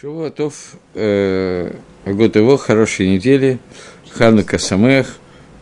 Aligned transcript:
Шуватов, 0.00 0.76
э, 0.94 1.74
год 2.06 2.34
его, 2.34 2.56
хорошей 2.56 3.08
недели, 3.08 3.58
Ханука 4.10 4.58
Самех, 4.58 5.18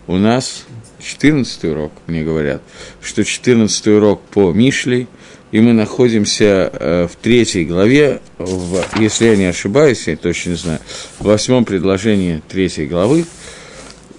у 0.06 0.16
нас 0.18 0.66
14 1.00 1.64
урок, 1.64 1.92
мне 2.06 2.22
говорят, 2.22 2.62
что 3.02 3.24
14 3.24 3.88
урок 3.88 4.22
по 4.22 4.52
Мишлей, 4.52 5.08
и 5.50 5.60
мы 5.60 5.72
находимся 5.72 6.70
э, 6.72 7.08
в 7.10 7.16
третьей 7.16 7.64
главе, 7.64 8.20
в, 8.38 8.84
если 9.00 9.26
я 9.26 9.36
не 9.36 9.46
ошибаюсь, 9.46 10.06
я 10.06 10.16
точно 10.16 10.50
не 10.50 10.56
знаю, 10.56 10.80
в 11.18 11.24
восьмом 11.24 11.64
предложении 11.64 12.40
третьей 12.48 12.86
главы, 12.86 13.24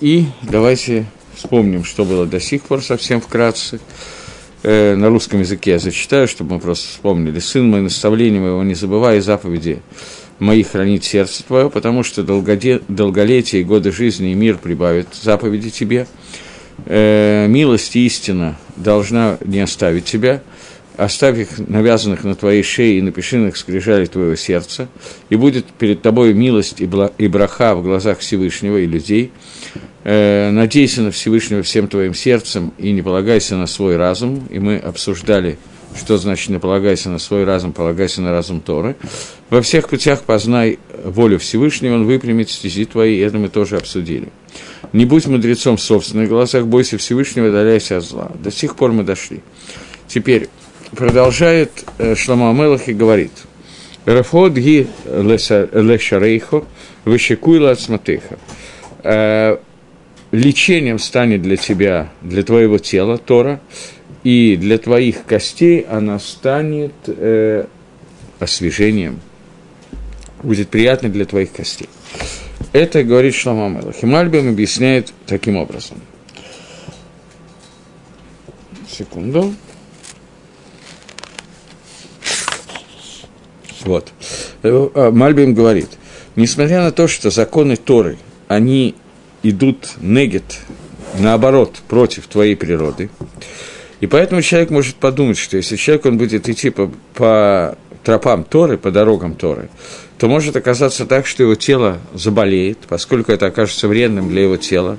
и 0.02 0.25
давайте 0.41 1.05
вспомним, 1.36 1.86
что 1.86 2.04
было 2.04 2.25
до 2.25 2.41
сих 2.41 2.64
пор 2.64 2.84
совсем 2.84 3.21
вкратце. 3.21 3.80
Э, 4.64 4.96
на 4.96 5.09
русском 5.09 5.39
языке 5.39 5.71
я 5.71 5.80
зачитаю, 5.80 6.27
чтобы 6.27 6.55
мы 6.55 6.59
просто 6.59 6.88
вспомнили. 6.88 7.39
«Сын 7.39 7.68
мой, 7.68 7.82
наставление 7.82 8.41
моего 8.41 8.64
не 8.64 8.76
забывай, 8.76 9.20
заповеди 9.20 9.82
мои 10.38 10.64
хранить 10.64 11.04
сердце 11.04 11.44
твое, 11.44 11.70
потому 11.70 12.04
что 12.04 12.23
долголетие 12.23 13.62
и 13.62 13.63
годы 13.63 13.91
жизни 13.91 14.32
и 14.32 14.35
мир 14.35 14.58
прибавят 14.58 15.08
заповеди 15.20 15.70
тебе. 15.70 16.08
Э, 16.85 17.48
милость 17.48 17.95
и 17.95 18.05
истина 18.05 18.58
должна 18.76 19.38
не 19.45 19.59
оставить 19.59 20.05
тебя, 20.05 20.41
оставь 20.98 21.38
их 21.40 21.59
навязанных 21.59 22.23
на 22.23 22.36
твоей 22.36 22.63
шее 22.63 22.99
и 22.99 23.02
напиши 23.02 23.38
на 23.38 23.48
их 23.48 23.58
скрижали 23.58 24.05
твоего 24.05 24.36
сердца, 24.36 24.88
и 25.30 25.36
будет 25.36 25.66
перед 25.66 26.02
тобой 26.02 26.34
милость 26.34 26.82
и, 26.82 26.86
бла, 26.86 27.12
и 27.18 27.27
браха 27.27 27.76
в 27.76 27.84
глазах 27.84 28.20
Всевышнего 28.20 28.77
и 28.77 28.86
людей. 28.86 29.32
Э, 30.04 30.49
надейся 30.52 31.02
на 31.02 31.12
Всевышнего 31.12 31.62
всем 31.62 31.88
твоим 31.88 32.13
сердцем 32.13 32.73
и 32.77 32.91
не 32.91 33.02
полагайся 33.02 33.55
на 33.55 33.68
свой 33.68 33.98
разум. 33.98 34.48
И 34.49 34.59
мы 34.59 34.77
обсуждали, 34.77 35.58
что 35.96 36.18
значит 36.18 36.49
не 36.49 36.59
полагайся 36.59 37.10
на 37.10 37.20
свой 37.20 37.44
разум, 37.44 37.71
полагайся 37.71 38.21
на 38.21 38.32
разум 38.32 38.62
Торы. 38.62 38.96
Во 39.49 39.62
всех 39.62 39.90
путях 39.90 40.21
познай 40.23 40.80
волю 41.04 41.38
Всевышнего, 41.38 41.96
он 41.96 42.05
выпрямит 42.05 42.49
стези 42.49 42.85
твои, 42.85 43.18
и 43.18 43.20
это 43.20 43.37
мы 43.37 43.49
тоже 43.49 43.77
обсудили. 43.77 44.30
Не 44.93 45.05
будь 45.05 45.27
мудрецом 45.27 45.77
в 45.77 45.82
собственных 45.82 46.30
глазах, 46.30 46.65
бойся 46.65 46.98
Всевышнего, 46.98 47.49
удаляйся 47.49 47.98
от 47.98 48.04
зла. 48.04 48.32
До 48.43 48.52
сих 48.52 48.76
пор 48.76 48.91
мы 48.91 49.04
дошли. 49.04 49.41
Теперь 50.08 50.49
продолжает 50.95 51.85
э, 51.97 52.15
Шлама 52.15 52.49
Амелах 52.51 52.87
и 52.87 52.93
говорит, 52.93 53.31
«Рафод 54.05 54.53
ги 54.53 54.87
лешарейхо, 55.05 56.65
вышекуйла 57.05 57.71
ацматыха». 57.71 58.37
Э, 59.03 59.57
лечением 60.31 60.99
станет 60.99 61.41
для 61.41 61.57
тебя, 61.57 62.12
для 62.21 62.43
твоего 62.43 62.77
тела 62.77 63.17
Тора, 63.17 63.59
и 64.23 64.56
для 64.56 64.78
твоих 64.78 65.25
костей 65.25 65.81
она 65.81 66.19
станет 66.19 66.94
э, 67.07 67.66
освежением, 68.39 69.19
будет 70.44 70.69
приятной 70.69 71.09
для 71.09 71.25
твоих 71.25 71.51
костей. 71.51 71.89
Это 72.73 73.03
говорит 73.03 73.34
Шлама 73.34 73.67
Мелах. 73.69 73.95
Химальбим 73.95 74.50
объясняет 74.50 75.13
таким 75.25 75.57
образом. 75.57 76.00
Секунду. 78.88 79.53
Вот. 83.85 84.12
Э, 84.63 84.90
а, 84.94 85.12
Мальбим 85.12 85.53
говорит, 85.53 85.90
несмотря 86.35 86.81
на 86.84 86.91
то, 86.91 87.07
что 87.07 87.29
законы 87.29 87.75
Торы, 87.75 88.18
они 88.47 88.96
идут 89.44 89.90
негет, 90.00 90.59
наоборот, 91.19 91.78
против 91.88 92.28
твоей 92.28 92.56
природы, 92.56 93.09
и 94.00 94.07
поэтому 94.07 94.41
человек 94.41 94.72
может 94.72 94.96
подумать, 94.96 95.38
что 95.38 95.57
если 95.57 95.75
человек 95.75 96.06
он 96.06 96.18
будет 96.18 96.50
идти 96.50 96.69
по, 96.69 96.91
по 97.13 97.78
тропам 98.03 98.44
Торы, 98.44 98.78
по 98.78 98.91
дорогам 98.91 99.35
Торы, 99.35 99.69
то 100.18 100.28
может 100.28 100.56
оказаться 100.56 101.06
так, 101.06 101.28
что 101.28 101.44
его 101.44 101.56
тело 101.56 102.00
заболеет, 102.13 102.79
поскольку 102.88 103.31
это 103.31 103.47
окажется 103.47 103.88
вредным 103.88 104.29
для 104.29 104.44
его 104.44 104.57
тела. 104.57 104.97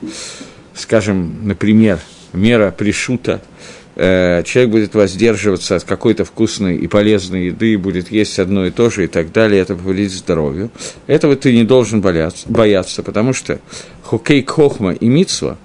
Скажем, 0.74 1.46
например, 1.46 2.00
мера 2.32 2.70
пришута– 2.70 3.42
Э, 3.52 3.81
человек 3.94 4.70
будет 4.70 4.94
воздерживаться 4.94 5.76
от 5.76 5.84
какой-то 5.84 6.24
вкусной 6.24 6.76
и 6.76 6.86
полезной 6.86 7.46
еды, 7.46 7.76
будет 7.76 8.10
есть 8.10 8.38
одно 8.38 8.66
и 8.66 8.70
то 8.70 8.88
же 8.88 9.04
и 9.04 9.06
так 9.06 9.32
далее, 9.32 9.60
это 9.60 9.74
повредит 9.74 10.12
здоровью. 10.12 10.70
Этого 11.06 11.36
ты 11.36 11.54
не 11.54 11.64
должен 11.64 12.00
бояться, 12.00 12.48
бояться 12.48 13.02
потому 13.02 13.32
что 13.32 13.60
хокей 14.02 14.44
хохма 14.44 14.92
и 14.92 15.06
мицва 15.06 15.58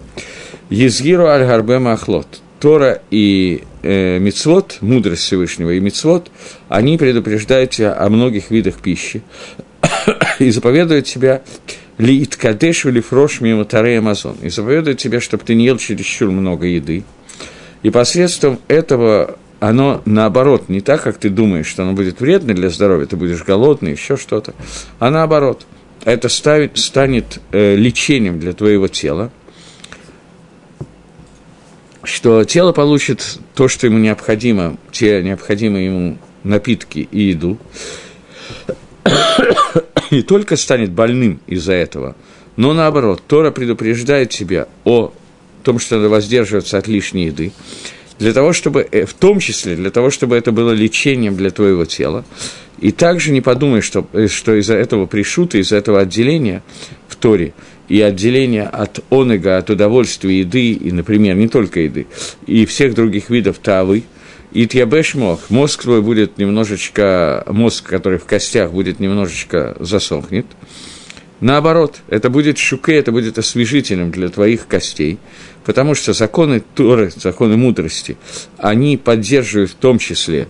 езгиру 0.70 1.28
аль 1.28 1.46
гарбема 1.46 1.94
ахлот. 1.94 2.42
Тора 2.60 3.04
и 3.12 3.64
э, 3.84 4.18
мицвод, 4.18 4.78
мудрость 4.82 5.22
Всевышнего 5.24 5.72
и 5.72 5.80
мицвод, 5.80 6.32
они 6.70 6.98
предупреждают 6.98 7.70
тебя 7.70 7.96
о 7.96 8.10
многих 8.10 8.50
видах 8.50 8.82
пищи 8.82 9.22
и 10.40 10.50
заповедуют 10.50 11.06
тебя 11.06 11.44
ли 12.00 12.24
иткадешу 12.24 12.90
ли 12.90 13.02
фрош 13.02 13.42
мимо 13.42 13.66
тары 13.66 13.98
Амазон, 13.98 14.38
и 14.42 14.50
заповедуют 14.50 15.00
тебя, 15.00 15.22
чтобы 15.22 15.44
ты 15.44 15.54
не 15.54 15.66
ел 15.66 15.78
чересчур 15.78 16.32
много 16.32 16.66
еды, 16.66 17.04
и 17.88 17.90
посредством 17.90 18.60
этого 18.68 19.38
оно 19.62 20.02
наоборот, 20.04 20.68
не 20.68 20.82
так, 20.82 21.04
как 21.04 21.20
ты 21.20 21.30
думаешь, 21.30 21.68
что 21.68 21.84
оно 21.84 21.94
будет 21.94 22.20
вредно 22.20 22.54
для 22.54 22.70
здоровья, 22.70 23.06
ты 23.06 23.16
будешь 23.16 23.46
голодный, 23.46 23.94
еще 23.94 24.18
что-то, 24.18 24.54
а 25.00 25.10
наоборот, 25.10 25.66
это 26.04 26.28
ставит, 26.28 26.78
станет 26.78 27.40
э, 27.54 27.78
лечением 27.78 28.42
для 28.42 28.52
твоего 28.52 28.90
тела, 28.90 29.32
что 32.04 32.44
тело 32.44 32.74
получит 32.74 33.40
то, 33.56 33.70
что 33.70 33.88
ему 33.88 34.00
необходимо, 34.00 34.76
те 34.92 35.24
необходимые 35.24 35.86
ему 35.86 36.18
напитки 36.44 37.08
и 37.10 37.22
еду, 37.22 37.58
не 40.12 40.24
только 40.24 40.58
станет 40.58 40.92
больным 40.92 41.40
из-за 41.48 41.72
этого, 41.72 42.18
но 42.58 42.74
наоборот, 42.74 43.24
Тора 43.26 43.52
предупреждает 43.52 44.32
тебя 44.32 44.68
о 44.84 45.14
том, 45.68 45.80
что 45.80 45.98
надо 45.98 46.08
воздерживаться 46.08 46.78
от 46.78 46.88
лишней 46.88 47.26
еды, 47.26 47.52
для 48.20 48.32
того, 48.32 48.54
чтобы, 48.54 48.88
э, 48.90 49.06
в 49.06 49.14
том 49.14 49.40
числе 49.40 49.76
для 49.76 49.92
того, 49.92 50.10
чтобы 50.12 50.38
это 50.38 50.54
было 50.54 50.72
лечением 50.72 51.36
для 51.36 51.50
твоего 51.50 51.84
тела. 51.84 52.24
И 52.80 52.92
также 52.94 53.32
не 53.32 53.42
подумай, 53.42 53.82
что, 53.82 54.08
э, 54.14 54.28
что 54.28 54.56
из-за 54.56 54.76
этого 54.76 55.08
пришута, 55.08 55.58
из-за 55.58 55.76
этого 55.76 56.00
отделения 56.00 56.64
в 57.10 57.18
Торе. 57.18 57.54
И 57.90 58.00
отделения 58.00 58.64
от 58.64 59.04
онега, 59.10 59.58
от 59.58 59.70
удовольствия 59.70 60.40
еды, 60.40 60.72
и, 60.72 60.92
например, 60.94 61.36
не 61.36 61.50
только 61.50 61.82
еды, 61.82 62.08
и 62.46 62.66
всех 62.66 62.94
других 62.94 63.30
видов 63.30 63.58
тавы, 63.58 64.04
и 64.54 64.68
тьябеш 64.68 65.16
мох, 65.16 65.50
мозг 65.50 65.84
твой 65.84 66.02
будет 66.02 66.38
немножечко, 66.38 67.44
мозг, 67.48 67.84
который 67.90 68.20
в 68.20 68.26
костях, 68.26 68.72
будет 68.72 69.02
немножечко 69.02 69.76
засохнет– 69.82 70.46
Наоборот, 71.40 72.02
это 72.08 72.32
будет 72.32 72.58
шуке, 72.58 72.96
это 72.96 73.12
будет 73.12 73.38
освежителем 73.38 74.10
для 74.10 74.30
твоих 74.30 74.66
костей, 74.66 75.20
потому 75.68 75.96
что 75.96 76.14
законы 76.14 76.64
Торы, 76.76 77.12
законы 77.14 77.58
мудрости, 77.58 78.16
они 78.58 78.96
поддерживают 78.96 79.72
в 79.72 79.76
том 79.76 80.00
числе 80.00 80.48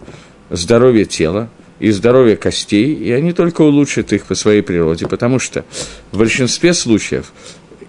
здоровье 0.52 1.06
тела 1.06 1.50
и 1.80 1.90
здоровье 1.90 2.38
костей, 2.38 2.94
и 2.94 3.12
они 3.12 3.34
только 3.34 3.62
улучшат 3.64 4.14
их 4.14 4.26
по 4.26 4.36
своей 4.36 4.62
природе, 4.62 5.08
потому 5.08 5.40
что 5.40 5.66
в 6.12 6.20
большинстве 6.20 6.76
случаев 6.76 7.34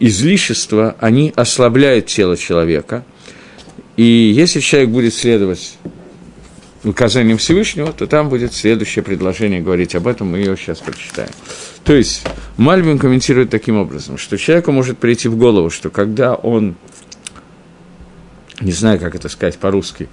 излишества, 0.01 0.97
они 1.01 1.31
ослабляют 1.37 2.07
тело 2.07 2.35
человека, 2.35 3.05
и 3.99 4.33
если 4.35 4.61
человек 4.61 4.89
будет 4.89 5.13
следовать 5.13 5.77
указанием 6.83 7.37
Всевышнего, 7.37 7.93
то 7.93 8.07
там 8.07 8.31
будет 8.31 8.55
следующее 8.55 9.03
предложение 9.03 9.61
говорить 9.61 9.95
об 9.95 10.07
этом, 10.07 10.29
мы 10.29 10.39
ее 10.39 10.57
сейчас 10.57 10.79
прочитаем. 10.79 11.31
То 11.85 11.95
есть 11.95 12.25
Мальбин 12.57 12.99
комментирует 12.99 13.51
таким 13.51 13.77
образом, 13.77 14.19
что 14.19 14.39
человеку 14.39 14.73
может 14.73 14.99
прийти 14.99 15.29
в 15.29 15.37
голову, 15.37 15.71
что 15.71 15.91
когда 15.91 16.35
он, 16.35 16.77
не 18.61 18.73
знаю, 18.73 18.99
как 18.99 19.15
это 19.15 19.29
сказать 19.29 19.59
по-русски, 19.59 20.09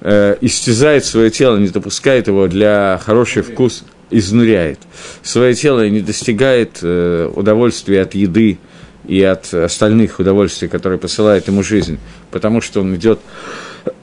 э, 0.00 0.36
истязает 0.40 1.04
свое 1.04 1.30
тело, 1.30 1.56
не 1.56 1.68
допускает 1.68 2.26
его 2.28 2.46
для 2.46 3.00
хороший 3.04 3.42
вкус, 3.42 3.84
изнуряет. 4.10 4.78
Свое 5.22 5.54
тело 5.54 5.84
и 5.84 5.90
не 5.90 6.00
достигает 6.00 6.78
э, 6.82 7.30
удовольствия 7.34 8.02
от 8.02 8.14
еды 8.14 8.58
и 9.06 9.22
от 9.22 9.52
остальных 9.52 10.18
удовольствий, 10.18 10.68
которые 10.68 10.98
посылает 10.98 11.48
ему 11.48 11.62
жизнь, 11.62 11.98
потому 12.30 12.60
что 12.60 12.80
он 12.80 12.94
идет 12.94 13.20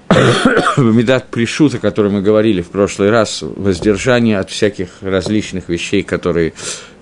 медат 0.78 1.28
пришут, 1.30 1.76
о 1.76 1.80
котором 1.80 2.14
мы 2.14 2.22
говорили 2.22 2.62
в 2.62 2.70
прошлый 2.70 3.10
раз, 3.10 3.42
воздержание 3.42 4.40
от 4.40 4.50
всяких 4.50 4.90
различных 5.02 5.70
вещей, 5.70 6.04
которые 6.04 6.54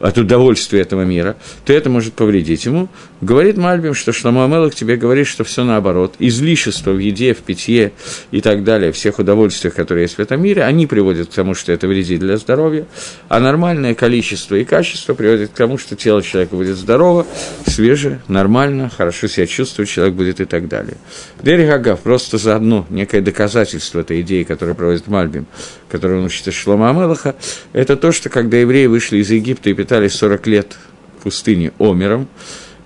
от 0.04 0.18
удовольствия 0.18 0.82
этого 0.82 1.04
мира, 1.04 1.38
то 1.66 1.72
это 1.72 1.90
может 1.90 2.14
повредить 2.14 2.66
ему. 2.66 2.90
Говорит 3.22 3.56
Мальбим, 3.56 3.94
что 3.94 4.12
Шламу 4.12 4.44
Амелах 4.44 4.76
тебе 4.76 4.98
говорит, 4.98 5.28
что 5.28 5.46
все 5.46 5.64
наоборот. 5.64 6.16
Излишество 6.20 6.92
в 6.92 7.00
еде, 7.00 7.34
в 7.34 7.38
питье 7.38 7.94
и 8.30 8.42
так 8.42 8.66
далее, 8.66 8.92
всех 8.92 9.20
удовольствиях, 9.20 9.74
которые 9.74 10.04
есть 10.04 10.18
в 10.18 10.20
этом 10.20 10.42
мире, 10.42 10.64
они 10.66 10.88
приводят 10.88 11.30
к 11.30 11.34
тому, 11.34 11.54
что 11.54 11.72
это 11.72 11.88
вредит 11.88 12.20
для 12.20 12.36
здоровья, 12.36 12.86
а 13.30 13.40
нормальное 13.40 13.96
количество 13.96 14.56
и 14.56 14.66
качество 14.66 15.14
приводит 15.14 15.52
к 15.52 15.54
тому, 15.54 15.78
что 15.78 15.96
тело 15.96 16.22
человека 16.22 16.58
будет 16.58 16.76
здорово, 16.76 17.26
свеже, 17.66 18.20
нормально, 18.28 18.92
хорошо 18.96 19.28
себя 19.28 19.48
чувствует, 19.48 19.88
человек 19.88 20.16
будет 20.16 20.42
и 20.42 20.46
так 20.46 20.68
далее. 20.68 20.98
Дерри 21.42 21.66
Гагав 21.66 22.02
просто 22.02 22.38
заодно 22.38 22.86
некое 22.90 23.22
доказательство 23.22 24.02
этой 24.02 24.20
идеи, 24.20 24.44
которую 24.44 24.76
проводит 24.76 25.08
Мальбим, 25.08 25.46
которую 25.90 26.20
он 26.20 26.26
учит 26.26 26.46
из 26.50 26.56
Шлома 26.56 26.90
Амелаха, 26.90 27.36
это 27.72 27.96
то, 27.96 28.12
что 28.12 28.28
когда 28.28 28.58
евреи 28.58 28.88
вышли 28.88 29.20
из 29.20 29.32
Египта 29.32 29.70
и 29.70 29.74
питались 29.94 30.16
40 30.16 30.48
лет 30.48 30.76
в 31.20 31.24
пустыне 31.24 31.72
омером, 31.78 32.28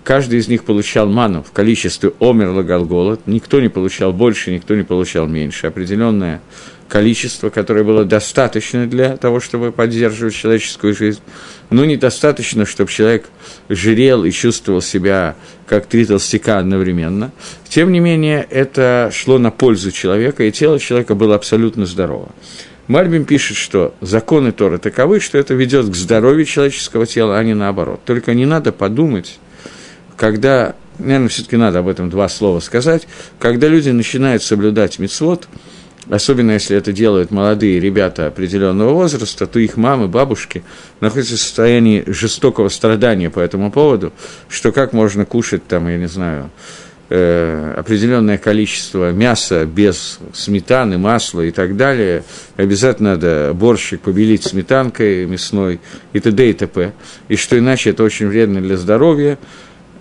каждый 0.04 0.40
из 0.40 0.50
них 0.50 0.66
получал 0.66 1.08
ману 1.08 1.42
в 1.42 1.54
количестве 1.54 2.12
омер 2.20 2.50
лагал 2.50 2.84
голод, 2.84 3.22
никто 3.28 3.62
не 3.62 3.70
получал 3.70 4.12
больше, 4.12 4.52
никто 4.52 4.76
не 4.76 4.84
получал 4.84 5.26
меньше, 5.26 5.68
определенное 5.68 6.42
количество, 6.90 7.50
которое 7.50 7.86
было 7.86 8.04
достаточно 8.04 8.88
для 8.88 9.16
того, 9.16 9.40
чтобы 9.40 9.72
поддерживать 9.72 10.36
человеческую 10.36 10.94
жизнь, 10.94 11.22
но 11.70 11.86
недостаточно, 11.86 12.66
чтобы 12.66 12.92
человек 12.92 13.30
жирел 13.70 14.26
и 14.26 14.32
чувствовал 14.32 14.82
себя 14.82 15.38
как 15.66 15.86
три 15.86 16.06
толстяка 16.06 16.58
одновременно. 16.58 17.32
Тем 17.70 17.94
не 17.94 18.02
менее, 18.02 18.46
это 18.50 19.12
шло 19.14 19.38
на 19.38 19.52
пользу 19.52 19.92
человека, 19.92 20.44
и 20.44 20.52
тело 20.52 20.78
человека 20.78 21.16
было 21.16 21.36
абсолютно 21.36 21.86
здорово. 21.86 22.28
Мальбим 22.88 23.26
пишет, 23.26 23.58
что 23.58 23.94
законы 24.00 24.52
Торы 24.52 24.78
таковы, 24.78 25.20
что 25.20 25.38
это 25.38 25.54
ведет 25.54 25.90
к 25.90 25.96
здоровью 25.96 26.46
человеческого 26.46 27.06
тела, 27.06 27.38
а 27.38 27.44
не 27.44 27.54
наоборот. 27.54 28.00
Только 28.06 28.34
не 28.34 28.46
надо 28.46 28.72
подумать, 28.72 29.40
когда, 30.16 30.74
наверное, 30.98 31.28
все-таки 31.28 31.58
надо 31.58 31.80
об 31.80 31.90
этом 31.90 32.10
два 32.10 32.30
слова 32.30 32.62
сказать, 32.62 33.08
когда 33.40 33.68
люди 33.68 33.90
начинают 33.90 34.42
соблюдать 34.42 35.00
мицвод, 35.00 35.50
особенно 36.10 36.52
если 36.52 36.78
это 36.78 36.94
делают 36.94 37.30
молодые 37.30 37.82
ребята 37.82 38.28
определенного 38.28 38.94
возраста, 38.94 39.48
то 39.48 39.60
их 39.60 39.76
мамы, 39.76 40.08
бабушки 40.08 40.64
находятся 41.02 41.36
в 41.36 41.40
состоянии 41.40 42.06
жестокого 42.08 42.70
страдания 42.70 43.30
по 43.30 43.42
этому 43.42 43.70
поводу, 43.70 44.14
что 44.48 44.72
как 44.72 44.94
можно 44.94 45.26
кушать 45.26 45.68
там, 45.68 45.90
я 45.90 45.98
не 45.98 46.08
знаю, 46.08 46.50
э, 47.10 47.74
определенное 47.78 48.38
количество 48.38 49.12
мяса 49.12 49.66
без 49.66 50.20
сметаны, 50.34 50.98
масла 50.98 51.42
и 51.42 51.52
так 51.52 51.78
далее, 51.78 52.24
обязательно 52.56 53.12
надо 53.12 53.52
борщик 53.54 54.02
побелить 54.02 54.44
сметанкой 54.44 55.26
мясной 55.26 55.80
и 56.14 56.20
т.д. 56.20 56.50
и 56.50 56.54
т.п. 56.54 56.94
И 57.28 57.36
что 57.36 57.58
иначе 57.58 57.92
это 57.92 58.04
очень 58.04 58.28
вредно 58.28 58.62
для 58.62 58.78
здоровья. 58.78 59.38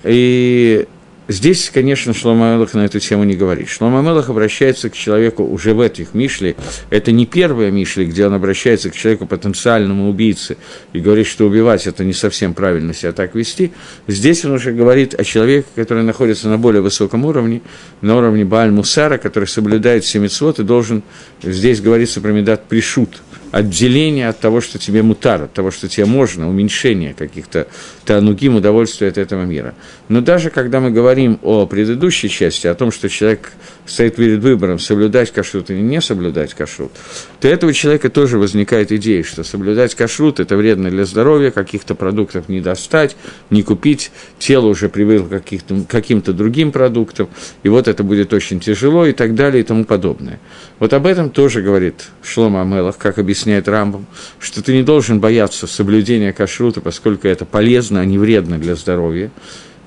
И 0.05 0.87
Здесь, 1.29 1.71
конечно, 1.75 2.15
Шлома 2.15 2.53
Мелах 2.53 2.75
на 2.75 2.85
эту 2.85 3.01
тему 3.01 3.25
не 3.25 3.35
говорит. 3.35 3.69
Шлома 3.69 4.01
Мелах 4.01 4.31
обращается 4.31 4.91
к 4.91 4.95
человеку 4.95 5.43
уже 5.43 5.75
в 5.75 5.81
этих 5.81 6.15
Мишле. 6.15 6.55
Это 6.89 7.11
не 7.11 7.27
первая 7.27 7.73
Мишли, 7.73 8.05
где 8.05 8.29
он 8.29 8.35
обращается 8.35 8.91
к 8.91 8.95
человеку 8.95 9.27
потенциальному 9.27 10.09
убийце 10.09 10.57
и 10.93 11.01
говорит, 11.01 11.27
что 11.27 11.47
убивать 11.47 11.89
это 11.89 12.05
не 12.05 12.13
совсем 12.13 12.55
правильно 12.55 12.95
себя 12.95 13.11
так 13.11 13.35
вести. 13.35 13.73
Здесь 14.07 14.45
он 14.45 14.53
уже 14.53 14.71
говорит 14.71 15.15
о 15.15 15.25
человеке, 15.25 15.67
который 15.75 16.05
находится 16.05 16.49
на 16.49 16.59
более 16.59 16.81
высоком 16.81 17.25
уровне, 17.25 17.61
на 18.03 18.17
уровне 18.17 18.45
Бааль 18.45 18.71
Мусара, 18.71 19.19
который 19.19 19.49
соблюдает 19.49 20.05
все 20.05 20.21
митцвот 20.21 20.61
и 20.61 20.63
должен, 20.63 21.03
здесь 21.43 21.81
говорится 21.81 22.21
про 22.21 22.31
Медат 22.31 22.69
Пришут, 22.69 23.23
отделение 23.57 24.29
от 24.29 24.39
того, 24.39 24.61
что 24.61 24.79
тебе 24.79 25.03
мутар, 25.03 25.45
от 25.45 25.53
того, 25.55 25.71
что 25.71 25.89
тебе 25.89 26.05
можно, 26.05 26.47
уменьшение 26.47 27.15
каких-то 27.15 27.69
танугим, 28.05 28.57
удовольствия 28.57 29.09
от 29.09 29.17
этого 29.17 29.45
мира. 29.45 29.75
Но 30.11 30.21
даже 30.21 30.51
когда 30.51 30.79
мы 30.79 30.91
говорим 30.91 31.39
о 31.43 31.65
предыдущей 31.65 32.29
части, 32.29 32.67
о 32.67 32.75
том, 32.75 32.93
что 32.93 33.09
человек 33.09 33.53
стоит 33.87 34.17
перед 34.17 34.41
выбором, 34.41 34.79
соблюдать 34.79 35.33
кашрут 35.33 35.71
или 35.71 35.81
не 35.81 36.03
соблюдать 36.03 36.53
кашрут, 36.53 36.93
то 37.41 37.49
этого 37.49 37.73
человека 37.73 38.11
тоже 38.11 38.37
возникает 38.37 38.93
идея, 38.93 39.23
что 39.23 39.43
соблюдать 39.43 39.95
кашрут– 39.95 40.39
это 40.41 40.55
вредно 40.59 40.91
для 40.91 41.07
здоровья, 41.07 41.51
каких-то 41.51 41.95
продуктов 41.95 42.51
не 42.51 42.61
достать, 42.61 43.17
не 43.49 43.63
купить, 43.63 44.11
тело 44.39 44.67
уже 44.67 44.91
привыкло 44.91 45.39
к 45.39 45.87
каким-то 45.89 46.35
другим 46.35 46.73
продуктам, 46.73 47.31
и 47.63 47.71
вот 47.71 47.89
это 47.89 48.05
будет 48.05 48.35
очень 48.35 48.61
тяжело 48.61 49.07
и 49.07 49.13
так 49.13 49.35
далее 49.35 49.63
и 49.63 49.65
тому 49.65 49.87
подобное. 49.87 50.41
Вот 50.79 50.93
об 50.93 51.07
этом 51.07 51.31
тоже 51.31 51.63
говорит 51.63 52.09
Шлома 52.23 52.61
Амелах, 52.61 52.99
как 52.99 53.19
объясняет 53.19 53.46
Рамбам, 53.69 54.07
что 54.39 54.63
ты 54.63 54.75
не 54.75 54.83
должен 54.83 55.21
бояться 55.21 55.67
соблюдения 55.67 56.33
кашрута, 56.33 56.81
поскольку 56.81 57.29
это 57.29 57.45
полезно, 57.45 58.01
а 58.01 58.05
не 58.05 58.19
вредно 58.19 58.59
для 58.59 58.75
здоровья. 58.75 59.31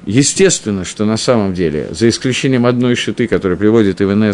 Естественно, 0.06 0.86
что 0.86 1.06
на 1.06 1.18
самом 1.18 1.54
деле, 1.54 1.90
за 1.92 2.08
исключением 2.10 2.66
одной 2.66 2.96
шиты, 2.96 3.28
которую 3.28 3.58
приводит 3.58 4.02
Ивен 4.02 4.34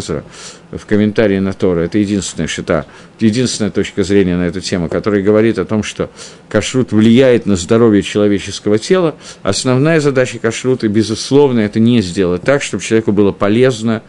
в 0.70 0.86
комментарии 0.86 1.38
на 1.38 1.52
Тора, 1.52 1.80
это 1.80 1.98
единственная 1.98 2.46
шита, 2.46 2.86
единственная 3.18 3.70
точка 3.70 4.04
зрения 4.04 4.36
на 4.36 4.44
эту 4.44 4.60
тему, 4.60 4.88
которая 4.88 5.22
говорит 5.22 5.58
о 5.58 5.64
том, 5.64 5.82
что 5.82 6.08
кашрут 6.48 6.92
влияет 6.92 7.46
на 7.46 7.56
здоровье 7.56 8.02
человеческого 8.02 8.78
тела, 8.78 9.16
основная 9.42 10.00
задача 10.00 10.38
кашрута, 10.38 10.88
безусловно, 10.88 11.60
это 11.60 11.80
не 11.80 12.00
сделать 12.00 12.42
так, 12.42 12.62
чтобы 12.62 12.82
человеку 12.82 13.12
было 13.12 13.32
полезно 13.32 14.02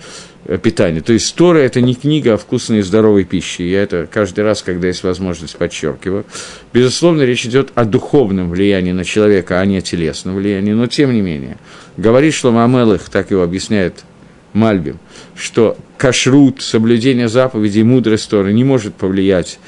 питания. 0.62 1.02
То 1.02 1.14
есть 1.14 1.36
Тора– 1.36 1.58
это 1.60 1.82
не 1.82 1.94
книга 1.94 2.36
о 2.36 2.38
вкусной 2.38 2.80
и 2.80 2.82
здоровой 2.82 3.26
пище. 3.26 3.70
Я 3.70 3.84
это 3.84 4.08
каждый 4.10 4.46
раз, 4.46 4.64
когда 4.64 4.88
есть 4.88 5.04
возможность, 5.04 5.58
подчеркиваю. 5.58 6.26
Безусловно, 6.72 7.24
речь 7.24 7.46
идет 7.46 7.72
о 7.76 7.84
духовном 7.84 8.50
влиянии 8.50 8.94
на 8.94 9.04
человека, 9.04 9.60
а 9.60 9.66
не 9.66 9.78
о 9.78 9.82
телесном 9.82 10.36
влиянии. 10.36 10.72
Но, 10.72 10.88
тем 10.88 11.14
не 11.14 11.22
менее, 11.22 11.58
говорит 11.98 12.34
Шлома 12.34 12.64
Амелых, 12.64 13.10
так 13.10 13.32
его 13.32 13.44
объясняет 13.44 14.06
Мальбим, 14.54 15.00
что 15.36 15.78
кашрут, 15.98 16.62
соблюдение 16.62 17.28
заповедей, 17.28 17.84
мудрость 17.84 18.30
Торы 18.30 18.54
не 18.54 18.64
может 18.64 18.96
повлиять 18.96 19.60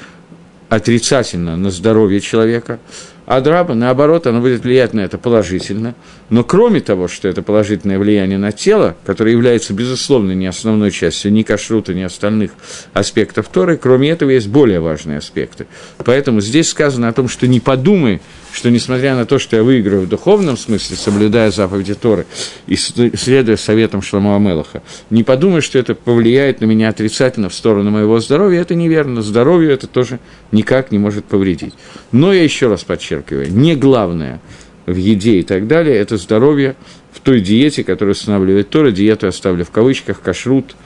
отрицательно 0.70 1.56
на 1.56 1.70
здоровье 1.70 2.20
человека– 2.20 2.78
а 3.30 3.40
драба, 3.40 3.74
наоборот, 3.74 4.26
она 4.26 4.40
будет 4.40 4.64
влиять 4.64 4.92
на 4.92 4.98
это 5.02 5.16
положительно. 5.16 5.94
Но 6.30 6.42
кроме 6.42 6.80
того, 6.80 7.06
что 7.06 7.28
это 7.28 7.42
положительное 7.42 7.96
влияние 7.96 8.38
на 8.38 8.50
тело, 8.50 8.96
которое 9.06 9.30
является, 9.30 9.72
безусловно, 9.72 10.32
не 10.32 10.48
основной 10.48 10.90
частью 10.90 11.32
ни 11.32 11.44
кашрута, 11.44 11.94
ни 11.94 12.02
остальных 12.02 12.50
аспектов 12.92 13.46
Торы, 13.48 13.76
кроме 13.76 14.10
этого 14.10 14.30
есть 14.30 14.48
более 14.48 14.80
важные 14.80 15.18
аспекты. 15.18 15.68
Поэтому 15.98 16.40
здесь 16.40 16.70
сказано 16.70 17.06
о 17.06 17.12
том, 17.12 17.28
что 17.28 17.46
не 17.46 17.60
подумай, 17.60 18.20
что 18.52 18.68
несмотря 18.68 19.14
на 19.14 19.26
то, 19.26 19.38
что 19.38 19.54
я 19.54 19.62
выиграю 19.62 20.02
в 20.02 20.08
духовном 20.08 20.56
смысле, 20.56 20.96
соблюдая 20.96 21.52
заповеди 21.52 21.94
Торы 21.94 22.26
и 22.66 22.74
следуя 22.74 23.56
советам 23.56 24.02
Шламу 24.02 24.34
Амелаха, 24.34 24.82
не 25.08 25.22
подумай, 25.22 25.60
что 25.60 25.78
это 25.78 25.94
повлияет 25.94 26.60
на 26.60 26.64
меня 26.64 26.88
отрицательно 26.88 27.48
в 27.48 27.54
сторону 27.54 27.90
моего 27.90 28.18
здоровья, 28.18 28.60
это 28.60 28.74
неверно. 28.74 29.22
Здоровью 29.22 29.70
это 29.70 29.86
тоже 29.86 30.18
никак 30.50 30.90
не 30.90 30.98
может 30.98 31.24
повредить. 31.26 31.74
Но 32.10 32.32
я 32.32 32.42
еще 32.42 32.66
раз 32.66 32.82
подчеркиваю, 32.82 33.19
не 33.30 33.76
главное 33.76 34.40
в 34.86 34.96
еде 34.96 35.40
и 35.40 35.42
так 35.42 35.66
далее, 35.66 35.96
это 35.96 36.16
здоровье 36.16 36.76
в 37.12 37.20
той 37.20 37.40
диете, 37.40 37.84
которую 37.84 38.12
устанавливает 38.12 38.70
Тора, 38.70 38.90
диету 38.90 39.26
оставлю 39.26 39.64
в 39.64 39.70
кавычках, 39.70 40.20
кашрут 40.20 40.76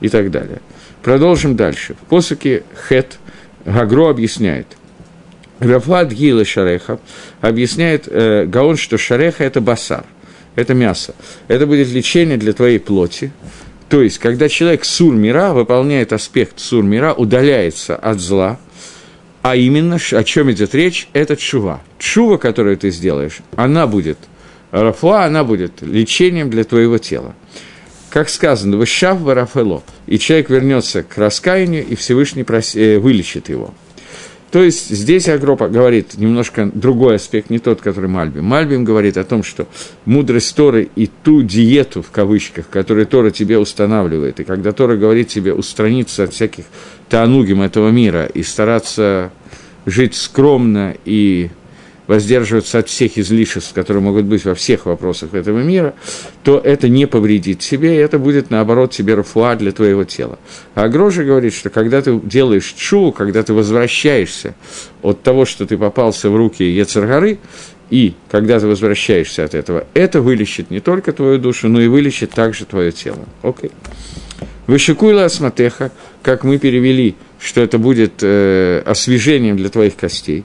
и 0.00 0.08
так 0.08 0.30
далее. 0.30 0.60
Продолжим 1.02 1.56
дальше. 1.56 1.94
В 1.94 2.08
посоке 2.08 2.64
Хет 2.88 3.18
Гагро 3.64 4.10
объясняет– 4.10 4.66
Рафат 5.58 6.12
Гила 6.12 6.44
Шареха 6.44 7.00
объясняет 7.40 8.04
э, 8.06 8.44
Гаон, 8.46 8.76
что 8.76 8.96
Шареха– 8.96 9.44
это 9.44 9.60
басар, 9.60 10.04
это 10.54 10.74
мясо. 10.74 11.14
Это 11.48 11.66
будет 11.66 11.88
лечение 11.88 12.36
для 12.36 12.52
твоей 12.52 12.78
плоти. 12.78 13.32
То 13.88 14.02
есть, 14.02 14.18
когда 14.18 14.48
человек 14.48 14.84
сур-мира 14.84 15.52
выполняет 15.52 16.12
аспект 16.12 16.60
сур-мира, 16.60 17.12
удаляется 17.12 17.96
от 17.96 18.20
зла, 18.20 18.58
а 19.50 19.56
именно, 19.56 19.96
о 19.96 20.24
чем 20.24 20.50
идет 20.50 20.74
речь, 20.74 21.08
это 21.14 21.34
чува. 21.34 21.80
Чува, 21.98 22.36
которую 22.36 22.76
ты 22.76 22.90
сделаешь, 22.90 23.38
она 23.56 23.86
будет, 23.86 24.18
рафуа, 24.72 25.24
она 25.24 25.42
будет 25.42 25.80
лечением 25.80 26.50
для 26.50 26.64
твоего 26.64 26.98
тела. 26.98 27.34
Как 28.10 28.28
сказано, 28.28 28.76
вышав 28.76 29.20
варафело, 29.20 29.82
и 30.06 30.18
человек 30.18 30.50
вернется 30.50 31.02
к 31.02 31.16
раскаянию, 31.16 31.86
и 31.86 31.94
Всевышний 31.94 32.44
э, 32.46 32.98
вылечит 32.98 33.48
его. 33.48 33.72
То 34.50 34.62
есть 34.62 34.88
здесь 34.88 35.28
Агропа 35.28 35.68
говорит 35.68 36.16
немножко 36.16 36.70
другой 36.72 37.16
аспект, 37.16 37.50
не 37.50 37.58
тот, 37.58 37.82
который 37.82 38.08
Мальбим. 38.08 38.44
Мальбим 38.44 38.84
говорит 38.84 39.18
о 39.18 39.24
том, 39.24 39.42
что 39.42 39.66
мудрость 40.06 40.54
Торы 40.56 40.88
и 40.94 41.06
ту 41.06 41.42
диету, 41.42 42.02
в 42.02 42.10
кавычках, 42.10 42.68
которую 42.68 43.06
Тора 43.06 43.30
тебе 43.30 43.58
устанавливает, 43.58 44.40
и 44.40 44.44
когда 44.44 44.72
Тора 44.72 44.96
говорит 44.96 45.28
тебе 45.28 45.52
устраниться 45.52 46.24
от 46.24 46.32
всяких 46.32 46.64
таанугим 47.10 47.60
этого 47.60 47.90
мира 47.90 48.24
и 48.24 48.42
стараться 48.42 49.30
жить 49.88 50.14
скромно 50.14 50.94
и 51.04 51.50
воздерживаться 52.08 52.78
от 52.78 52.88
всех 52.88 53.18
излишеств, 53.18 53.74
которые 53.74 54.02
могут 54.02 54.24
быть 54.24 54.44
во 54.44 54.54
всех 54.54 54.86
вопросах 54.86 55.34
этого 55.34 55.58
мира, 55.58 55.94
то 56.42 56.58
это 56.58 56.88
не 56.88 57.06
повредит 57.06 57.62
себе, 57.62 57.96
и 57.96 57.98
это 57.98 58.18
будет, 58.18 58.50
наоборот, 58.50 58.92
тебе 58.92 59.14
рафуа 59.14 59.54
для 59.56 59.72
твоего 59.72 60.04
тела. 60.04 60.38
А 60.74 60.88
Грожи 60.88 61.24
говорит, 61.24 61.52
что 61.52 61.68
когда 61.68 62.00
ты 62.00 62.18
делаешь 62.18 62.74
чу, 62.76 63.12
когда 63.12 63.42
ты 63.42 63.52
возвращаешься 63.52 64.54
от 65.02 65.22
того, 65.22 65.44
что 65.44 65.66
ты 65.66 65.76
попался 65.76 66.30
в 66.30 66.36
руки 66.36 66.64
Ецаргары, 66.64 67.38
и 67.90 68.14
когда 68.30 68.58
ты 68.58 68.66
возвращаешься 68.66 69.44
от 69.44 69.54
этого, 69.54 69.86
это 69.92 70.22
вылечит 70.22 70.70
не 70.70 70.80
только 70.80 71.12
твою 71.12 71.38
душу, 71.38 71.68
но 71.68 71.80
и 71.80 71.88
вылечит 71.88 72.30
также 72.30 72.64
твое 72.64 72.90
тело. 72.90 73.26
Окей. 73.42 73.70
Вышикуйла 74.66 75.24
осматеха, 75.24 75.92
как 76.22 76.44
мы 76.44 76.58
перевели, 76.58 77.16
что 77.40 77.60
это 77.60 77.78
будет 77.78 78.22
э, 78.22 78.82
освежением 78.84 79.56
для 79.56 79.68
твоих 79.68 79.96
костей. 79.96 80.44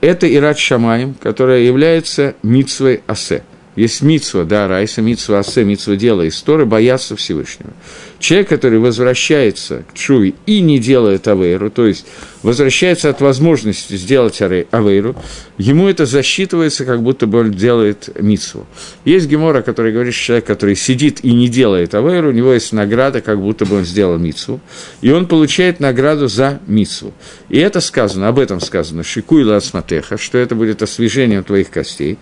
Это 0.00 0.32
Ират 0.32 0.58
Шамаем, 0.58 1.14
которая 1.14 1.60
является 1.60 2.34
митсвой 2.42 3.02
асе– 3.06 3.42
есть 3.78 4.02
митсва, 4.02 4.42
да, 4.42 4.66
райса, 4.66 5.02
митсва 5.02 5.38
асе, 5.38 5.62
митсва 5.62 5.94
дела 5.94 6.22
из 6.22 6.42
Торы, 6.42 6.66
бояться 6.66 7.14
Всевышнего. 7.14 7.72
Человек, 8.18 8.48
который 8.48 8.80
возвращается 8.80 9.84
к 9.88 9.94
Чуви 9.94 10.34
и 10.46 10.60
не 10.60 10.80
делает 10.80 11.28
авейру, 11.28 11.70
то 11.70 11.86
есть 11.86 12.04
возвращается 12.42 13.08
от 13.08 13.20
возможности 13.20 13.94
сделать 13.94 14.42
авейру, 14.42 15.14
ему 15.58 15.86
это 15.86 16.06
засчитывается, 16.06 16.84
как 16.84 17.02
будто 17.02 17.28
бы 17.28 17.38
он 17.38 17.52
делает 17.52 18.08
митсву. 18.20 18.66
Есть 19.04 19.28
гемора, 19.28 19.62
который 19.62 19.92
говорит, 19.92 20.12
что 20.12 20.24
человек, 20.24 20.46
который 20.46 20.74
сидит 20.74 21.24
и 21.24 21.32
не 21.32 21.48
делает 21.48 21.94
авейру, 21.94 22.30
у 22.30 22.32
него 22.32 22.52
есть 22.52 22.72
награда, 22.72 23.20
как 23.20 23.40
будто 23.40 23.64
бы 23.64 23.76
он 23.76 23.84
сделал 23.84 24.18
митсву, 24.18 24.60
и 25.02 25.12
он 25.12 25.26
получает 25.26 25.78
награду 25.78 26.26
за 26.26 26.58
митсву. 26.66 27.14
И 27.48 27.58
это 27.58 27.80
сказано, 27.80 28.26
об 28.26 28.40
этом 28.40 28.60
сказано, 28.60 29.04
шикуй 29.04 29.44
ласматеха, 29.44 30.18
что 30.18 30.36
это 30.36 30.56
будет 30.56 30.82
освежением 30.82 31.44
твоих 31.44 31.70
костей 31.70 32.18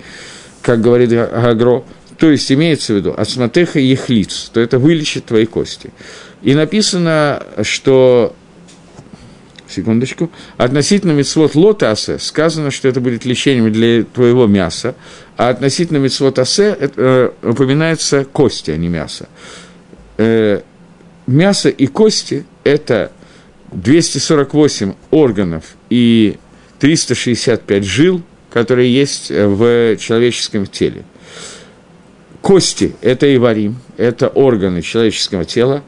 как 0.66 0.80
говорит 0.80 1.10
Гагро, 1.10 1.84
то 2.18 2.28
есть 2.28 2.50
имеется 2.50 2.92
в 2.92 2.96
виду 2.96 3.14
«Ацматеха 3.16 3.78
ехлиц», 3.78 4.50
то 4.52 4.58
это 4.58 4.80
вылечит 4.80 5.26
твои 5.26 5.46
кости. 5.46 5.90
И 6.42 6.56
написано, 6.56 7.40
что 7.62 8.34
секундочку, 9.68 10.28
относительно 10.56 11.12
мецвод 11.12 11.54
лотасе 11.54 12.18
сказано, 12.18 12.72
что 12.72 12.88
это 12.88 13.00
будет 13.00 13.24
лечением 13.24 13.72
для 13.72 14.02
твоего 14.02 14.48
мяса, 14.48 14.96
а 15.36 15.50
относительно 15.50 15.98
мецвод 15.98 16.36
асе 16.40 16.76
э, 16.80 17.30
упоминается 17.44 18.24
кости, 18.24 18.72
а 18.72 18.76
не 18.76 18.88
мясо. 18.88 19.28
Э, 20.16 20.62
мясо 21.28 21.68
и 21.68 21.86
кости– 21.86 22.44
это 22.64 23.12
248 23.70 24.94
органов 25.12 25.76
и 25.90 26.38
365 26.80 27.84
жил– 27.84 28.20
которые 28.56 28.90
есть 28.90 29.30
э, 29.30 29.46
в 29.46 29.98
человеческом 29.98 30.66
теле. 30.66 31.04
Кости– 32.40 32.96
это 33.02 33.26
иварим, 33.36 33.76
это 33.98 34.28
органы 34.28 34.80
человеческого 34.80 35.44
тела, 35.44 35.82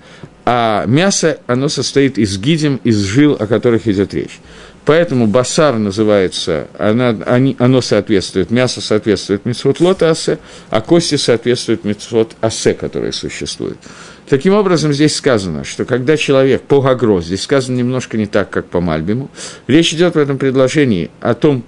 а 0.44 0.84
мясо, 0.84 1.38
оно 1.46 1.70
состоит 1.70 2.18
из 2.18 2.36
гидем, 2.36 2.78
из 2.84 2.98
жил, 2.98 3.38
о 3.40 3.46
которых 3.46 3.88
идет 3.88 4.12
речь. 4.12 4.38
Поэтому 4.84 5.26
басар 5.26 5.78
называется, 5.78 6.68
она, 6.78 7.16
оно 7.58 7.80
соответствует, 7.80 8.50
мясо 8.50 8.82
соответствует 8.82 9.46
митцвот 9.46 9.80
лота 9.80 10.10
асе, 10.10 10.38
а 10.68 10.82
кости 10.82 11.14
соответствуют 11.14 11.84
митцвот 11.84 12.36
асе, 12.42 12.74
которые 12.74 13.12
существуют. 13.12 13.78
Таким 14.28 14.52
образом, 14.52 14.92
здесь 14.92 15.16
сказано, 15.16 15.64
что 15.64 15.86
когда 15.86 16.18
человек 16.18 16.60
по 16.60 16.82
Гагро, 16.82 17.22
здесь 17.22 17.44
сказано 17.44 17.76
немножко 17.76 18.18
не 18.18 18.26
так, 18.26 18.50
как 18.50 18.66
по 18.66 18.82
Мальбиму, 18.82 19.30
речь 19.68 19.94
идет 19.94 20.16
в 20.16 20.18
этом 20.18 20.36
предложении 20.36 21.10
о 21.22 21.32
том, 21.32 21.64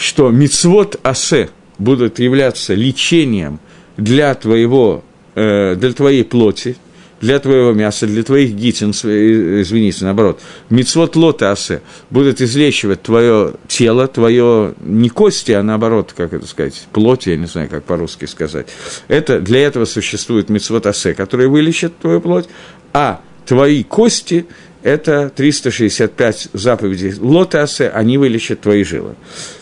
что 0.00 0.30
мицвод 0.30 0.98
асе 1.02 1.50
будут 1.78 2.20
являться 2.20 2.72
лечением 2.72 3.60
для 3.98 4.34
твоего, 4.34 5.04
э, 5.34 5.74
для 5.76 5.92
твоей 5.92 6.24
плоти, 6.24 6.76
для 7.20 7.38
твоего 7.38 7.72
мяса, 7.72 8.06
для 8.06 8.22
твоих 8.22 8.52
гитин, 8.52 8.92
извините, 8.92 10.06
наоборот, 10.06 10.40
мицвод 10.70 11.16
лота 11.16 11.52
асе 11.52 11.82
будут 12.08 12.40
излечивать 12.40 13.02
твое 13.02 13.52
тело, 13.68 14.08
твое 14.08 14.72
не 14.80 15.10
кости, 15.10 15.52
а 15.52 15.62
наоборот, 15.62 16.14
как 16.16 16.32
это 16.32 16.46
сказать, 16.46 16.88
плоть, 16.94 17.26
я 17.26 17.36
не 17.36 17.46
знаю, 17.46 17.68
как 17.68 17.84
по-русски 17.84 18.24
сказать. 18.24 18.68
Это, 19.06 19.38
для 19.38 19.60
этого 19.60 19.84
существует 19.84 20.48
мицвод 20.48 20.86
асе, 20.86 21.12
который 21.12 21.46
вылечит 21.46 21.98
твою 21.98 22.22
плоть, 22.22 22.48
а 22.94 23.20
твои 23.44 23.82
кости 23.84 24.46
это 24.82 25.30
365 25.34 26.48
заповедей 26.52 27.14
лотасе, 27.18 27.88
они 27.88 28.18
вылечат 28.18 28.60
твои 28.60 28.84
жилы. 28.84 29.14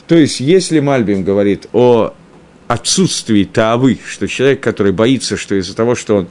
То 0.07 0.15
есть, 0.15 0.41
если 0.41 0.81
Мальбим 0.81 1.25
говорит 1.25 1.67
о 1.73 2.15
отсутствии 2.69 3.45
таавы, 3.45 3.99
что 4.07 4.29
человек, 4.29 4.61
который 4.61 4.93
боится, 4.93 5.37
что 5.37 5.55
из-за 5.55 5.75
того, 5.75 5.95
что 5.95 6.17
он 6.17 6.29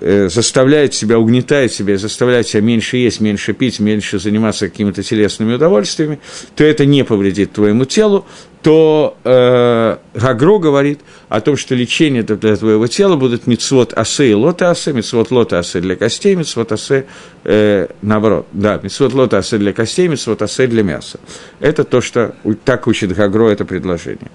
заставляет 0.00 0.94
себя, 0.94 1.18
угнетает 1.18 1.72
себя, 1.72 1.96
заставляет 1.96 2.46
себя 2.46 2.62
меньше 2.62 2.98
есть, 2.98 3.20
меньше 3.20 3.52
пить, 3.54 3.80
меньше 3.80 4.18
заниматься 4.18 4.68
какими-то 4.68 5.02
телесными 5.02 5.54
удовольствиями, 5.54 6.18
то 6.54 6.64
это 6.64 6.84
не 6.84 7.04
повредит 7.04 7.52
твоему 7.52 7.84
телу, 7.84 8.26
то 8.66 9.16
э, 9.22 9.96
Гагро 10.14 10.58
говорит 10.58 10.98
о 11.28 11.40
том, 11.40 11.56
что 11.56 11.76
лечение 11.76 12.24
для 12.24 12.56
твоего 12.56 12.88
тела 12.88 13.14
будут 13.14 13.46
мицвод 13.46 13.92
асе 13.92 14.32
и 14.32 14.34
лота 14.34 14.72
асе, 14.72 14.92
мицвод 14.92 15.30
лота 15.30 15.60
асе 15.60 15.80
для 15.80 15.94
костей, 15.94 16.34
мицвод 16.34 16.72
асе, 16.72 17.06
э, 17.44 17.86
наоборот, 18.02 18.48
да, 18.50 18.80
мицвод 18.82 19.14
лота 19.14 19.38
асе 19.38 19.58
для 19.58 19.72
костей, 19.72 20.08
мицвод 20.08 20.42
асе 20.42 20.66
для 20.66 20.82
мяса. 20.82 21.20
Это 21.60 21.84
то, 21.84 22.00
что 22.00 22.34
так 22.64 22.88
учит 22.88 23.14
Гагро 23.14 23.50
это 23.50 23.64
предложение. 23.64 24.32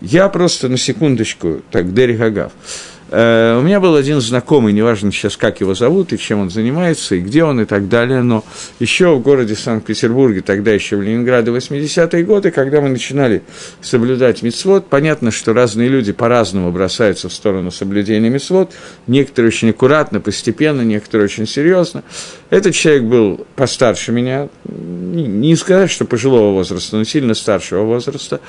Я 0.00 0.28
просто 0.28 0.68
на 0.68 0.76
секундочку, 0.76 1.62
так, 1.72 1.92
Дери 1.92 2.14
Гагав. 2.14 2.52
Э, 2.52 2.91
у 3.12 3.60
меня 3.60 3.78
был 3.78 3.94
один 3.94 4.22
знакомый, 4.22 4.72
неважно 4.72 5.12
сейчас, 5.12 5.36
как 5.36 5.60
его 5.60 5.74
зовут, 5.74 6.14
и 6.14 6.18
чем 6.18 6.40
он 6.40 6.48
занимается, 6.48 7.14
и 7.14 7.20
где 7.20 7.44
он, 7.44 7.60
и 7.60 7.66
так 7.66 7.86
далее, 7.86 8.22
но 8.22 8.42
еще 8.80 9.14
в 9.14 9.20
городе 9.20 9.54
Санкт-Петербурге, 9.54 10.40
тогда 10.40 10.72
еще 10.72 10.96
в 10.96 11.02
Ленинграде, 11.02 11.50
80-е 11.50 12.24
годы, 12.24 12.50
когда 12.50 12.80
мы 12.80 12.88
начинали 12.88 13.42
соблюдать 13.82 14.40
мицвод, 14.42 14.86
понятно, 14.86 15.30
что 15.30 15.52
разные 15.52 15.90
люди 15.90 16.12
по-разному 16.12 16.72
бросаются 16.72 17.28
в 17.28 17.34
сторону 17.34 17.70
соблюдения 17.70 18.30
мицвод, 18.30 18.72
некоторые 19.06 19.48
очень 19.48 19.68
аккуратно, 19.70 20.20
постепенно, 20.20 20.80
некоторые 20.80 21.26
очень 21.26 21.46
серьезно. 21.46 22.04
Этот 22.48 22.74
человек 22.74 23.02
был 23.02 23.46
постарше 23.56 24.12
меня, 24.12 24.48
не 24.64 25.54
сказать, 25.56 25.90
что 25.90 26.06
пожилого 26.06 26.52
возраста, 26.52 26.96
но 26.96 27.04
сильно 27.04 27.34
старшего 27.34 27.82
возраста, 27.82 28.40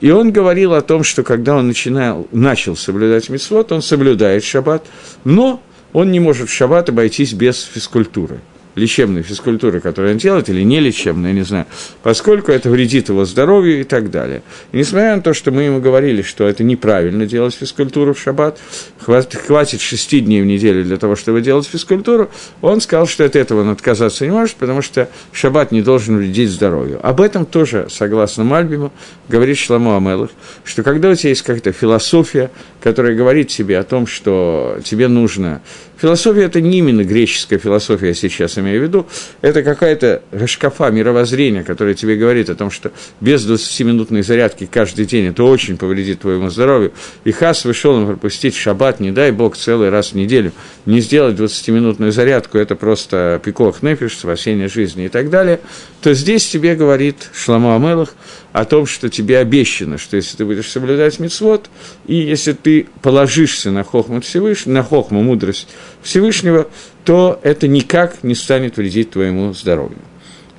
и 0.00 0.10
он 0.10 0.32
говорил 0.32 0.74
о 0.74 0.82
том, 0.82 1.02
что 1.04 1.22
когда 1.22 1.56
он 1.56 1.68
начинал, 1.68 2.26
начал 2.32 2.76
соблюдать 2.76 3.28
митцвот, 3.28 3.72
он 3.72 3.82
соблюдает 3.82 4.44
шаббат, 4.44 4.84
но 5.24 5.62
он 5.92 6.10
не 6.10 6.20
может 6.20 6.48
в 6.48 6.52
шаббат 6.52 6.88
обойтись 6.88 7.32
без 7.32 7.62
физкультуры– 7.62 8.40
лечебной 8.76 9.22
физкультуры, 9.22 9.80
которую 9.80 10.12
он 10.12 10.18
делает, 10.18 10.48
или 10.48 10.62
не 10.62 10.80
лечебной, 10.80 11.32
не 11.32 11.42
знаю, 11.42 11.66
поскольку 12.02 12.52
это 12.52 12.70
вредит 12.70 13.08
его 13.08 13.24
здоровью 13.24 13.80
и 13.80 13.84
так 13.84 14.10
далее. 14.10 14.42
И 14.70 14.76
несмотря 14.76 15.16
на 15.16 15.22
то, 15.22 15.34
что 15.34 15.50
мы 15.50 15.62
ему 15.62 15.80
говорили, 15.80 16.22
что 16.22 16.46
это 16.46 16.62
неправильно 16.62 17.26
делать 17.26 17.54
физкультуру 17.54 18.14
в 18.14 18.20
шаббат, 18.20 18.58
хватит 18.98 19.80
шести 19.80 20.20
дней 20.20 20.42
в 20.42 20.46
неделю 20.46 20.84
для 20.84 20.98
того, 20.98 21.16
чтобы 21.16 21.40
делать 21.40 21.66
физкультуру, 21.66 22.30
он 22.60 22.80
сказал, 22.80 23.06
что 23.06 23.24
от 23.24 23.34
этого 23.34 23.62
он 23.62 23.70
отказаться 23.70 24.26
не 24.26 24.30
может, 24.30 24.56
потому 24.56 24.82
что 24.82 25.08
шаббат 25.32 25.72
не 25.72 25.80
должен 25.80 26.18
вредить 26.18 26.50
здоровью. 26.50 27.00
Об 27.02 27.20
этом 27.20 27.46
тоже, 27.46 27.86
согласно 27.90 28.44
Мальбиму, 28.44 28.92
говорит 29.28 29.56
Шламу 29.56 29.96
Амелах, 29.96 30.30
что 30.64 30.82
когда 30.82 31.10
у 31.10 31.14
тебя 31.14 31.30
есть 31.30 31.42
какая-то 31.42 31.72
философия, 31.72 32.50
которая 32.82 33.14
говорит 33.14 33.48
тебе 33.48 33.78
о 33.78 33.84
том, 33.84 34.06
что 34.06 34.78
тебе 34.84 35.08
нужно 35.08 35.62
Философия– 35.98 36.42
это 36.44 36.60
не 36.60 36.78
именно 36.78 37.04
греческая 37.04 37.58
философия, 37.58 38.08
я 38.08 38.14
сейчас 38.14 38.58
имею 38.58 38.80
в 38.80 38.82
виду, 38.82 39.06
это 39.40 39.62
какая-то 39.62 40.22
шкафа 40.46 40.90
мировоззрения, 40.90 41.62
которая 41.62 41.94
тебе 41.94 42.16
говорит 42.16 42.50
о 42.50 42.54
том, 42.54 42.70
что 42.70 42.92
без 43.20 43.48
20-минутной 43.48 44.22
зарядки 44.22 44.68
каждый 44.70 45.06
день 45.06 45.28
это 45.28 45.44
очень 45.44 45.78
повредит 45.78 46.20
твоему 46.20 46.50
здоровью, 46.50 46.92
и 47.24 47.32
хас 47.32 47.64
вышел 47.64 47.98
им 47.98 48.06
пропустить 48.06 48.54
шаббат, 48.54 49.00
не 49.00 49.10
дай 49.10 49.30
бог, 49.30 49.56
целый 49.56 49.88
раз 49.88 50.12
в 50.12 50.14
неделю, 50.16 50.52
не 50.84 51.00
сделать 51.00 51.38
20-минутную 51.38 52.12
зарядку, 52.12 52.58
это 52.58 52.76
просто 52.76 53.40
пикох 53.42 53.82
нефиш, 53.82 54.18
спасение 54.18 54.68
жизни 54.68 55.06
и 55.06 55.08
так 55.08 55.30
далее, 55.30 55.60
то 56.02 56.12
здесь 56.12 56.46
тебе 56.46 56.74
говорит 56.74 57.30
Шламу 57.32 57.74
Амелах 57.74 58.14
о 58.52 58.64
том, 58.64 58.86
что 58.86 59.08
тебе 59.08 59.38
обещано, 59.38 59.98
что 59.98 60.16
если 60.16 60.36
ты 60.36 60.44
будешь 60.44 60.70
соблюдать 60.70 61.18
мицвод, 61.18 61.68
и 62.06 62.16
если 62.16 62.52
ты 62.52 62.86
положишься 63.02 63.70
на 63.70 63.82
хохму 63.82 64.22
на 64.66 64.82
хохму 64.82 65.22
мудрость 65.22 65.68
Всевышнего, 66.06 66.68
то 67.04 67.40
это 67.42 67.66
никак 67.66 68.22
не 68.22 68.36
станет 68.36 68.76
вредить 68.76 69.10
твоему 69.10 69.52
здоровью. 69.52 69.98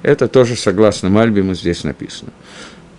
Это 0.03 0.27
тоже 0.27 0.57
согласно 0.57 1.09
Мальбиму 1.09 1.53
здесь 1.53 1.83
написано. 1.85 2.31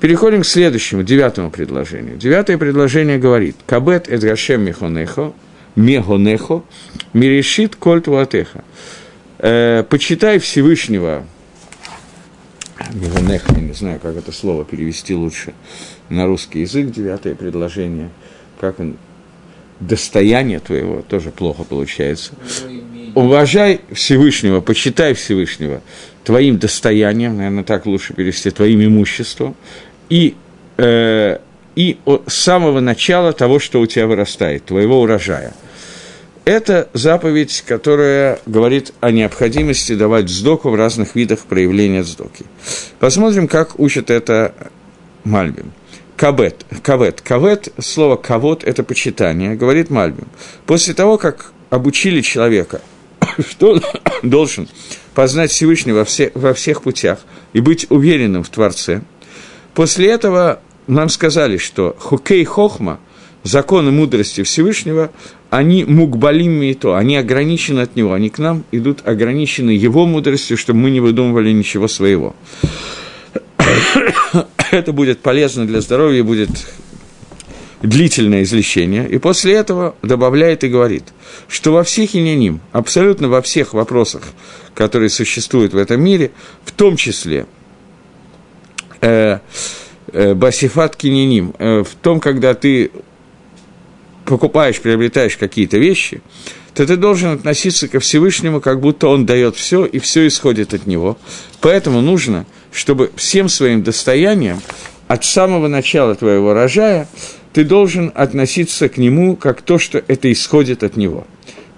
Переходим 0.01 0.43
к 0.43 0.47
следующему, 0.47 1.03
девятому 1.03 1.51
предложению. 1.51 2.17
Девятое 2.17 2.57
предложение 2.57 3.19
говорит 3.19 3.57
«Кабет 3.67 4.09
эдгашем 4.09 4.63
мехонехо, 4.63 5.35
мехонехо, 5.77 6.63
мирешит 7.13 7.77
кольт 7.77 8.09
ватеха». 8.09 8.65
Э, 9.39 9.85
«Почитай 9.89 10.39
Всевышнего 10.39 11.27
Мегонех, 12.95 13.45
я 13.51 13.61
не 13.61 13.75
знаю, 13.75 14.01
как 14.01 14.17
это 14.17 14.33
слово 14.33 14.65
перевести 14.65 15.15
лучше 15.15 15.53
на 16.09 16.27
русский 16.27 16.61
язык, 16.61 16.91
девятое 16.91 17.35
предложение, 17.35 18.09
как 18.61 18.81
он, 18.81 18.97
достояние 19.81 20.61
твоего, 20.61 21.03
тоже 21.03 21.31
плохо 21.31 21.65
получается. 21.65 22.33
Уважай 23.15 23.81
Всевышнего, 23.93 24.61
почитай 24.61 25.15
Всевышнего 25.15 25.81
твоим 26.25 26.59
достоянием, 26.59 27.37
наверное, 27.37 27.65
так 27.65 27.87
лучше 27.87 28.13
перевести, 28.15 28.51
твоим 28.51 28.85
имуществом, 28.85 29.57
и 30.11 30.35
э, 30.77 31.39
и 31.79 31.97
с 32.27 32.35
самого 32.35 32.81
начала 32.81 33.33
того, 33.33 33.61
что 33.61 33.81
у 33.81 33.87
тебя 33.87 34.09
вырастает, 34.09 34.65
твоего 34.65 35.01
урожая. 35.01 35.55
Это 36.45 36.89
заповедь, 36.93 37.63
которая 37.65 38.41
говорит 38.47 38.93
о 39.01 39.13
необходимости 39.13 39.95
давать 39.95 40.29
сдоку 40.29 40.71
в 40.71 40.75
разных 40.75 41.15
видах 41.15 41.41
проявления 41.45 42.03
сдоки. 42.03 42.47
Посмотрим, 42.99 43.47
как 43.47 43.79
учат 43.79 44.11
это 44.11 44.55
Мальбим. 45.23 45.73
Кавет, 46.19 46.67
кавет, 46.83 47.21
кавет, 47.21 47.73
слово 47.79 48.17
кавот– 48.17 48.65
это 48.65 48.83
почитание, 48.83 49.55
говорит 49.55 49.89
Мальбим. 49.89 50.27
После 50.67 50.93
того, 50.93 51.17
как 51.17 51.53
обучили 51.71 52.23
человека, 52.23 52.83
что 53.49 53.75
он 53.75 53.83
должен 54.29 54.69
познать 55.15 55.53
Всевышнего 55.53 55.99
во, 55.99 56.05
все, 56.05 56.33
во 56.35 56.55
всех 56.55 56.83
путях 56.83 57.21
и 57.53 57.61
быть 57.61 57.87
уверенным 57.89 58.43
в 58.43 58.49
Творце, 58.49 59.03
после 59.75 60.09
этого 60.09 60.61
нам 60.89 61.09
сказали, 61.09 61.57
что 61.57 61.95
хокей 61.97 62.45
хохма, 62.45 62.99
законы 63.45 63.93
мудрости 63.93 64.43
Всевышнего, 64.43 65.13
они 65.51 65.85
мукбалим 65.85 66.61
и 66.65 66.75
то, 66.75 66.97
они 66.97 67.17
ограничены 67.17 67.83
от 67.83 67.95
него, 67.95 68.13
они 68.13 68.29
к 68.29 68.39
нам 68.39 68.65
идут 68.73 69.07
ограничены 69.07 69.71
его 69.71 70.05
мудростью, 70.05 70.57
чтобы 70.57 70.81
мы 70.81 70.91
не 70.91 70.99
выдумывали 70.99 71.53
ничего 71.53 71.87
своего 71.87 72.35
это 74.71 74.93
будет 74.93 75.21
полезно 75.21 75.67
для 75.67 75.81
здоровья, 75.81 76.23
будет 76.25 76.51
длительное 77.83 78.43
излечение, 78.43 79.09
и 79.09 79.19
после 79.19 79.55
этого 79.55 79.95
добавляет 80.03 80.65
и 80.65 80.69
говорит, 80.69 81.05
что 81.49 81.73
во 81.73 81.85
всех 81.85 82.17
иняним, 82.17 82.61
абсолютно 82.73 83.29
во 83.29 83.41
всех 83.41 83.73
вопросах, 83.73 84.23
которые 84.75 85.11
существуют 85.11 85.75
в 85.75 85.77
этом 85.77 86.03
мире, 86.03 86.33
в 86.65 86.73
том 86.73 86.97
числе 86.97 87.47
э, 89.01 89.39
э, 90.13 90.35
басифат 90.35 90.97
кининим, 90.97 91.55
э, 91.59 91.85
в 91.85 91.95
том, 92.03 92.19
когда 92.19 92.55
ты 92.55 92.91
покупаешь, 94.25 94.81
приобретаешь 94.81 95.37
какие-то 95.37 95.79
вещи, 95.79 96.21
то 96.75 96.85
ты 96.85 96.97
должен 96.97 97.31
относиться 97.31 97.87
ко 97.87 98.01
Всевышнему, 98.01 98.61
как 98.61 98.81
будто 98.81 99.07
он 99.07 99.25
дает 99.25 99.55
все, 99.57 99.85
и 99.85 100.01
все 100.01 100.27
исходит 100.27 100.75
от 100.75 100.87
него. 100.87 101.17
Поэтому 101.61 102.01
нужно– 102.01 102.45
чтобы 102.73 103.11
всем 103.17 103.49
своим 103.49 103.83
достоянием 103.83 104.61
от 105.07 105.25
самого 105.25 105.69
начала 105.69 106.15
твоего 106.15 106.53
рожая 106.53 107.09
ты 107.53 107.65
должен 107.65 108.13
относиться 108.15 108.89
к 108.89 108.99
нему 108.99 109.35
как 109.35 109.63
то, 109.63 109.79
что 109.79 110.03
это 110.07 110.31
исходит 110.31 110.83
от 110.85 110.97
него. 110.97 111.27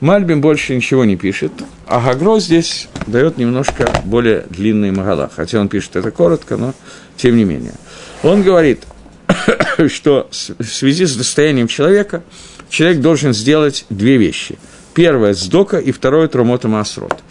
Мальбим 0.01 0.41
больше 0.41 0.75
ничего 0.75 1.05
не 1.05 1.17
пишет, 1.17 1.53
а 1.87 2.01
Гагро 2.01 2.41
здесь 2.41 2.89
дает 3.07 3.37
немножко 3.37 3.91
более 4.05 4.47
длинный 4.49 4.91
Магала, 4.91 5.31
хотя 5.35 5.61
он 5.61 5.69
пишет 5.69 5.97
это 5.97 6.11
коротко, 6.11 6.57
но 6.57 6.75
тем 7.17 7.37
не 7.37 7.45
менее. 7.45 7.75
Он 8.23 8.43
говорит, 8.43 8.83
что 9.89 10.29
в 10.31 10.65
связи 10.65 11.05
с 11.05 11.17
достоянием 11.17 11.69
человека 11.69 12.23
человек 12.71 13.01
должен 13.01 13.35
сделать 13.35 13.85
две 13.91 14.17
вещи. 14.17 14.59
Первое– 14.95 15.35
сдока, 15.35 15.79
и 15.79 15.93
второе– 15.93 16.29
трумота 16.29 16.69
маасрот. 16.69 17.23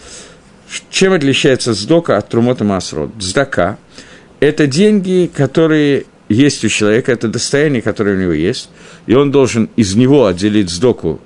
Чем 0.90 1.14
отличается 1.14 1.74
сдока 1.74 2.18
от 2.18 2.30
трумота 2.30 2.64
масрот? 2.64 3.12
Сдака– 3.20 3.78
это 4.40 4.68
деньги, 4.68 5.30
которые 5.34 6.06
есть 6.30 6.64
у 6.64 6.70
человека, 6.70 7.12
это 7.12 7.28
достояние, 7.28 7.82
которое 7.82 8.16
у 8.16 8.20
него 8.20 8.34
есть, 8.34 8.70
и 9.08 9.16
он 9.16 9.32
должен 9.32 9.70
из 9.76 9.96
него 9.96 10.28
отделить 10.28 10.70
сдоку 10.70 11.20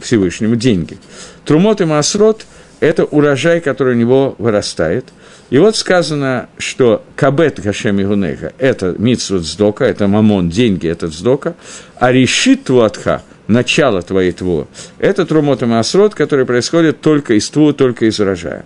Всевышнему 0.00 0.56
деньги. 0.56 0.98
Трумот 1.44 1.80
и 1.80 1.84
масрот– 1.84 2.46
это 2.80 3.04
урожай, 3.04 3.60
который 3.60 3.94
у 3.94 3.98
него 3.98 4.34
вырастает. 4.38 5.06
И 5.50 5.58
вот 5.58 5.76
сказано, 5.76 6.48
что 6.58 7.04
кабет 7.14 7.60
Гашем 7.60 8.00
Игунеха– 8.00 8.52
это 8.58 8.94
митсвот 8.98 9.42
сдока, 9.44 9.84
это 9.84 10.08
мамон, 10.08 10.48
деньги– 10.48 10.88
это 10.88 11.08
сдока, 11.08 11.54
а 11.96 12.12
решит 12.12 12.64
твуатха– 12.64 13.22
начало 13.46 14.02
твоей 14.02 14.32
тву– 14.32 14.66
это 14.98 15.24
трумот 15.24 15.62
и 15.62 15.66
масрот, 15.66 16.14
который 16.14 16.46
происходит 16.46 17.00
только 17.00 17.34
из 17.34 17.48
тву, 17.48 17.72
только 17.72 18.06
из 18.06 18.18
урожая. 18.18 18.64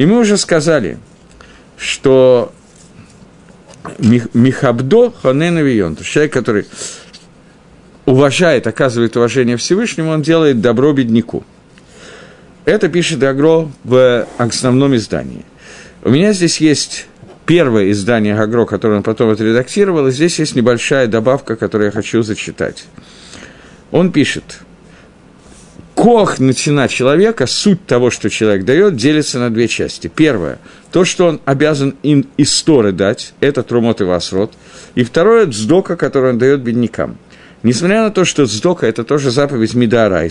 И 0.00 0.06
мы 0.06 0.18
уже 0.18 0.38
сказали, 0.38 0.96
что 1.76 2.54
Михабдо 3.98 5.10
Ханена 5.10 5.58
Вион, 5.58 5.94
человек, 5.96 6.32
который 6.32 6.64
уважает, 8.06 8.66
оказывает 8.66 9.18
уважение 9.18 9.58
Всевышнему, 9.58 10.12
он 10.12 10.22
делает 10.22 10.62
добро 10.62 10.94
бедняку. 10.94 11.44
Это 12.64 12.88
пишет 12.88 13.22
Агро 13.22 13.70
в 13.84 14.26
основном 14.38 14.96
издании. 14.96 15.44
У 16.02 16.08
меня 16.08 16.32
здесь 16.32 16.62
есть 16.62 17.06
первое 17.44 17.90
издание 17.90 18.40
Агро, 18.40 18.64
которое 18.64 18.96
он 18.96 19.02
потом 19.02 19.28
отредактировал, 19.28 20.06
и 20.06 20.12
здесь 20.12 20.38
есть 20.38 20.56
небольшая 20.56 21.08
добавка, 21.08 21.56
которую 21.56 21.88
я 21.88 21.92
хочу 21.92 22.22
зачитать. 22.22 22.86
Он 23.90 24.12
пишет– 24.12 24.60
Кох 26.00 26.38
начина 26.38 26.88
человека, 26.88 27.46
суть 27.46 27.84
того, 27.84 28.08
что 28.08 28.30
человек 28.30 28.64
дает, 28.64 28.96
делится 28.96 29.38
на 29.38 29.50
две 29.50 29.68
части. 29.68 30.08
Первое, 30.08 30.58
то, 30.92 31.04
что 31.04 31.26
он 31.26 31.42
обязан 31.44 31.94
им 32.02 32.26
исторы 32.38 32.92
дать, 32.92 33.34
это 33.40 33.62
трумот 33.62 34.00
и 34.00 34.04
васрот. 34.04 34.54
И 34.94 35.04
второе, 35.04 35.44
дздока, 35.44 35.96
который 35.96 36.30
он 36.30 36.38
дает 36.38 36.62
беднякам. 36.62 37.18
Несмотря 37.62 38.02
на 38.02 38.10
то, 38.10 38.24
что 38.24 38.44
дздока– 38.44 38.86
это 38.88 39.04
тоже 39.04 39.30
заповедь 39.30 39.74
Мида 39.74 40.26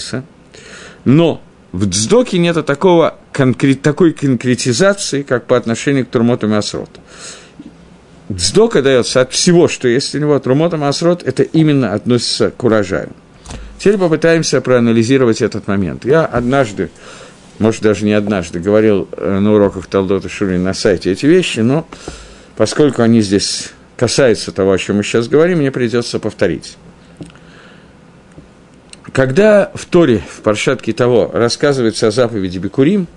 но 1.05 1.39
в 1.71 1.86
дздоке 1.86 2.39
нет 2.39 2.65
такого, 2.65 3.19
конкрет, 3.32 3.84
такой 3.84 4.13
конкретизации, 4.13 5.21
как 5.21 5.45
по 5.45 5.55
отношению 5.55 6.08
к 6.08 6.10
трумоту 6.10 6.49
и 6.49 6.53
асроту. 6.53 6.99
Дздока 8.32 8.82
дается 8.82 9.21
от 9.21 9.34
всего, 9.34 9.67
что 9.67 9.88
есть 9.88 10.15
у 10.15 10.17
него, 10.17 10.39
трумот 10.39 10.73
и 10.73 10.77
асрот– 10.77 11.21
это 11.27 11.43
именно 11.43 11.93
относится 11.93 12.49
к 12.49 12.63
урожаю. 12.63 13.12
Теперь 13.79 13.97
попытаемся 13.97 14.59
проанализировать 14.59 15.41
этот 15.41 15.67
момент. 15.67 16.03
Я 16.03 16.25
однажды, 16.25 16.89
может, 17.59 17.81
даже 17.81 18.03
не 18.03 18.11
однажды, 18.11 18.59
говорил 18.59 19.07
э, 19.13 19.39
на 19.39 19.53
уроках 19.53 19.87
Талдота 19.87 20.27
Шурин 20.27 20.61
на 20.61 20.73
сайте 20.73 21.13
эти 21.13 21.25
вещи, 21.25 21.61
но 21.61 21.87
поскольку 22.57 23.01
они 23.01 23.21
здесь 23.21 23.71
касаются 23.95 24.51
того, 24.51 24.73
о 24.73 24.77
чем 24.77 24.97
мы 24.97 25.03
сейчас 25.03 25.29
говорим, 25.29 25.59
мне 25.59 25.71
придется 25.71 26.19
повторить. 26.19 26.77
Когда 29.13 29.71
в 29.73 29.85
Торе, 29.85 30.21
в 30.29 30.41
Паршатке 30.41 30.91
того, 30.91 31.31
рассказывается 31.33 32.07
о 32.07 32.11
заповеди 32.11 32.57
Бекурим, 32.57 33.07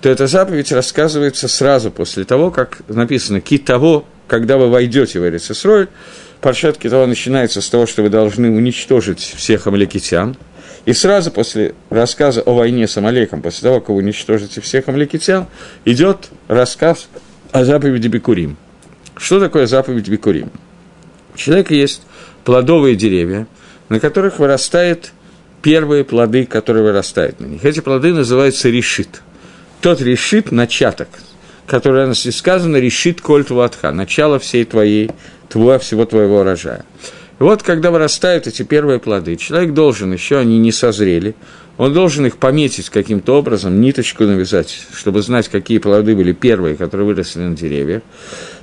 то 0.00 0.08
эта 0.08 0.26
заповедь 0.26 0.72
рассказывается 0.72 1.48
сразу 1.48 1.90
после 1.90 2.24
того, 2.24 2.50
как 2.50 2.78
написано 2.88 3.42
«ки 3.42 3.58
того», 3.58 4.06
когда 4.26 4.56
вы 4.56 4.70
войдете 4.70 5.20
в 5.20 5.26
Эрицесроль, 5.26 5.88
Паршат 6.40 6.78
Китова 6.78 7.06
начинается 7.06 7.60
с 7.60 7.68
того, 7.68 7.86
что 7.86 8.02
вы 8.02 8.10
должны 8.10 8.50
уничтожить 8.50 9.20
всех 9.20 9.66
амаликитян. 9.66 10.36
И 10.84 10.92
сразу 10.92 11.30
после 11.30 11.74
рассказа 11.90 12.40
о 12.42 12.54
войне 12.54 12.86
с 12.86 12.96
Амалеком, 12.96 13.42
после 13.42 13.68
того, 13.68 13.80
как 13.80 13.90
вы 13.90 13.96
уничтожите 13.96 14.60
всех 14.60 14.88
амаликитян, 14.88 15.46
идет 15.84 16.30
рассказ 16.46 17.08
о 17.52 17.64
заповеди 17.64 18.08
Бекурим. 18.08 18.56
Что 19.16 19.40
такое 19.40 19.66
заповедь 19.66 20.08
Бекурим? 20.08 20.50
У 21.34 21.36
человека 21.36 21.74
есть 21.74 22.02
плодовые 22.44 22.94
деревья, 22.94 23.46
на 23.88 24.00
которых 24.00 24.38
вырастают 24.38 25.12
первые 25.60 26.04
плоды, 26.04 26.46
которые 26.46 26.84
вырастают 26.84 27.40
на 27.40 27.46
них. 27.46 27.64
Эти 27.64 27.80
плоды 27.80 28.14
называются 28.14 28.68
решит. 28.68 29.22
Тот 29.80 30.00
решит– 30.00 30.50
начаток, 30.52 31.08
который, 31.68 32.04
у 32.04 32.08
нас 32.08 32.22
здесь 32.22 32.38
сказано, 32.38 32.78
решит 32.78 33.20
кольт 33.20 33.50
ватха, 33.50 33.92
начало 33.92 34.38
всей 34.38 34.64
твоей 34.64 35.10
твоя, 35.48 35.78
всего 35.78 36.04
твоего 36.04 36.40
урожая. 36.40 36.84
И 37.38 37.42
вот, 37.42 37.62
когда 37.62 37.90
вырастают 37.90 38.46
эти 38.46 38.62
первые 38.62 38.98
плоды, 38.98 39.36
человек 39.36 39.72
должен, 39.72 40.12
еще 40.12 40.38
они 40.38 40.58
не 40.58 40.72
созрели, 40.72 41.34
он 41.78 41.94
должен 41.94 42.26
их 42.26 42.36
пометить 42.36 42.90
каким-то 42.90 43.38
образом, 43.38 43.80
ниточку 43.80 44.24
навязать, 44.24 44.86
чтобы 44.92 45.22
знать, 45.22 45.48
какие 45.48 45.78
плоды 45.78 46.14
были 46.14 46.32
первые, 46.32 46.76
которые 46.76 47.06
выросли 47.06 47.40
на 47.40 47.56
деревьях. 47.56 48.02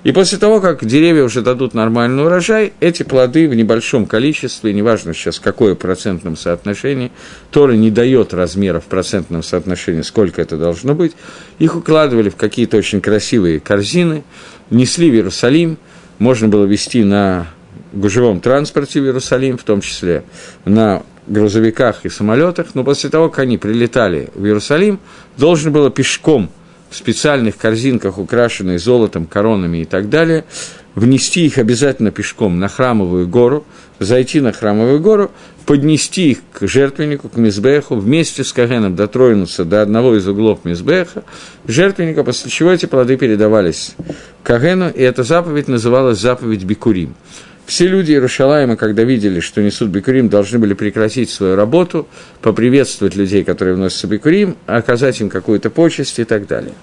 И 0.04 0.12
после 0.12 0.38
того, 0.38 0.62
как 0.62 0.86
деревья 0.86 1.24
уже 1.24 1.42
дадут 1.42 1.74
нормальный 1.74 2.24
урожай, 2.24 2.74
эти 2.80 3.02
плоды 3.02 3.50
в 3.50 3.56
небольшом 3.56 4.06
количестве, 4.06 4.72
неважно 4.72 5.16
сейчас 5.16 5.40
какое 5.40 5.74
процентном 5.74 6.38
соотношении, 6.38 7.12
Тора 7.50 7.74
не 7.74 7.90
дает 7.90 8.36
размера 8.36 8.80
в 8.80 8.86
процентном 8.86 9.42
соотношении, 9.42 10.04
сколько 10.04 10.44
это 10.44 10.58
должно 10.58 10.94
быть, 10.94 11.14
их 11.58 11.76
укладывали 11.76 12.30
в 12.30 12.36
какие-то 12.36 12.78
очень 12.78 13.02
красивые 13.02 13.60
корзины, 13.60 14.24
несли 14.70 15.10
в 15.10 15.16
Иерусалим– 15.16 15.78
можно 16.20 16.48
было 16.48 16.66
вести 16.66 17.04
на 17.04 17.48
гужевом 17.94 18.40
транспорте 18.40 19.02
в 19.02 19.06
Иерусалим, 19.06 19.58
в 19.58 19.64
том 19.64 19.82
числе 19.82 20.24
на 20.64 21.04
грузовиках 21.28 22.06
и 22.06 22.10
самолетах, 22.10 22.68
но 22.74 22.84
после 22.84 23.10
того, 23.10 23.30
как 23.30 23.40
они 23.40 23.58
прилетали 23.58 24.30
в 24.36 24.46
Иерусалим, 24.46 25.00
должен 25.38 25.72
было 25.72 25.90
пешком 25.90 26.50
в 26.90 26.96
специальных 26.96 27.58
корзинках, 27.58 28.18
украшенных 28.18 28.80
золотом, 28.80 29.26
коронами 29.26 29.80
и 29.80 29.86
так 29.86 30.10
далее, 30.10 30.46
внести 30.94 31.46
их 31.46 31.58
обязательно 31.58 32.12
пешком 32.12 32.60
на 32.60 32.70
храмовую 32.70 33.28
гору, 33.28 33.66
зайти 34.00 34.40
на 34.40 34.54
храмовую 34.54 35.00
гору, 35.02 35.32
поднести 35.66 36.32
их 36.32 36.38
к 36.54 36.68
жертвеннику, 36.68 37.28
к 37.28 37.38
Мизбеху, 37.38 37.96
вместе 37.96 38.44
с 38.44 38.54
Кагеном 38.54 38.96
дотронуться 38.96 39.66
до 39.66 39.82
одного 39.82 40.16
из 40.16 40.28
углов 40.28 40.64
Мизбеха, 40.64 41.24
жертвенника, 41.68 42.24
после 42.24 42.50
чего 42.50 42.72
эти 42.72 42.86
плоды 42.86 43.18
передавались 43.18 43.96
Кагену, 44.44 44.90
и 44.90 45.02
эта 45.02 45.24
заповедь 45.24 45.68
называлась 45.68 46.20
заповедь 46.20 46.64
Бикурим. 46.64 47.16
Все 47.66 47.88
люди 47.88 48.12
Иерушалайма, 48.12 48.76
когда 48.76 49.04
видели, 49.04 49.40
что 49.40 49.62
несут 49.62 49.90
бикурим, 49.90 50.30
должны 50.30 50.60
были 50.60 50.74
прекратить 50.74 51.32
свою 51.32 51.56
работу, 51.56 52.08
поприветствовать 52.42 53.16
людей, 53.16 53.44
которые 53.44 53.76
вносят 53.76 54.10
бикурим, 54.10 54.56
оказать 54.68 55.20
им 55.20 55.30
какую-то 55.30 55.72
почесть 55.72 56.20
и 56.20 56.26
так 56.26 56.46
далее. 56.48 56.74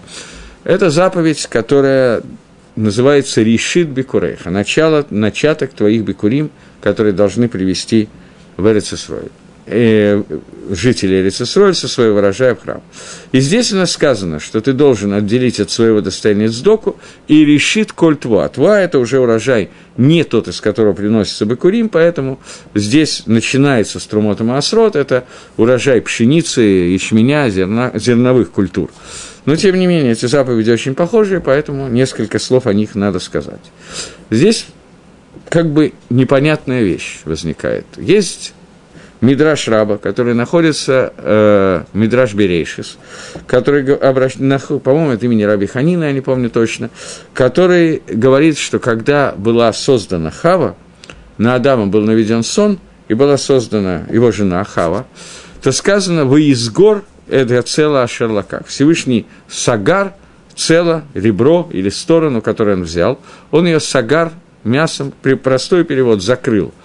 Это 0.64 0.90
заповедь, 0.90 1.46
которая 1.46 2.22
называется 2.74 3.42
Ришит 3.42 3.88
Бикурейха, 3.88 4.50
начало, 4.50 5.06
начаток 5.10 5.72
твоих 5.72 6.02
бикурим, 6.02 6.50
которые 6.80 7.12
должны 7.12 7.48
привести 7.48 8.08
в 8.56 8.66
Эрицесрой 8.66 9.30
э, 9.66 10.22
жителей 10.70 11.20
Эрицесроль 11.20 11.74
со 11.74 11.88
своего 11.88 12.18
урожая 12.18 12.54
в 12.54 12.62
храм. 12.62 12.82
И 13.32 13.40
здесь 13.40 13.72
у 13.72 13.76
нас 13.76 13.92
сказано, 13.92 14.40
что 14.40 14.60
ты 14.60 14.72
должен 14.72 15.12
отделить 15.12 15.60
от 15.60 15.70
своего 15.70 16.00
достояния 16.00 16.48
сдоку 16.48 16.96
и 17.28 17.44
решит 17.44 17.92
коль 17.92 18.16
тва. 18.16 18.48
Тва– 18.48 18.80
это 18.82 18.98
уже 18.98 19.20
урожай 19.20 19.70
не 19.96 20.24
тот, 20.24 20.48
из 20.48 20.60
которого 20.60 20.94
приносится 20.94 21.46
бакурим, 21.46 21.88
поэтому 21.88 22.40
здесь 22.74 23.24
начинается 23.26 24.00
с 24.00 24.06
трумотом 24.06 24.52
асрот, 24.52 24.96
это 24.96 25.24
урожай 25.56 26.00
пшеницы, 26.00 26.60
ячменя, 26.60 27.48
зерна, 27.50 27.92
зерновых 27.94 28.50
культур. 28.50 28.90
Но, 29.44 29.56
тем 29.56 29.76
не 29.76 29.86
менее, 29.86 30.12
эти 30.12 30.26
заповеди 30.26 30.70
очень 30.70 30.94
похожие, 30.94 31.40
поэтому 31.40 31.88
несколько 31.88 32.38
слов 32.38 32.66
о 32.66 32.72
них 32.72 32.94
надо 32.94 33.18
сказать. 33.18 33.60
Здесь 34.30 34.66
как 35.48 35.70
бы 35.70 35.92
непонятная 36.10 36.82
вещь 36.82 37.20
возникает. 37.24 37.86
Есть 37.96 38.54
Мидраш 39.22 39.68
Раба, 39.68 39.98
который 39.98 40.34
находится, 40.34 41.12
э, 41.16 41.84
Мидраш 41.92 42.34
Берейшис, 42.34 42.98
который, 43.46 43.94
обращ... 43.94 44.34
по-моему, 44.34 45.12
от 45.12 45.22
имени 45.22 45.44
Раби 45.44 45.66
Ханина, 45.66 46.04
я 46.04 46.12
не 46.12 46.20
помню 46.20 46.50
точно, 46.50 46.90
который 47.32 48.02
говорит, 48.08 48.58
что 48.58 48.80
когда 48.80 49.32
была 49.36 49.72
создана 49.72 50.32
Хава, 50.32 50.74
на 51.38 51.54
Адама 51.54 51.86
был 51.86 52.00
наведен 52.00 52.42
сон, 52.42 52.80
и 53.06 53.14
была 53.14 53.36
создана 53.36 54.06
его 54.10 54.32
жена 54.32 54.64
Хава, 54.64 55.06
то 55.62 55.70
сказано 55.70 56.24
«Вы 56.24 56.46
из 56.46 56.68
гор 56.68 57.04
это 57.28 57.62
цело 57.62 58.04
Шерлака». 58.08 58.64
Всевышний 58.66 59.26
Сагар, 59.48 60.14
цело, 60.56 61.04
ребро 61.14 61.68
или 61.72 61.90
сторону, 61.90 62.42
которую 62.42 62.78
он 62.78 62.82
взял, 62.82 63.20
он 63.52 63.66
ее 63.66 63.78
Сагар 63.78 64.32
мясом, 64.64 65.12
простой 65.44 65.84
перевод, 65.84 66.22
закрыл– 66.24 66.74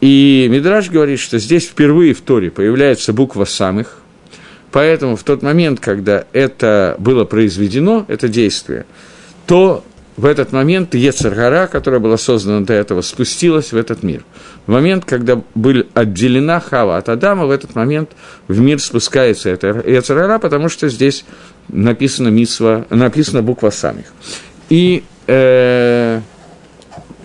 и 0.00 0.46
Мидраш 0.50 0.90
говорит, 0.90 1.20
что 1.20 1.38
здесь 1.38 1.66
впервые 1.66 2.14
в 2.14 2.20
Торе 2.20 2.50
появляется 2.50 3.12
буква 3.12 3.44
самых, 3.44 3.98
поэтому 4.72 5.16
в 5.16 5.22
тот 5.22 5.42
момент, 5.42 5.80
когда 5.80 6.24
это 6.32 6.96
было 6.98 7.24
произведено, 7.24 8.04
это 8.08 8.28
действие, 8.28 8.86
то 9.46 9.84
в 10.16 10.24
этот 10.24 10.52
момент 10.52 10.94
Ецаргара, 10.94 11.66
которая 11.66 12.00
была 12.00 12.16
создана 12.16 12.64
до 12.64 12.72
этого, 12.72 13.02
спустилась 13.02 13.72
в 13.72 13.76
этот 13.76 14.02
мир. 14.02 14.24
В 14.66 14.72
момент, 14.72 15.04
когда 15.04 15.42
была 15.54 15.82
отделена 15.92 16.58
Хава 16.58 16.96
от 16.96 17.08
Адама, 17.08 17.46
в 17.46 17.50
этот 17.50 17.74
момент 17.74 18.10
в 18.48 18.58
мир 18.58 18.80
спускается 18.80 19.50
эта 19.50 19.68
Ецаргара, 19.86 20.38
потому 20.38 20.68
что 20.68 20.88
здесь 20.88 21.24
написано, 21.68 22.28
митсва, 22.28 22.86
написана 22.90 23.42
буква 23.42 23.70
самих. 23.70 24.06
И 24.70 25.04
э, 25.26 26.20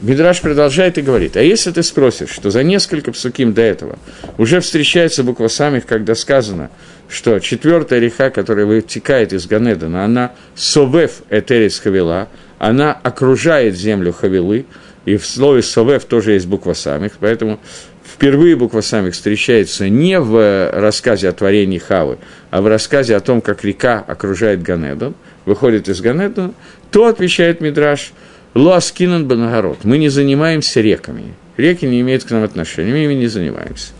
Мидраш 0.01 0.41
продолжает 0.41 0.97
и 0.97 1.03
говорит, 1.03 1.37
а 1.37 1.41
если 1.41 1.71
ты 1.71 1.83
спросишь, 1.83 2.31
что 2.31 2.49
за 2.49 2.63
несколько 2.63 3.11
псуким 3.11 3.53
до 3.53 3.61
этого 3.61 3.99
уже 4.39 4.59
встречается 4.59 5.23
буква 5.23 5.47
самих, 5.47 5.85
когда 5.85 6.15
сказано, 6.15 6.71
что 7.07 7.37
четвертая 7.39 7.99
река, 7.99 8.31
которая 8.31 8.65
вытекает 8.65 9.31
из 9.31 9.45
Ганедана, 9.45 10.03
она 10.03 10.31
совев 10.55 11.21
этерис 11.29 11.77
хавила, 11.79 12.29
она 12.57 12.93
окружает 12.93 13.75
землю 13.75 14.11
хавилы, 14.11 14.65
и 15.05 15.17
в 15.17 15.25
слове 15.25 15.61
совев 15.61 16.05
тоже 16.05 16.33
есть 16.33 16.47
буква 16.47 16.73
самих, 16.73 17.13
поэтому 17.19 17.59
впервые 18.03 18.55
буква 18.55 18.81
самих 18.81 19.13
встречается 19.13 19.87
не 19.87 20.19
в 20.19 20.71
рассказе 20.73 21.29
о 21.29 21.33
творении 21.33 21.77
Хавы, 21.77 22.17
а 22.49 22.61
в 22.61 22.67
рассказе 22.67 23.15
о 23.15 23.19
том, 23.19 23.41
как 23.41 23.63
река 23.63 24.03
окружает 24.07 24.63
Ганедон, 24.63 25.13
выходит 25.45 25.89
из 25.89 26.01
Ганедона, 26.01 26.53
то, 26.91 27.05
отвечает 27.05 27.61
Мидраш, 27.61 28.13
Луаскинан 28.53 29.27
Банагород. 29.27 29.85
Мы 29.85 29.97
не 29.97 30.09
занимаемся 30.09 30.81
реками. 30.81 31.33
Реки 31.57 31.85
не 31.85 32.01
имеют 32.01 32.25
к 32.25 32.31
нам 32.31 32.43
отношения, 32.43 32.91
мы 32.91 33.05
ими 33.05 33.13
не 33.13 33.27
занимаемся. 33.27 33.93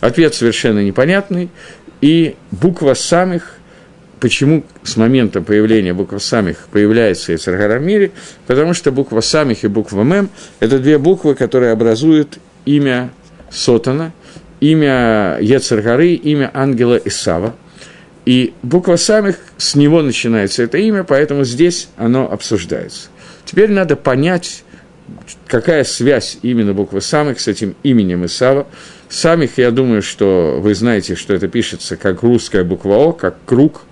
Ответ 0.00 0.34
совершенно 0.34 0.84
непонятный. 0.84 1.48
И 2.02 2.36
буква 2.50 2.92
самих, 2.92 3.54
почему 4.20 4.64
с 4.82 4.96
момента 4.98 5.40
появления 5.40 5.94
буквы 5.94 6.20
самих 6.20 6.68
появляется 6.70 7.32
Яцергара 7.32 7.78
в 7.78 7.82
мире, 7.82 8.10
потому 8.46 8.74
что 8.74 8.92
буква 8.92 9.20
самих 9.20 9.64
и 9.64 9.68
буква 9.68 10.02
мем– 10.02 10.28
это 10.60 10.78
две 10.78 10.98
буквы, 10.98 11.34
которые 11.34 11.72
образуют 11.72 12.38
имя 12.66 13.10
Сотана, 13.50 14.12
имя 14.60 15.38
Ецергары, 15.40 16.12
имя 16.12 16.50
ангела 16.52 16.96
Исава. 16.96 17.54
И 18.26 18.52
буква 18.62 18.96
самих, 18.96 19.36
с 19.56 19.74
него 19.74 20.02
начинается 20.02 20.62
это 20.62 20.76
имя, 20.76 21.04
поэтому 21.04 21.44
здесь 21.44 21.88
оно 21.96 22.30
обсуждается. 22.30 23.08
Теперь 23.44 23.70
надо 23.70 23.96
понять, 23.96 24.64
какая 25.46 25.84
связь 25.84 26.38
именно 26.42 26.72
буквы 26.72 27.00
«самых» 27.00 27.40
с 27.40 27.48
этим 27.48 27.74
именем 27.82 28.24
Исава. 28.24 28.66
«Самих» 29.08 29.58
я 29.58 29.70
думаю, 29.70 30.02
что 30.02 30.58
вы 30.60 30.74
знаете, 30.74 31.14
что 31.14 31.34
это 31.34 31.48
пишется 31.48 31.96
как 31.96 32.22
русская 32.22 32.64
буква 32.64 32.96
«О», 32.96 33.12
как 33.12 33.36
круг, 33.44 33.82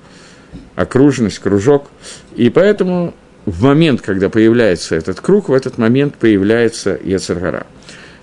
окружность, 0.74 1.38
кружок. 1.38 1.88
И 2.36 2.50
поэтому 2.50 3.14
в 3.44 3.62
момент, 3.62 4.00
когда 4.00 4.28
появляется 4.28 4.94
этот 4.96 5.20
круг, 5.20 5.48
в 5.48 5.52
этот 5.52 5.78
момент 5.78 6.14
появляется 6.14 6.98
Яцергара. 7.02 7.66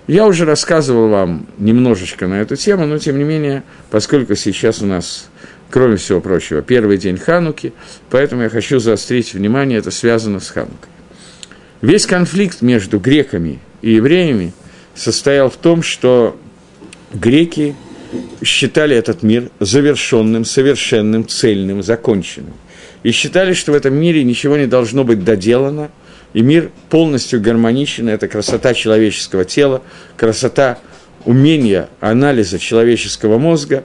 Я 0.06 0.26
уже 0.26 0.44
рассказывал 0.44 1.08
вам 1.08 1.46
немножечко 1.58 2.26
на 2.26 2.40
эту 2.40 2.56
тему, 2.56 2.86
но 2.86 2.98
тем 2.98 3.18
не 3.18 3.24
менее, 3.24 3.62
поскольку 3.90 4.34
сейчас 4.34 4.82
у 4.82 4.86
нас, 4.86 5.28
кроме 5.70 5.96
всего 5.96 6.20
прочего, 6.20 6.62
первый 6.62 6.98
день 6.98 7.16
Хануки, 7.16 7.72
поэтому 8.10 8.42
я 8.42 8.48
хочу 8.48 8.80
заострить 8.80 9.34
внимание, 9.34 9.78
это 9.78 9.90
связано 9.92 10.40
с 10.40 10.50
Ханукой. 10.50 10.88
Весь 11.82 12.04
конфликт 12.04 12.60
между 12.60 12.98
греками 12.98 13.58
и 13.80 13.92
евреями 13.92 14.52
состоял 14.94 15.48
в 15.48 15.56
том, 15.56 15.82
что 15.82 16.36
греки 17.12 17.74
считали 18.44 18.94
этот 18.94 19.22
мир 19.22 19.50
завершенным, 19.60 20.44
совершенным, 20.44 21.26
цельным, 21.26 21.82
законченным. 21.82 22.52
И 23.02 23.12
считали, 23.12 23.54
что 23.54 23.72
в 23.72 23.74
этом 23.74 23.94
мире 23.94 24.24
ничего 24.24 24.58
не 24.58 24.66
должно 24.66 25.04
быть 25.04 25.24
доделано, 25.24 25.90
и 26.34 26.42
мир 26.42 26.70
полностью 26.90 27.40
гармоничен, 27.40 28.08
это 28.08 28.28
красота 28.28 28.74
человеческого 28.74 29.46
тела, 29.46 29.82
красота 30.16 30.78
умения 31.24 31.88
анализа 32.00 32.58
человеческого 32.58 33.38
мозга, 33.38 33.84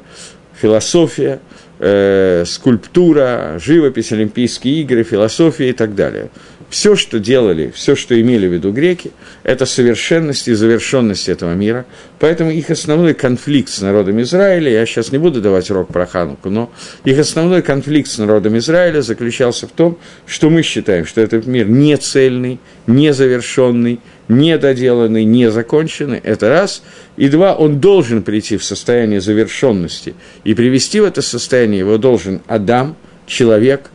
философия, 0.62 1.40
э, 1.80 2.44
скульптура, 2.46 3.58
живопись, 3.64 4.12
Олимпийские 4.12 4.82
игры, 4.82 5.04
философия 5.04 5.70
и 5.70 5.74
так 5.74 5.96
далее– 5.96 6.30
все, 6.70 6.96
что 6.96 7.20
делали, 7.20 7.72
все, 7.74 7.96
что 7.96 8.20
имели 8.20 8.48
в 8.48 8.54
виду 8.54 8.72
греки, 8.72 9.12
это 9.44 9.66
совершенность 9.66 10.48
и 10.48 10.54
завершенность 10.54 11.30
этого 11.30 11.54
мира. 11.54 11.86
Поэтому 12.20 12.52
их 12.52 12.70
основной 12.70 13.14
конфликт 13.14 13.70
с 13.70 13.82
народом 13.82 14.22
Израиля, 14.22 14.72
я 14.72 14.86
сейчас 14.86 15.12
не 15.12 15.18
буду 15.18 15.42
давать 15.42 15.70
урок 15.70 15.90
про 15.90 16.06
Хануку, 16.06 16.50
но 16.50 16.72
их 17.04 17.20
основной 17.20 17.62
конфликт 17.62 18.10
с 18.10 18.18
народом 18.18 18.58
Израиля 18.58 19.02
заключался 19.02 19.68
в 19.68 19.72
том, 19.72 19.98
что 20.26 20.50
мы 20.50 20.64
считаем, 20.64 21.06
что 21.06 21.22
этот 21.22 21.46
мир 21.46 21.68
не 21.68 21.96
цельный, 21.98 22.60
не 22.88 23.14
завершенный, 23.14 24.00
недоделанный, 24.28 25.24
не 25.24 25.52
законченный, 25.52 26.20
это 26.20 26.50
раз. 26.50 26.84
И 27.18 27.30
два, 27.30 27.56
он 27.56 27.80
должен 27.80 28.24
прийти 28.24 28.58
в 28.58 28.64
состояние 28.64 29.22
завершенности. 29.22 30.16
И 30.44 30.54
привести 30.54 31.00
в 31.00 31.04
это 31.04 31.22
состояние 31.22 31.80
его 31.80 31.98
должен 31.98 32.42
Адам, 32.48 32.96
человек, 33.28 33.92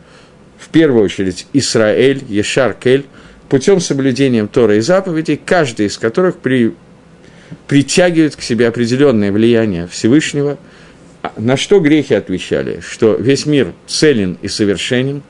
первую 0.71 1.05
очередь 1.05 1.47
Исраэль, 1.53 2.23
Ешар 2.27 2.73
Кель, 2.73 3.05
путем 3.49 3.79
соблюдения 3.79 4.47
Тора 4.47 4.77
и 4.77 4.79
заповедей, 4.79 5.39
каждый 5.43 5.87
из 5.87 5.97
которых 5.97 6.37
при, 6.37 6.73
притягивает 7.67 8.35
к 8.35 8.41
себе 8.41 8.67
определенное 8.67 9.31
влияние 9.31 9.87
Всевышнего, 9.87 10.57
а 11.21 11.33
на 11.37 11.57
что 11.57 11.79
грехи 11.79 12.13
отвечали, 12.13 12.79
что 12.81 13.15
весь 13.15 13.45
мир 13.45 13.73
целен 13.87 14.37
и 14.41 14.47
совершенен, 14.47 15.21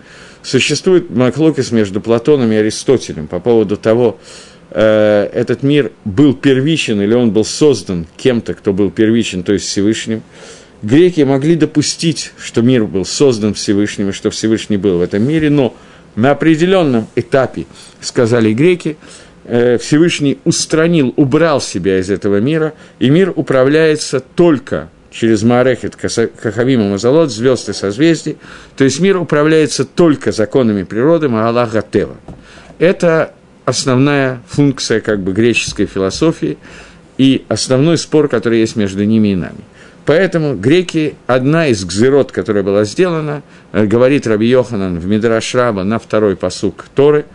существует 0.44 1.10
маклокис 1.10 1.72
между 1.72 2.02
Платоном 2.02 2.52
и 2.52 2.56
Аристотелем 2.56 3.28
по 3.28 3.40
поводу 3.40 3.78
того, 3.78 4.20
э, 4.70 5.30
этот 5.34 5.64
мир 5.64 5.92
был 6.06 6.34
первичен 6.34 7.02
или 7.02 7.14
он 7.14 7.32
был 7.32 7.44
создан 7.44 8.08
кем-то, 8.18 8.54
кто 8.54 8.74
был 8.74 8.90
первичен, 8.90 9.44
то 9.44 9.54
есть 9.54 9.66
Всевышним, 9.66 10.24
греки 10.82 11.22
могли 11.22 11.56
допустить, 11.56 12.34
что 12.38 12.62
мир 12.62 12.86
был 12.86 13.06
создан 13.06 13.54
Всевышним, 13.54 14.10
и 14.10 14.14
что 14.14 14.30
Всевышний 14.30 14.78
был 14.78 14.98
в 14.98 15.02
этом 15.02 15.24
мире, 15.24 15.50
но 15.50 15.76
на 16.16 16.32
определенном 16.32 17.08
этапе, 17.16 17.66
сказали 18.02 18.54
греки, 18.54 18.98
э, 19.46 19.78
Всевышний 19.78 20.40
устранил, 20.44 21.14
убрал 21.16 21.62
себя 21.62 22.00
из 22.00 22.10
этого 22.10 22.40
мира, 22.40 22.74
и 23.00 23.10
мир 23.10 23.32
управляется 23.36 24.20
только 24.20 24.90
через 25.12 25.44
Маарехет, 25.44 25.96
Кахавима 25.96 26.90
Мазалот, 26.90 27.32
звезд 27.32 27.70
и 27.70 27.74
созвездий, 27.74 28.38
то 28.78 28.84
есть 28.84 29.00
мир 29.00 29.18
управляется 29.18 29.86
только 29.86 30.32
законами 30.32 30.84
природы 30.84 31.28
Маалах 31.30 31.74
Гатева. 31.74 32.16
Это 32.80 33.34
основная 33.66 34.42
функция 34.48 35.02
как 35.02 35.20
бы 35.20 35.34
греческой 35.34 35.86
философии 35.86 36.58
и 37.18 37.44
основной 37.50 37.98
спор, 37.98 38.28
который 38.28 38.60
есть 38.60 38.76
между 38.76 39.04
ними 39.04 39.30
и 39.30 39.36
нами. 39.36 39.60
Поэтому 40.06 40.56
греки, 40.56 41.16
одна 41.28 41.68
из 41.68 41.86
гзерот, 41.86 42.32
которая 42.32 42.64
была 42.64 42.84
сделана, 42.86 43.44
э, 43.72 43.86
говорит 43.86 44.26
Раби 44.26 44.48
Йоханан 44.48 45.00
в 45.00 45.06
Мидраш 45.06 45.54
Раба 45.54 45.84
на 45.84 46.00
второй 46.00 46.36
посук 46.36 46.86
Торы, 46.96 47.26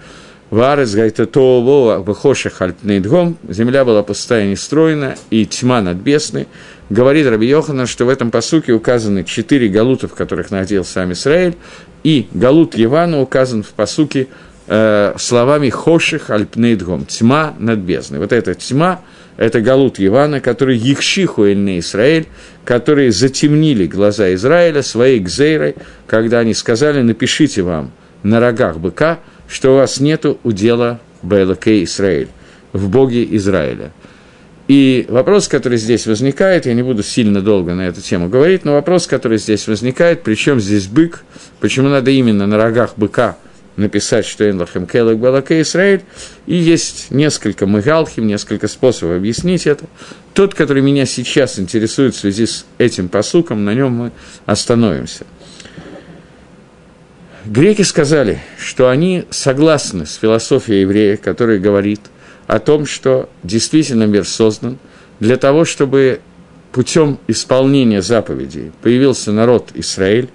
Варес 0.51 0.95
Гайтатово 0.95 2.03
Бахоша 2.03 2.51
Хальпнейдгом, 2.51 3.37
земля 3.49 3.85
была 3.85 4.03
пустая 4.03 4.47
и 4.47 4.51
нестроена, 4.51 5.17
и 5.31 5.45
тьма 5.45 5.81
над 5.81 5.97
бесной. 5.97 6.47
Говорит 6.89 7.27
Раби 7.27 7.49
Йоханан, 7.49 7.87
что 7.87 8.05
в 8.05 8.09
этом 8.09 8.31
посуке 8.31 8.73
указаны 8.73 9.25
четыре 9.25 9.69
галута, 9.69 10.07
в 10.07 10.15
которых 10.15 10.51
находился 10.51 10.93
сам 10.93 11.13
Израиль, 11.13 11.57
и 12.05 12.29
галут 12.33 12.77
Ливана 12.77 13.21
указан 13.21 13.65
в 13.65 13.71
посуке 13.71 14.29
э, 14.69 15.15
словами 15.19 15.69
Хоших 15.69 16.31
Альпнейдгом, 16.31 17.07
тьма 17.07 17.55
над 17.59 17.81
бездной. 17.81 18.21
Вот 18.21 18.33
эта 18.33 18.55
тьма, 18.55 19.01
это 19.37 19.61
галут 19.61 20.01
Ивана, 20.01 20.41
который 20.41 20.77
Ехшиху 20.77 21.45
Эльне 21.45 21.79
Израиль, 21.81 22.27
которые 22.65 23.13
затемнили 23.13 23.87
глаза 23.87 24.35
Израиля 24.35 24.83
своей 24.83 25.21
гзейрой, 25.21 25.77
когда 26.07 26.41
они 26.41 26.55
сказали, 26.55 27.03
напишите 27.03 27.63
вам 27.63 27.93
на 28.23 28.41
рогах 28.41 28.79
быка, 28.79 29.21
что 29.49 29.73
у 29.73 29.77
вас 29.77 30.01
нету 30.01 30.39
удела 30.43 31.01
Бейлаке 31.23 31.85
Израиль, 31.85 32.29
в 32.73 32.89
Боге 32.89 33.27
Израиля. 33.37 33.93
И 34.69 35.07
вопрос, 35.09 35.47
который 35.47 35.79
здесь 35.79 36.07
возникает, 36.07 36.67
я 36.67 36.75
не 36.75 36.83
буду 36.83 37.05
сильно 37.05 37.41
долго 37.41 37.75
на 37.75 37.83
эту 37.83 38.01
тему 38.01 38.29
говорить, 38.29 38.65
но 38.65 38.73
вопрос, 38.73 39.07
который 39.07 39.39
здесь 39.39 39.69
возникает, 39.69 40.23
причем 40.25 40.59
здесь 40.59 40.89
бык, 40.89 41.23
почему 41.61 41.89
надо 41.89 42.11
именно 42.11 42.47
на 42.49 42.57
рогах 42.57 42.95
быка 42.97 43.37
написать, 43.77 44.27
что 44.27 44.49
Энлахем 44.49 44.87
Келек 44.87 45.19
Балаке 45.19 45.61
Израиль, 45.61 46.03
и 46.47 46.57
есть 46.57 47.11
несколько 47.11 47.67
мыгалхим, 47.67 48.27
несколько 48.27 48.69
способов 48.69 49.17
объяснить 49.17 49.67
это. 49.67 49.85
Тот, 50.35 50.55
который 50.55 50.83
меня 50.83 51.07
сейчас 51.07 51.59
интересует 51.59 52.15
в 52.15 52.19
связи 52.19 52.47
с 52.47 52.67
этим 52.79 53.09
посуком, 53.09 53.65
на 53.65 53.75
нем 53.75 53.93
мы 53.93 54.13
остановимся. 54.47 55.27
Греки 57.45 57.83
сказали, 57.83 58.41
что 58.59 58.89
они 58.89 59.25
согласны 59.31 60.07
с 60.07 60.15
философией 60.15 60.83
еврея, 60.83 61.17
который 61.17 61.59
говорит– 61.59 62.01
о 62.47 62.59
том, 62.59 62.87
что 62.87 63.29
действительно 63.43 64.05
мир 64.05 64.25
создан 64.27 64.79
для 65.21 65.37
того, 65.37 65.65
чтобы 65.65 66.21
путем 66.73 67.19
исполнения 67.27 68.03
заповедей 68.03 68.73
появился 68.83 69.33
народ 69.33 69.71
Израиль, 69.75 70.29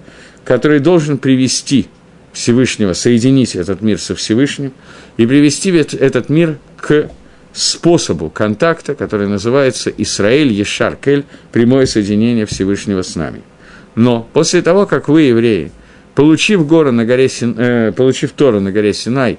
который 0.44 0.80
должен 0.80 1.18
привести 1.18 1.88
Всевышнего, 2.32 2.92
соединить 2.92 3.56
этот 3.56 3.82
мир 3.82 4.00
со 4.00 4.14
Всевышним 4.14 4.72
и 5.16 5.26
привести 5.26 5.70
этот 5.70 6.28
мир 6.28 6.58
к 6.78 7.10
способу 7.52 8.30
контакта, 8.30 8.94
который 8.94 9.28
называется 9.28 9.90
Исраэль 9.90 10.52
Ешаркель, 10.52 11.24
прямое 11.52 11.86
соединение 11.86 12.46
Всевышнего 12.46 13.02
с 13.02 13.14
нами. 13.14 13.42
Но 13.94 14.26
после 14.32 14.62
того, 14.62 14.86
как 14.86 15.08
вы, 15.08 15.22
евреи, 15.22 15.70
получив, 16.14 16.66
гору 16.66 16.92
на 16.92 17.04
горе, 17.04 17.28
э, 17.40 17.92
получив 17.94 18.32
Тору 18.32 18.60
на 18.60 18.72
горе 18.72 18.94
Синай, 18.94 19.38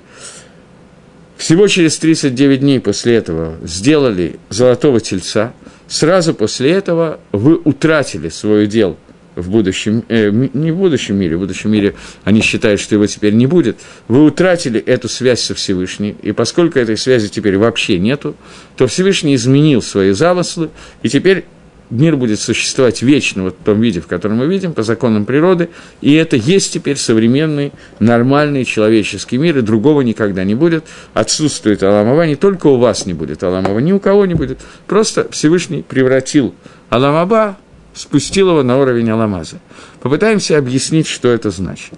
всего 1.38 1.67
через 1.67 1.97
39 1.97 2.60
дней 2.60 2.79
после 2.79 3.15
этого 3.15 3.58
сделали 3.63 4.39
золотого 4.49 4.99
тельца, 4.99 5.53
сразу 5.88 6.34
после 6.34 6.71
этого 6.71 7.19
вы 7.32 7.56
утратили 7.56 8.29
свой 8.29 8.67
дел 8.67 8.97
в 9.36 9.50
будущем, 9.50 10.04
э, 10.10 10.30
не 10.32 10.72
в 10.72 10.78
будущем 10.78 11.17
мире, 11.17 11.38
в 11.38 11.39
будущем 11.39 11.72
мире 11.72 11.96
они 12.24 12.41
считают, 12.41 12.80
что 12.80 12.96
его 12.96 13.06
теперь 13.08 13.34
не 13.34 13.48
будет, 13.48 13.78
вы 14.08 14.24
утратили 14.26 14.80
эту 14.80 15.10
связь 15.10 15.41
со 15.41 15.56
Всевышним, 15.56 16.15
и 16.22 16.32
поскольку 16.32 16.80
этой 16.80 16.98
связи 16.98 17.30
теперь 17.30 17.58
вообще 17.58 18.00
нету, 18.00 18.36
то 18.78 18.88
Всевышний 18.88 19.36
изменил 19.36 19.82
свои 19.82 20.12
замыслы, 20.12 20.69
и 21.02 21.10
теперь 21.10 21.46
мир 21.93 22.15
будет 22.15 22.39
существовать 22.39 23.02
вечно 23.02 23.43
вот 23.43 23.56
в 23.60 23.63
том 23.63 23.80
виде, 23.80 24.02
в 24.02 24.08
котором 24.08 24.38
мы 24.38 24.48
видим, 24.48 24.74
по 24.74 24.84
законам 24.84 25.26
природы, 25.26 25.69
и 26.02 26.13
это 26.13 26.36
есть 26.36 26.74
теперь 26.74 26.98
современный, 26.98 27.72
нормальный 28.00 28.65
человеческий 28.65 29.38
мир, 29.38 29.58
и 29.58 29.62
другого 29.62 30.02
никогда 30.02 30.43
не 30.43 30.56
будет. 30.56 30.86
Отсутствует 31.13 31.84
Аламова, 31.84 32.24
не 32.24 32.36
только 32.36 32.67
у 32.67 32.78
вас 32.78 33.06
не 33.06 33.13
будет 33.13 33.43
Аламова, 33.43 33.80
ни 33.80 33.91
у 33.91 34.00
кого 34.00 34.26
не 34.26 34.34
будет. 34.34 34.60
Просто 34.88 35.28
Всевышний 35.32 35.84
превратил 35.84 36.56
Аламаба, 36.89 37.58
спустил 37.93 38.49
его 38.49 38.63
на 38.63 38.77
уровень 38.77 39.10
Аламаза. 39.10 39.60
Попытаемся 40.01 40.58
объяснить, 40.58 41.08
что 41.08 41.29
это 41.29 41.51
значит. 41.51 41.93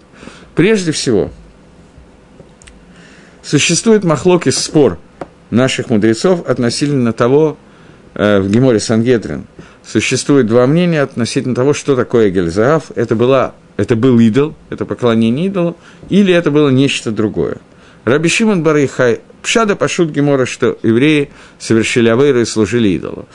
Прежде 0.55 0.91
всего, 0.91 1.31
существует 3.43 4.03
махлок 4.03 4.47
и 4.47 4.51
спор 4.51 4.99
наших 5.49 5.89
мудрецов 5.89 6.47
относительно 6.47 7.13
того, 7.13 7.57
э, 8.13 8.39
в 8.39 8.49
Геморе 8.49 8.79
Сангедрин, 8.79 9.45
существует 9.85 10.47
два 10.47 10.67
мнения 10.67 11.01
относительно 11.01 11.55
того, 11.55 11.73
что 11.73 11.95
такое 11.95 12.29
Гельзаав. 12.29 12.91
Это, 12.95 13.15
была, 13.15 13.53
это 13.77 13.95
был 13.95 14.19
идол, 14.19 14.55
это 14.69 14.85
поклонение 14.85 15.47
идолу, 15.47 15.77
или 16.09 16.33
это 16.33 16.51
было 16.51 16.69
нечто 16.69 17.11
другое. 17.11 17.57
Раби 18.03 18.29
Шимон 18.29 18.63
бар 18.63 18.81
Йохай, 18.81 19.21
פשט 19.41 19.75
הפשוט 19.75 20.11
גמרא, 20.11 20.45
что 20.45 20.77
евреи 20.83 21.31
совершили 21.59 22.09
авейру 22.09 22.41
и 22.41 22.45
служили 22.45 22.89
идолу. 22.89 23.27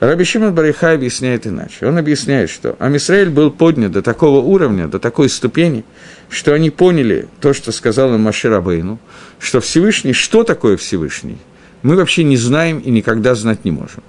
Раби 0.00 0.24
Шимон 0.24 0.54
бар 0.54 0.67
Йохай 0.67 0.94
объясняет 0.94 1.46
иначе. 1.46 1.86
Он 1.86 1.96
объясняет, 1.96 2.50
что 2.50 2.76
עם 2.78 2.91
ישראל 2.91 3.30
был 3.30 3.50
поднят 3.50 3.92
до 3.92 4.02
такого 4.02 4.40
уровня, 4.40 4.88
до 4.88 4.98
такой 4.98 5.28
ступени, 5.28 5.84
что 6.28 6.52
они 6.52 6.70
поняли 6.70 7.28
то, 7.40 7.54
что 7.54 7.72
сказал 7.72 8.14
им 8.14 8.20
Моше 8.20 8.52
Рабейну, 8.52 8.98
что 9.38 9.60
Всевышний, 9.60 10.12
что 10.12 10.44
такое 10.44 10.76
Всевышний, 10.76 11.38
мы 11.82 11.96
вообще 11.96 12.24
не 12.24 12.36
знаем 12.36 12.78
и 12.78 12.90
никогда 12.90 13.34
знать 13.34 13.64
не 13.64 13.70
можем 13.70 14.02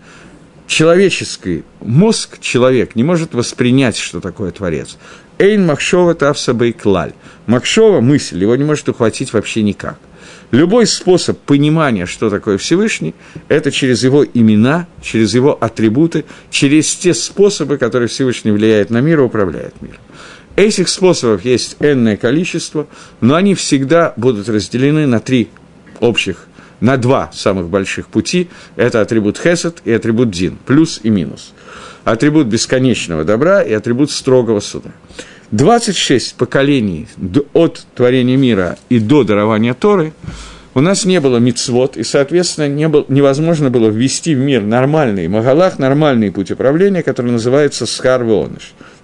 человеческий 0.67 1.63
мозг, 1.79 2.39
человек, 2.39 2.95
не 2.95 3.03
может 3.03 3.33
воспринять, 3.33 3.97
что 3.97 4.19
такое 4.19 4.51
Творец. 4.51 4.97
Эйн 5.39 5.65
Махшова 5.65 6.13
Тавсабей 6.13 6.73
Клаль. 6.73 7.13
Махшова, 7.47 8.01
мысль, 8.01 8.41
его 8.41 8.55
не 8.55 8.63
может 8.63 8.89
ухватить 8.89 9.33
вообще 9.33 9.63
никак. 9.63 9.97
Любой 10.51 10.87
способ 10.87 11.37
понимания, 11.39 12.05
что 12.05 12.29
такое 12.29 12.57
Всевышний, 12.57 13.13
это 13.49 13.69
через 13.69 14.03
его 14.03 14.25
имена, 14.25 14.87
через 15.01 15.33
его 15.35 15.57
атрибуты, 15.59 16.23
через 16.49 16.95
те 16.95 17.13
способы, 17.13 17.77
которые 17.77 18.07
Всевышний 18.07 18.51
влияет 18.51 18.89
на 18.89 19.01
мир 19.01 19.19
и 19.19 19.23
управляет 19.23 19.81
миром. 19.81 19.99
Этих 20.55 20.87
способов 20.89 21.43
есть 21.43 21.75
энное 21.79 22.17
количество, 22.17 22.87
но 23.19 23.35
они 23.35 23.55
всегда 23.55 24.13
будут 24.15 24.47
разделены 24.47 25.05
на 25.05 25.19
три 25.19 25.49
общих 25.99 26.47
на 26.79 26.97
два 26.97 27.31
самых 27.33 27.69
больших 27.69 28.07
пути. 28.07 28.49
Это 28.75 29.01
атрибут 29.01 29.37
хесед 29.37 29.81
и 29.83 29.91
атрибут 29.91 30.29
дин, 30.31 30.57
плюс 30.65 30.99
и 31.03 31.09
минус. 31.09 31.53
Атрибут 32.03 32.47
бесконечного 32.47 33.23
добра 33.23 33.61
и 33.61 33.73
атрибут 33.73 34.11
строгого 34.11 34.59
суда. 34.59 34.91
26 35.51 36.35
поколений 36.35 37.07
от 37.53 37.85
творения 37.95 38.35
мира 38.35 38.77
и 38.89 38.99
до 38.99 39.23
дарования 39.23 39.73
Торы 39.73 40.13
у 40.73 40.81
нас 40.81 41.05
не 41.05 41.19
было 41.19 41.37
мицвод, 41.37 41.97
и, 41.97 42.03
соответственно, 42.03 42.67
не 42.67 42.87
был, 42.87 43.05
невозможно 43.07 43.71
было 43.71 43.89
ввести 43.89 44.35
в 44.35 44.37
мир 44.37 44.61
нормальный 44.61 45.27
магалах, 45.27 45.79
нормальный 45.79 46.31
путь 46.31 46.51
управления, 46.51 47.01
который 47.01 47.31
называется 47.31 47.87
схар 47.87 48.23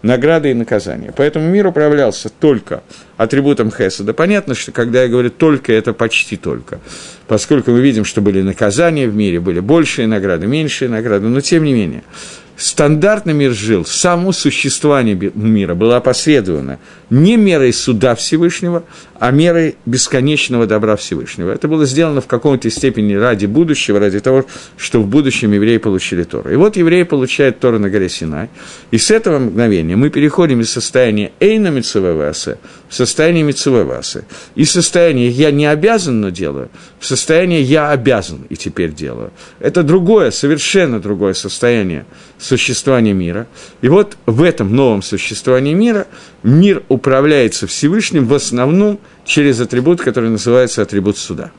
награды 0.03 0.51
и 0.51 0.53
наказания. 0.53 1.11
Поэтому 1.17 1.47
мир 1.47 1.65
управлялся 1.65 2.29
только 2.29 2.83
атрибутом 3.17 3.71
Хеседа. 3.71 4.13
Понятно, 4.13 4.53
что 4.53 4.71
когда 4.71 5.01
я 5.01 5.07
говорю 5.07 5.31
«только», 5.31 5.73
это 5.73 5.93
почти 5.93 6.35
«только», 6.35 6.79
поскольку 7.27 7.71
мы 7.71 7.81
видим, 7.81 8.05
что 8.05 8.21
были 8.21 8.43
наказания 8.43 9.07
в 9.07 9.15
мире, 9.15 9.39
были 9.39 9.59
большие 9.59 10.05
награды, 10.05 10.45
меньшие 10.45 10.89
награды, 10.89 11.27
но 11.27 11.41
тем 11.41 11.63
не 11.63 11.73
менее– 11.73 12.03
стандартный 12.55 13.33
мир 13.33 13.51
жил, 13.51 13.85
само 13.85 14.31
существование 14.31 15.15
мира 15.33 15.75
было 15.75 15.97
опосредовано 15.97 16.79
не 17.09 17.37
мерой 17.37 17.73
суда 17.73 18.15
Всевышнего, 18.15 18.83
а 19.19 19.31
мерой 19.31 19.75
бесконечного 19.85 20.65
добра 20.65 20.95
Всевышнего. 20.95 21.51
Это 21.51 21.67
было 21.67 21.85
сделано 21.85 22.21
в 22.21 22.27
каком-то 22.27 22.69
степени 22.69 23.13
ради 23.13 23.45
будущего, 23.45 23.99
ради 23.99 24.19
того, 24.19 24.45
что 24.77 25.01
в 25.01 25.07
будущем 25.07 25.53
евреи 25.53 25.77
получили 25.77 26.23
Тору. 26.23 26.51
И 26.51 26.55
вот 26.55 26.75
евреи 26.75 27.03
получают 27.03 27.59
Тору 27.59 27.79
на 27.79 27.89
горе 27.89 28.09
Синай, 28.09 28.49
и 28.91 28.97
с 28.97 29.11
этого 29.11 29.39
мгновения 29.39 29.95
мы 29.95 30.09
переходим 30.09 30.61
из 30.61 30.71
состояния 30.71 31.31
Эйна 31.39 31.69
Митсувеваса 31.69 32.57
состояние 32.93 33.43
Митсувевасы. 33.43 34.25
И 34.55 34.65
состояние 34.65 35.29
«я 35.29 35.51
не 35.51 35.65
обязан, 35.65 36.21
но 36.21 36.29
делаю» 36.29 36.69
в 36.99 37.05
состояние 37.05 37.61
«я 37.61 37.89
обязан 37.89 38.45
и 38.49 38.55
теперь 38.55 38.93
делаю». 38.93 39.31
Это 39.59 39.83
другое, 39.83 40.31
совершенно 40.31 40.99
другое 40.99 41.33
состояние 41.33 42.05
существования 42.37 43.13
мира. 43.13 43.47
И 43.81 43.87
вот 43.87 44.17
в 44.25 44.43
этом 44.43 44.75
новом 44.75 45.01
существовании 45.01 45.73
мира 45.73 46.07
мир 46.43 46.83
управляется 46.87 47.65
Всевышним 47.65 48.27
в 48.27 48.33
основном 48.33 48.99
через 49.25 49.59
атрибут, 49.59 50.01
который 50.01 50.29
называется 50.29 50.81
атрибут 50.81 51.17
суда. 51.17 51.51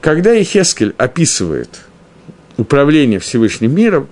Когда 0.00 0.40
Ихескель 0.40 0.94
описывает 0.96 1.80
управление 2.56 3.18
Всевышним 3.18 3.74
миром, 3.74 4.08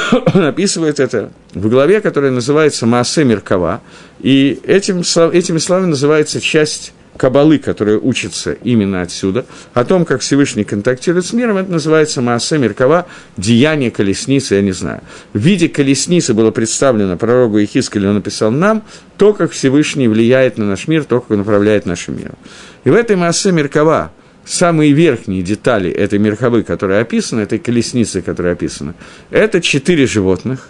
описывает 0.34 1.00
это 1.00 1.30
в 1.54 1.68
главе, 1.68 2.00
которая 2.00 2.30
называется 2.30 2.86
Маасе 2.86 3.24
Меркава, 3.24 3.80
и 4.20 4.60
этим, 4.64 5.00
этими 5.32 5.58
словами 5.58 5.86
называется 5.86 6.40
часть 6.40 6.92
кабалы, 7.16 7.58
которые 7.58 7.98
учатся 7.98 8.52
именно 8.52 9.02
отсюда, 9.02 9.46
о 9.74 9.84
том, 9.84 10.04
как 10.04 10.20
Всевышний 10.20 10.64
контактирует 10.64 11.26
с 11.26 11.32
миром, 11.32 11.56
это 11.56 11.70
называется 11.70 12.20
Маасе 12.20 12.58
Меркава, 12.58 13.06
деяние 13.36 13.90
колесницы, 13.90 14.56
я 14.56 14.62
не 14.62 14.72
знаю. 14.72 15.00
В 15.32 15.38
виде 15.38 15.68
колесницы 15.68 16.34
было 16.34 16.50
представлено 16.50 17.16
пророку 17.16 17.58
Ихискелю, 17.58 18.10
он 18.10 18.16
написал 18.16 18.50
нам 18.50 18.82
то, 19.16 19.32
как 19.32 19.52
Всевышний 19.52 20.08
влияет 20.08 20.58
на 20.58 20.66
наш 20.66 20.88
мир, 20.88 21.04
то, 21.04 21.20
как 21.20 21.30
он 21.30 21.40
управляет 21.40 21.86
нашим 21.86 22.18
миром. 22.18 22.36
И 22.84 22.90
в 22.90 22.94
этой 22.94 23.16
Маасе 23.16 23.50
Меркава, 23.52 24.12
самые 24.46 24.92
верхние 24.92 25.42
детали 25.42 25.90
этой 25.90 26.18
мерхавы, 26.18 26.62
которая 26.62 27.02
описана, 27.02 27.40
этой 27.40 27.58
колесницы, 27.58 28.22
которая 28.22 28.54
описана, 28.54 28.94
это 29.30 29.60
четыре 29.60 30.06
животных, 30.06 30.68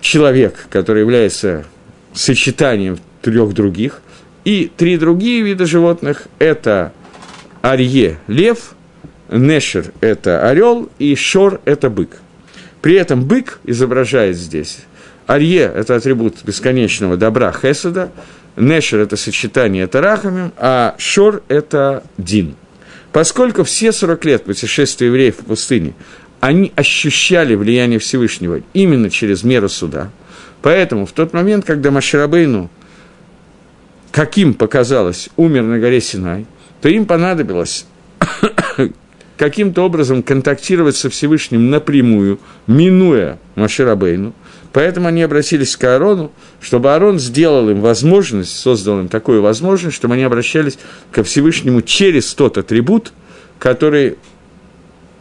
человек, 0.00 0.66
который 0.70 1.02
является 1.02 1.64
сочетанием 2.14 2.98
трех 3.20 3.52
других, 3.52 4.00
и 4.44 4.70
три 4.76 4.96
другие 4.96 5.42
вида 5.42 5.66
животных– 5.66 6.26
это 6.40 6.92
арье– 7.60 8.18
лев, 8.26 8.74
нешер– 9.30 9.92
это 10.00 10.48
орел, 10.48 10.90
и 10.98 11.14
шор– 11.14 11.60
это 11.64 11.90
бык. 11.90 12.16
При 12.80 12.94
этом 12.96 13.24
бык 13.24 13.60
изображает 13.64 14.36
здесь 14.36 14.80
Арье– 15.26 15.70
это 15.74 15.94
атрибут 15.94 16.42
бесконечного 16.44 17.16
добра 17.16 17.52
Хеседа, 17.52 18.10
Нешер– 18.56 18.98
это 19.00 19.16
сочетание 19.16 19.86
Тарахами, 19.86 20.50
а 20.58 20.94
Шор– 20.98 21.42
это 21.48 22.02
Дин. 22.18 22.56
Поскольку 23.12 23.62
все 23.64 23.92
40 23.92 24.24
лет 24.24 24.44
путешествия 24.44 25.08
евреев 25.08 25.36
в 25.38 25.44
пустыне, 25.44 25.92
они 26.40 26.72
ощущали 26.74 27.54
влияние 27.54 27.98
Всевышнего 27.98 28.62
именно 28.72 29.10
через 29.10 29.44
меру 29.44 29.68
суда, 29.68 30.10
поэтому 30.62 31.06
в 31.06 31.12
тот 31.12 31.32
момент, 31.32 31.64
когда 31.64 31.90
Маширабейну, 31.90 32.70
каким 34.10 34.54
показалось, 34.54 35.28
умер 35.36 35.62
на 35.64 35.78
горе 35.78 36.00
Синай, 36.00 36.46
то 36.80 36.88
им 36.88 37.06
понадобилось 37.06 37.86
каким-то 39.36 39.82
образом 39.82 40.22
контактировать 40.22 40.96
со 40.96 41.10
Всевышним 41.10 41.70
напрямую, 41.70 42.40
минуя 42.66 43.38
Маширабейну, 43.54 44.32
Поэтому 44.72 45.08
они 45.08 45.22
обратились 45.22 45.76
к 45.76 45.84
Аарону, 45.84 46.32
чтобы 46.60 46.92
Аарон 46.92 47.18
сделал 47.18 47.68
им 47.68 47.80
возможность, 47.80 48.58
создал 48.58 49.00
им 49.00 49.08
такую 49.08 49.42
возможность, 49.42 49.96
чтобы 49.96 50.14
они 50.14 50.22
обращались 50.22 50.78
ко 51.10 51.22
Всевышнему 51.22 51.82
через 51.82 52.32
тот 52.34 52.56
атрибут, 52.56 53.12
который 53.58 54.16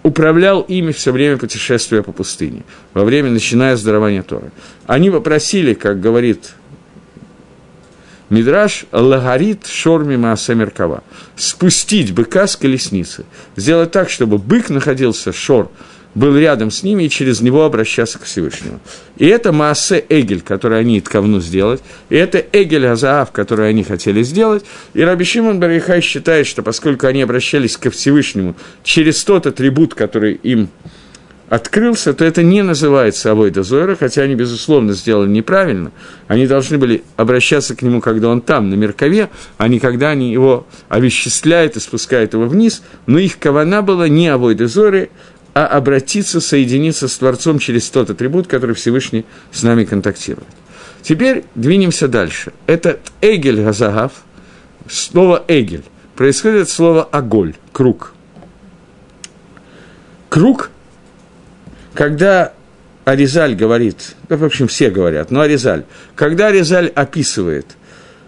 управлял 0.03 0.61
ими 0.61 0.91
все 0.91 1.11
время 1.11 1.37
путешествия 1.37 2.01
по 2.01 2.11
пустыне, 2.11 2.63
во 2.93 3.03
время, 3.03 3.29
начиная 3.29 3.75
с 3.75 3.83
дарования 3.83 4.23
Торы. 4.23 4.51
Они 4.87 5.11
попросили, 5.11 5.73
как 5.73 5.99
говорит 5.99 6.53
Мидраш, 8.29 8.85
лагарит 8.93 9.67
шорми 9.67 10.15
мааса 10.15 10.55
меркава, 10.55 11.03
спустить 11.35 12.13
быка 12.13 12.47
с 12.47 12.55
колесницы, 12.55 13.25
сделать 13.57 13.91
так, 13.91 14.09
чтобы 14.09 14.37
бык 14.37 14.69
находился, 14.69 15.33
шор, 15.33 15.69
был 16.13 16.37
рядом 16.37 16.71
с 16.71 16.83
ними 16.83 17.03
и 17.03 17.09
через 17.09 17.41
него 17.41 17.63
обращаться 17.63 18.19
к 18.19 18.23
Всевышнему. 18.23 18.79
И 19.17 19.27
это 19.27 19.51
Маасе 19.51 20.03
Эгель, 20.09 20.41
который 20.41 20.79
они 20.79 20.99
Ткавну 21.01 21.39
сделать, 21.39 21.81
и 22.09 22.15
это 22.15 22.43
Эгель 22.51 22.87
Азаав, 22.87 23.31
который 23.31 23.69
они 23.69 23.83
хотели 23.83 24.23
сделать. 24.23 24.65
И 24.93 25.01
Раби 25.01 25.25
Шимон 25.25 25.59
Барихай 25.59 26.01
считает, 26.01 26.47
что 26.47 26.63
поскольку 26.63 27.07
они 27.07 27.21
обращались 27.21 27.77
ко 27.77 27.89
Всевышнему 27.89 28.55
через 28.83 29.23
тот 29.23 29.45
атрибут, 29.47 29.93
который 29.93 30.33
им 30.33 30.69
открылся, 31.51 32.13
то 32.13 32.23
это 32.23 32.43
не 32.43 32.61
называется 32.61 33.31
Авойда 33.31 33.63
Зойра, 33.63 33.97
хотя 33.99 34.21
они, 34.21 34.35
безусловно, 34.35 34.93
сделали 34.93 35.29
неправильно. 35.29 35.91
Они 36.29 36.47
должны 36.47 36.77
были 36.77 37.03
обращаться 37.17 37.75
к 37.75 37.81
нему, 37.81 37.99
когда 37.99 38.29
он 38.29 38.39
там, 38.39 38.69
на 38.69 38.75
Меркове, 38.75 39.29
а 39.57 39.67
не 39.67 39.79
когда 39.79 40.11
они 40.11 40.31
его 40.31 40.65
овеществляют 40.87 41.75
и 41.75 41.81
спускают 41.81 42.33
его 42.33 42.45
вниз. 42.45 42.83
Но 43.05 43.19
их 43.19 43.37
кавана 43.37 43.81
была 43.81 44.07
не 44.07 44.29
Авойда 44.29 44.67
Зойры, 44.67 45.09
а 45.53 45.65
обратиться, 45.65 46.39
соединиться 46.39 47.07
с 47.07 47.17
Творцом 47.17 47.59
через 47.59 47.89
тот 47.89 48.09
атрибут, 48.09 48.47
который 48.47 48.75
Всевышний 48.75 49.25
с 49.51 49.63
нами 49.63 49.83
контактирует. 49.83 50.47
Теперь 51.01 51.45
двинемся 51.55 52.07
дальше. 52.07 52.53
Это 52.67 52.99
Эгель 53.21 53.61
Газагав, 53.61 54.11
слово 54.89 55.43
Эгель, 55.47 55.83
происходит 56.15 56.63
от 56.63 56.69
слова 56.69 57.03
Аголь, 57.11 57.55
круг. 57.73 58.13
Круг, 60.29 60.69
когда 61.93 62.53
Аризаль 63.03 63.55
говорит, 63.55 64.15
да, 64.29 64.37
в 64.37 64.43
общем, 64.43 64.67
все 64.67 64.89
говорят, 64.89 65.31
но 65.31 65.41
Аризаль, 65.41 65.85
когда 66.15 66.47
Аризаль 66.47 66.87
описывает– 66.87 67.65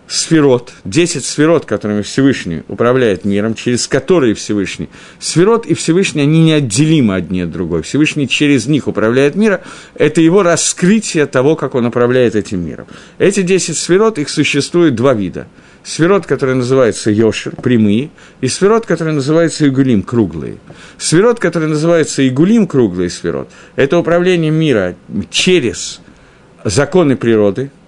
сферот, 0.07 0.73
10 0.85 1.25
сферот, 1.25 1.65
которыми 1.65 2.01
Всевышний 2.01 2.63
управляет 2.67 3.25
миром, 3.25 3.55
через 3.55 3.87
которые 3.87 4.33
Всевышний. 4.33 4.89
Сферот 5.19 5.65
и 5.65 5.73
Всевышний, 5.73 6.21
они 6.21 6.43
неотделимы 6.43 7.15
одни 7.15 7.41
от 7.41 7.51
другой. 7.51 7.81
Всевышний 7.83 8.27
через 8.27 8.67
них 8.67 8.87
управляет 8.87 9.35
миром. 9.35 9.61
Это 9.95 10.21
его 10.21 10.43
раскрытие 10.43 11.25
того, 11.25 11.55
как 11.55 11.75
он 11.75 11.85
управляет 11.85 12.35
этим 12.35 12.65
миром. 12.65 12.87
Эти 13.17 13.41
10 13.41 13.77
сферот, 13.77 14.17
их 14.19 14.29
существует 14.29 14.95
два 14.95 15.13
вида. 15.13 15.47
Сферот, 15.83 16.25
который 16.25 16.55
называется 16.55 17.11
Йошер, 17.11 17.55
прямые, 17.57 18.09
и 18.39 18.47
сферот, 18.47 18.85
который 18.85 19.13
называется 19.13 19.67
Игулим, 19.67 20.01
круглые. 20.01 20.57
Сферот, 20.97 21.39
который 21.39 21.67
называется 21.67 22.25
Игулим, 22.25 22.67
круглые 22.67 23.09
сферот, 23.09 23.49
это 23.75 23.97
управление 23.97 24.51
мира 24.51 24.95
через 25.29 25.99
законы 26.63 27.15
природы– 27.15 27.71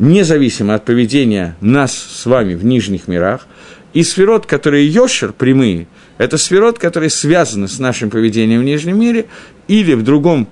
независимо 0.00 0.74
от 0.74 0.84
поведения 0.84 1.56
нас 1.60 1.92
с 1.92 2.26
вами 2.26 2.54
в 2.54 2.64
нижних 2.64 3.06
мирах, 3.06 3.46
и 3.92 4.02
сферот, 4.02 4.46
которые 4.46 4.88
йошер, 4.88 5.32
прямые, 5.32 5.86
это 6.18 6.38
сферот, 6.38 6.78
которые 6.78 7.10
связаны 7.10 7.68
с 7.68 7.78
нашим 7.78 8.10
поведением 8.10 8.60
в 8.60 8.64
нижнем 8.64 8.98
мире, 8.98 9.26
или 9.68 9.94
в 9.94 10.02
другом 10.02 10.48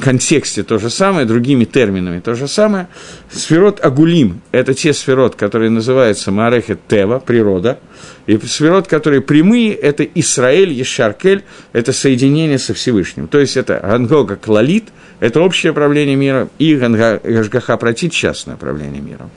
контексте 0.00 0.62
то 0.62 0.78
же 0.78 0.90
самое, 0.90 1.26
другими 1.26 1.64
терминами 1.64 2.20
то 2.20 2.34
же 2.34 2.48
самое. 2.48 2.88
Сферот 3.30 3.84
Агулим– 3.84 4.40
это 4.52 4.74
те 4.74 4.92
сферот, 4.92 5.36
которые 5.36 5.70
называются 5.70 6.30
Маарехет 6.30 6.80
Тева, 6.88 7.18
природа, 7.18 7.78
и 8.26 8.38
сферот, 8.38 8.88
которые 8.88 9.20
прямые– 9.20 9.72
это 9.72 10.04
Исраэль, 10.04 10.72
Ешаркель, 10.72 11.44
это 11.72 11.92
соединение 11.92 12.58
со 12.58 12.74
Всевышним. 12.74 13.28
То 13.28 13.38
есть 13.38 13.56
это 13.56 13.80
Гангога 13.82 14.36
Клалит– 14.36 14.84
это 15.20 15.40
общее 15.40 15.72
правление 15.72 16.16
миром, 16.16 16.50
и 16.58 16.74
Гашгаха 16.74 17.76
Протит– 17.76 18.12
частное 18.14 18.56
правление 18.56 19.00
миром. 19.00 19.30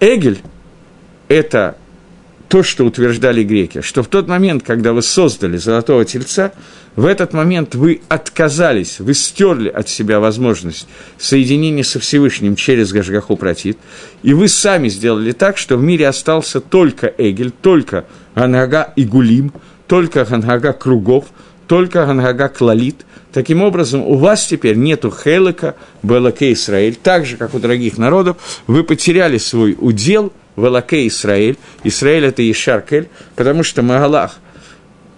Эгель– 0.00 0.40
это 1.28 1.76
то, 2.48 2.62
что 2.62 2.84
утверждали 2.84 3.44
греки, 3.44 3.80
что 3.80 4.02
в 4.02 4.08
тот 4.08 4.28
момент, 4.28 4.62
когда 4.62 4.92
вы 4.92 5.00
создали 5.00 5.56
золотого 5.56 6.04
тельца, 6.04 6.52
в 6.96 7.06
этот 7.06 7.32
момент 7.32 7.74
вы 7.74 8.02
отказались, 8.08 9.00
вы 9.00 9.14
стерли 9.14 9.68
от 9.68 9.88
себя 9.88 10.20
возможность 10.20 10.86
соединения 11.18 11.84
со 11.84 11.98
Всевышним 11.98 12.56
через 12.56 12.92
Гашгаху 12.92 13.36
Протит, 13.36 13.78
и 14.22 14.34
вы 14.34 14.48
сами 14.48 14.88
сделали 14.88 15.32
так, 15.32 15.56
что 15.56 15.76
в 15.76 15.82
мире 15.82 16.08
остался 16.08 16.60
только 16.60 17.12
Эгель, 17.16 17.50
только 17.50 18.04
Ганага 18.34 18.92
и 18.96 19.04
Гулим, 19.04 19.52
только 19.86 20.24
Ганага 20.24 20.72
кругов, 20.72 21.26
только 21.66 22.04
Ганага 22.06 22.48
клалит– 22.48 23.06
Таким 23.32 23.62
образом, 23.62 24.02
у 24.02 24.16
вас 24.16 24.46
теперь 24.46 24.76
нету 24.76 25.10
Хелека, 25.10 25.74
Белаке 26.02 26.52
Израиль, 26.52 26.96
так 26.96 27.24
же, 27.24 27.38
как 27.38 27.54
у 27.54 27.58
других 27.58 27.96
народов, 27.96 28.36
вы 28.66 28.84
потеряли 28.84 29.38
свой 29.38 29.76
удел 29.80 30.32
в 30.54 30.66
Элаке 30.66 31.06
Израиль. 31.06 31.56
Израиль– 31.82 32.24
это 32.26 32.48
Ишаркель, 32.50 33.08
потому 33.34 33.62
что 33.62 33.80
Магалах, 33.80 34.36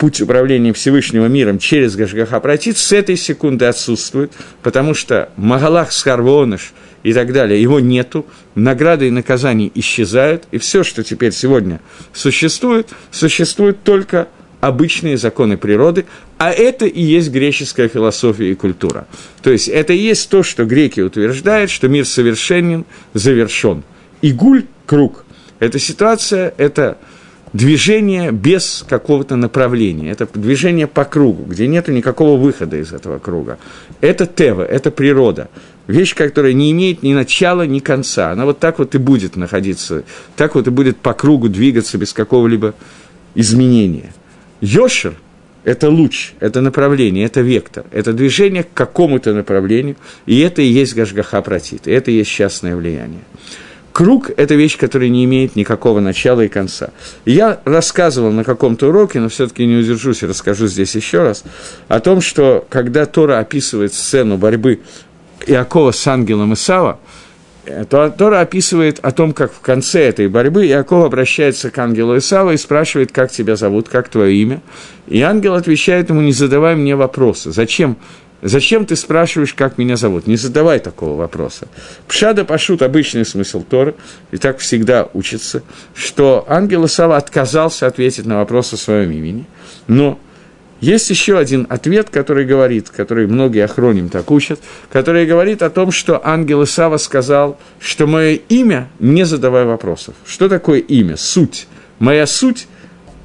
путь 0.04 0.20
управления 0.20 0.74
Всевышнего 0.74 1.24
миром 1.28 1.58
через 1.58 1.96
Гашгаха 1.96 2.38
Протит, 2.38 2.76
с 2.76 2.92
этой 2.92 3.16
секунды 3.16 3.64
отсутствует, 3.64 4.32
потому 4.62 4.92
что 4.92 5.30
Магалах 5.38 5.92
Схарвоныш 5.92 6.74
и 7.02 7.14
так 7.14 7.32
далее, 7.32 7.62
его 7.62 7.80
нету, 7.80 8.26
награды 8.54 9.08
и 9.08 9.10
наказания 9.10 9.70
исчезают, 9.74 10.44
и 10.50 10.58
все, 10.58 10.84
что 10.84 11.02
теперь 11.02 11.32
сегодня 11.32 11.80
существует, 12.12 12.90
существует 13.10 13.82
только 13.82 14.28
обычные 14.60 15.16
законы 15.16 15.56
природы, 15.56 16.04
а 16.36 16.50
это 16.50 16.84
и 16.84 17.00
есть 17.00 17.30
греческая 17.30 17.88
философия 17.88 18.50
и 18.50 18.54
культура. 18.54 19.06
То 19.42 19.52
есть 19.52 19.68
это 19.68 19.94
и 19.94 19.98
есть 19.98 20.28
то, 20.28 20.42
что 20.42 20.66
греки 20.66 21.00
утверждают, 21.00 21.70
что 21.70 21.88
мир 21.88 22.04
совершенен, 22.04 22.84
завершен. 23.14 23.84
Игуль– 24.20 24.66
круг. 24.84 25.24
Эта 25.60 25.78
ситуация– 25.78 26.52
это 26.58 26.98
движение 27.54 28.30
без 28.30 28.84
какого-то 28.86 29.36
направления. 29.36 30.10
Это 30.10 30.28
движение 30.34 30.86
по 30.86 31.06
кругу, 31.06 31.44
где 31.44 31.66
нет 31.66 31.88
никакого 31.88 32.38
выхода 32.38 32.76
из 32.76 32.92
этого 32.92 33.18
круга. 33.18 33.58
Это 34.02 34.26
тева, 34.26 34.62
это 34.62 34.90
природа. 34.90 35.48
Вещь, 35.86 36.14
которая 36.14 36.52
не 36.52 36.70
имеет 36.72 37.02
ни 37.02 37.14
начала, 37.14 37.62
ни 37.62 37.78
конца. 37.78 38.32
Она 38.32 38.44
вот 38.44 38.58
так 38.58 38.78
вот 38.78 38.94
и 38.94 38.98
будет 38.98 39.36
находиться, 39.36 40.04
так 40.36 40.54
вот 40.54 40.66
и 40.66 40.70
будет 40.70 40.98
по 40.98 41.14
кругу 41.14 41.48
двигаться 41.48 41.96
без 41.96 42.12
какого-либо 42.12 42.74
изменения– 43.34 44.12
Йошер– 44.64 45.14
это 45.64 45.90
луч, 45.90 46.32
это 46.40 46.62
направление, 46.62 47.26
это 47.26 47.42
вектор, 47.42 47.84
это 47.90 48.14
движение 48.14 48.62
к 48.62 48.72
какому-то 48.72 49.34
направлению, 49.34 49.96
и 50.24 50.40
это 50.40 50.62
и 50.62 50.66
есть 50.66 50.94
Гашгаха 50.94 51.42
Протит, 51.42 51.86
это 51.86 52.10
и 52.10 52.14
есть 52.14 52.30
частное 52.30 52.74
влияние. 52.74 53.20
Круг– 53.94 54.32
это 54.36 54.56
вещь, 54.56 54.76
которая 54.76 55.08
не 55.08 55.24
имеет 55.24 55.54
никакого 55.54 56.00
начала 56.00 56.40
и 56.40 56.48
конца. 56.48 56.88
Я 57.24 57.60
рассказывал 57.64 58.32
на 58.32 58.42
каком-то 58.42 58.88
уроке, 58.88 59.20
но 59.20 59.28
все-таки 59.28 59.64
не 59.64 59.76
удержусь 59.76 60.24
и 60.24 60.26
расскажу 60.26 60.66
здесь 60.66 60.96
еще 60.96 61.22
раз, 61.22 61.44
о 61.86 62.00
том, 62.00 62.20
что 62.20 62.66
когда 62.70 63.06
Тора 63.06 63.38
описывает 63.38 63.94
сцену 63.94 64.36
борьбы 64.36 64.80
Иакова 65.46 65.92
с 65.92 66.04
ангелом 66.08 66.54
Исава, 66.54 66.98
то 67.88 68.10
Тора 68.10 68.40
описывает 68.40 68.98
о 69.00 69.12
том, 69.12 69.32
как 69.32 69.52
в 69.52 69.60
конце 69.60 70.08
этой 70.08 70.26
борьбы 70.26 70.66
Иаков 70.66 71.04
обращается 71.04 71.70
к 71.70 71.78
ангелу 71.78 72.18
Исава 72.18 72.50
и 72.50 72.56
спрашивает, 72.56 73.12
как 73.12 73.30
тебя 73.30 73.54
зовут, 73.54 73.88
как 73.88 74.08
твое 74.08 74.34
имя. 74.34 74.60
И 75.06 75.22
ангел 75.22 75.54
отвечает 75.54 76.08
ему, 76.08 76.20
не 76.20 76.32
задавай 76.32 76.74
мне 76.74 76.96
вопросы. 76.96 77.52
Зачем 77.52 77.96
Зачем 78.44 78.84
ты 78.84 78.94
спрашиваешь, 78.94 79.54
как 79.54 79.78
меня 79.78 79.96
зовут? 79.96 80.26
Не 80.26 80.36
задавай 80.36 80.78
такого 80.78 81.16
вопроса. 81.16 81.66
Пшада 82.06 82.44
Пашут– 82.44 82.82
обычный 82.82 83.24
смысл 83.24 83.64
Торы, 83.64 83.94
и 84.32 84.36
так 84.36 84.58
всегда 84.58 85.08
учится, 85.14 85.62
что 85.94 86.44
ангел 86.46 86.84
Исава 86.84 87.16
отказался 87.16 87.86
ответить 87.86 88.26
на 88.26 88.36
вопрос 88.36 88.74
о 88.74 88.76
своем 88.76 89.12
имени, 89.12 89.46
но 89.86 90.18
есть 90.82 91.08
еще 91.08 91.38
один 91.38 91.66
ответ, 91.70 92.10
который 92.10 92.44
говорит, 92.44 92.90
который 92.90 93.26
многие 93.26 93.64
охроним 93.64 94.10
так 94.10 94.30
учат, 94.30 94.60
который 94.92 95.24
говорит 95.24 95.62
о 95.62 95.70
том, 95.70 95.90
что 95.90 96.20
ангел 96.22 96.64
Исава 96.64 96.98
сказал, 96.98 97.58
что 97.80 98.06
мое 98.06 98.34
имя– 98.50 98.90
не 98.98 99.24
задавай 99.24 99.64
вопросов. 99.64 100.16
Что 100.26 100.50
такое 100.50 100.80
имя? 100.80 101.16
Суть. 101.16 101.66
Моя 101.98 102.26
суть 102.26 102.66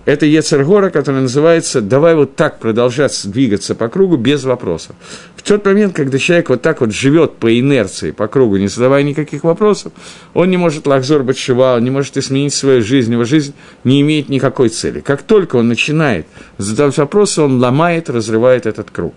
это 0.10 0.26
Ецергора, 0.26 0.89
который 0.89 1.22
называется 1.22 1.82
«давай 1.82 2.16
вот 2.16 2.36
так 2.36 2.57
продолжать 2.57 3.20
двигаться 3.26 3.76
по 3.76 3.89
кругу 3.89 4.18
без 4.18 4.43
вопросов». 4.43 4.95
В 5.36 5.43
тот 5.43 5.64
момент, 5.66 5.95
когда 5.95 6.18
человек 6.18 6.49
вот 6.49 6.64
так 6.64 6.82
вот 6.82 6.91
живет 6.91 7.36
по 7.38 7.60
инерции, 7.60 8.10
по 8.10 8.28
кругу, 8.28 8.57
не 8.57 8.68
задавая 8.68 9.03
никаких 9.03 9.43
вопросов, 9.43 9.93
он 10.34 10.49
не 10.49 10.57
может 10.57 10.88
лахзор 10.88 11.22
быть 11.24 11.38
шивал, 11.38 11.80
не 11.80 11.91
может 11.91 12.18
изменить 12.18 12.55
свою 12.55 12.82
жизнь, 12.82 13.12
его 13.12 13.24
жизнь 13.24 13.53
не 13.84 14.01
имеет 14.01 14.30
никакой 14.30 14.70
цели. 14.70 14.99
Как 14.99 15.22
только 15.22 15.57
он 15.57 15.68
начинает 15.68 16.26
задавать 16.57 16.97
вопросы, 16.97 17.41
он 17.43 17.60
ломает, 17.60 18.10
разрывает 18.10 18.66
этот 18.66 18.89
круг. 18.89 19.14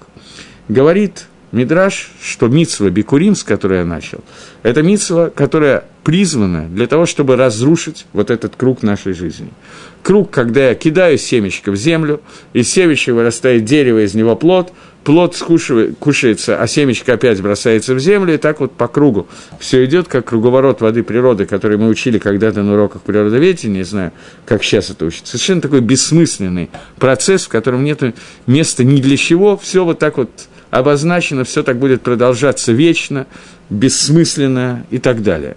Говорит 0.68 1.26
Мидраш, 1.53 2.11
что 2.22 2.48
митсва 2.48 2.88
Бикурим, 2.88 3.34
с 3.34 3.44
которой 3.44 3.80
я 3.80 3.84
начал, 3.84 4.20
это 4.62 4.82
митсва, 4.82 5.28
которая 5.28 5.84
призвана 6.03 6.66
для 6.66 6.86
того, 6.86 7.05
чтобы 7.05 7.36
разрушить 7.36 8.07
вот 8.14 8.30
этот 8.30 8.57
круг 8.57 8.82
нашей 8.82 9.12
жизни. 9.12 9.50
Круг, 10.03 10.30
когда 10.30 10.70
я 10.70 10.74
кидаю 10.74 11.18
семечко 11.18 11.70
в 11.70 11.76
землю, 11.76 12.22
из 12.55 12.70
семечка 12.70 13.12
вырастает 13.12 13.66
дерево, 13.66 14.03
из 14.05 14.14
него 14.14 14.34
плод, 14.34 14.72
плод 15.05 15.36
скушивает, 15.36 15.96
кушается, 15.98 16.61
а 16.61 16.66
семечко 16.66 17.12
опять 17.12 17.40
бросается 17.40 17.94
в 17.94 18.00
землю, 18.00 18.34
и 18.34 18.38
так 18.38 18.61
вот 18.61 18.72
по 18.72 18.88
кругу 18.88 19.28
все 19.61 19.84
идет, 19.84 20.09
как 20.09 20.24
круговорот 20.24 20.80
воды 20.80 21.03
природы, 21.03 21.44
который 21.44 21.76
мы 21.76 21.88
учили 21.88 22.18
когда-то 22.18 22.62
на 22.62 22.72
уроках 22.72 23.03
природоведения, 23.03 23.78
не 23.78 23.84
знаю, 23.84 24.12
как 24.46 24.64
сейчас 24.64 24.90
это 24.90 25.05
учится. 25.05 25.32
Совершенно 25.32 25.61
такой 25.61 25.80
бессмысленный 25.80 26.70
процесс, 26.98 27.44
в 27.44 27.48
котором 27.48 27.84
нет 27.84 28.03
места 28.46 28.84
ни 28.84 29.00
для 29.00 29.16
чего, 29.18 29.57
все 29.57 29.84
вот 29.84 29.98
так 29.98 30.16
вот 30.16 30.30
обозначено, 30.72 31.44
все 31.44 31.62
так 31.62 31.78
будет 31.78 32.00
продолжаться 32.00 32.72
вечно, 32.72 33.26
бессмысленно 33.68 34.86
и 34.90 34.98
так 34.98 35.22
далее. 35.22 35.56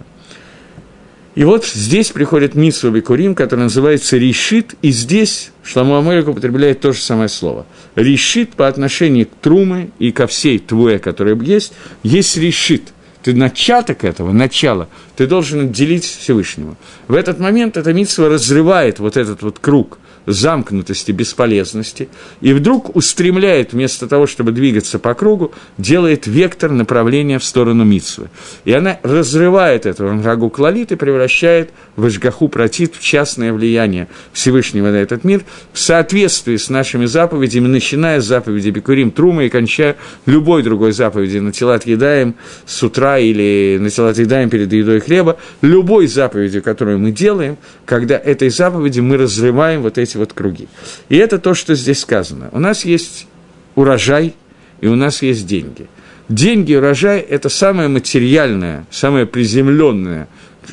И 1.34 1.44
вот 1.44 1.64
здесь 1.64 2.10
приходит 2.10 2.54
Митсу 2.54 2.90
Бекурим, 2.90 3.34
который 3.34 3.60
называется 3.60 4.18
решит, 4.18 4.74
и 4.82 4.90
здесь 4.90 5.52
Шламу 5.64 5.98
Амелик 5.98 6.28
употребляет 6.28 6.80
то 6.80 6.92
же 6.92 7.00
самое 7.00 7.30
слово. 7.30 7.66
Решит 7.94 8.50
по 8.50 8.68
отношению 8.68 9.26
к 9.26 9.30
Трумы 9.40 9.90
и 9.98 10.12
ко 10.12 10.26
всей 10.26 10.58
Твуе, 10.58 10.98
которая 10.98 11.34
есть, 11.36 11.72
есть 12.02 12.36
решит. 12.36 12.82
Ты 13.22 13.34
начаток 13.34 14.04
этого, 14.04 14.32
начало, 14.32 14.88
ты 15.16 15.26
должен 15.26 15.68
отделить 15.68 16.04
Всевышнего. 16.04 16.76
В 17.08 17.14
этот 17.14 17.40
момент 17.40 17.78
эта 17.78 17.92
Митсва 17.94 18.28
разрывает 18.28 18.98
вот 18.98 19.16
этот 19.16 19.40
вот 19.42 19.58
круг– 19.60 19.98
замкнутости, 20.26 21.12
бесполезности, 21.12 22.08
и 22.40 22.52
вдруг 22.52 22.94
устремляет, 22.94 23.72
вместо 23.72 24.06
того, 24.06 24.26
чтобы 24.26 24.52
двигаться 24.52 24.98
по 24.98 25.14
кругу, 25.14 25.52
делает 25.78 26.26
вектор 26.26 26.70
направления 26.70 27.38
в 27.38 27.44
сторону 27.44 27.84
Митсвы. 27.84 28.28
И 28.64 28.72
она 28.72 28.98
разрывает 29.02 29.86
этого 29.86 30.22
Рагу 30.22 30.50
Клалит 30.50 30.92
и 30.92 30.96
превращает 30.96 31.70
в 31.94 32.06
Ишгаху 32.06 32.48
Протит 32.48 32.94
в 32.96 33.02
частное 33.02 33.52
влияние 33.52 34.08
Всевышнего 34.32 34.90
на 34.90 34.96
этот 34.96 35.24
мир 35.24 35.42
в 35.72 35.78
соответствии 35.78 36.56
с 36.56 36.68
нашими 36.68 37.06
заповедями, 37.06 37.68
начиная 37.68 38.20
с 38.20 38.24
заповеди 38.24 38.70
Бекурим 38.70 39.10
Трума 39.10 39.44
и 39.44 39.48
кончая 39.48 39.96
любой 40.26 40.62
другой 40.62 40.92
заповеди 40.92 41.38
на 41.38 41.52
телат 41.52 41.86
едаем 41.86 42.34
с 42.66 42.82
утра 42.82 43.18
или 43.18 43.78
на 43.80 43.90
телат 43.90 44.18
едаем 44.18 44.50
перед 44.50 44.72
едой 44.72 45.00
хлеба, 45.00 45.38
любой 45.62 46.06
заповеди, 46.06 46.60
которую 46.60 46.98
мы 46.98 47.12
делаем, 47.12 47.56
когда 47.84 48.16
этой 48.18 48.50
заповеди 48.50 49.00
мы 49.00 49.16
разрываем 49.16 49.82
вот 49.82 49.98
эти 49.98 50.15
эти 50.16 50.18
вот 50.18 50.32
круги. 50.32 50.68
И 51.08 51.16
это 51.16 51.38
то, 51.38 51.54
что 51.54 51.74
здесь 51.74 52.00
сказано. 52.00 52.48
У 52.52 52.58
нас 52.58 52.84
есть 52.84 53.26
урожай, 53.74 54.34
и 54.80 54.88
у 54.88 54.96
нас 54.96 55.22
есть 55.22 55.46
деньги. 55.46 55.86
Деньги 56.28 56.74
урожай– 56.74 57.20
это 57.30 57.48
самое 57.48 57.88
материальное, 57.88 58.86
самое 58.90 59.26
приземленное 59.26 60.28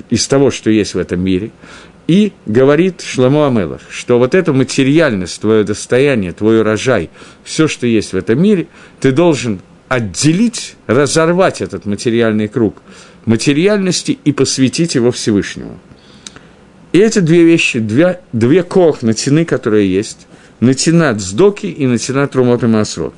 из 0.09 0.27
того, 0.27 0.49
что 0.49 0.71
есть 0.71 0.95
в 0.95 0.97
этом 0.97 1.19
мире. 1.21 1.51
И 2.07 2.33
говорит 2.45 3.01
Шламу 3.01 3.45
Амелах, 3.45 3.81
что 3.89 4.19
вот 4.19 4.35
эта 4.35 4.51
материальность, 4.51 5.39
твое 5.39 5.63
достояние, 5.63 6.33
твой 6.33 6.59
урожай, 6.59 7.09
все, 7.43 7.67
что 7.67 7.87
есть 7.87 8.13
в 8.13 8.17
этом 8.17 8.41
мире, 8.41 8.67
ты 8.99 9.11
должен 9.11 9.61
отделить, 9.87 10.75
разорвать 10.87 11.61
этот 11.61 11.85
материальный 11.85 12.47
круг 12.47 12.81
материальности 13.25 14.17
и 14.25 14.33
посвятить 14.33 14.95
его 14.95 15.11
Всевышнему. 15.11 15.79
И 16.93 16.99
эти 16.99 17.19
две 17.19 17.43
вещи, 17.43 17.79
две, 17.79 18.19
две 18.33 18.61
кох 18.61 19.01
натяны, 19.01 19.45
которые 19.45 19.91
есть, 19.91 20.27
натянат 20.59 21.19
сдоки 21.19 21.65
и 21.65 21.87
натянат 21.87 22.35
румот 22.35 22.63
и 22.63 22.67
масрот. 22.67 23.15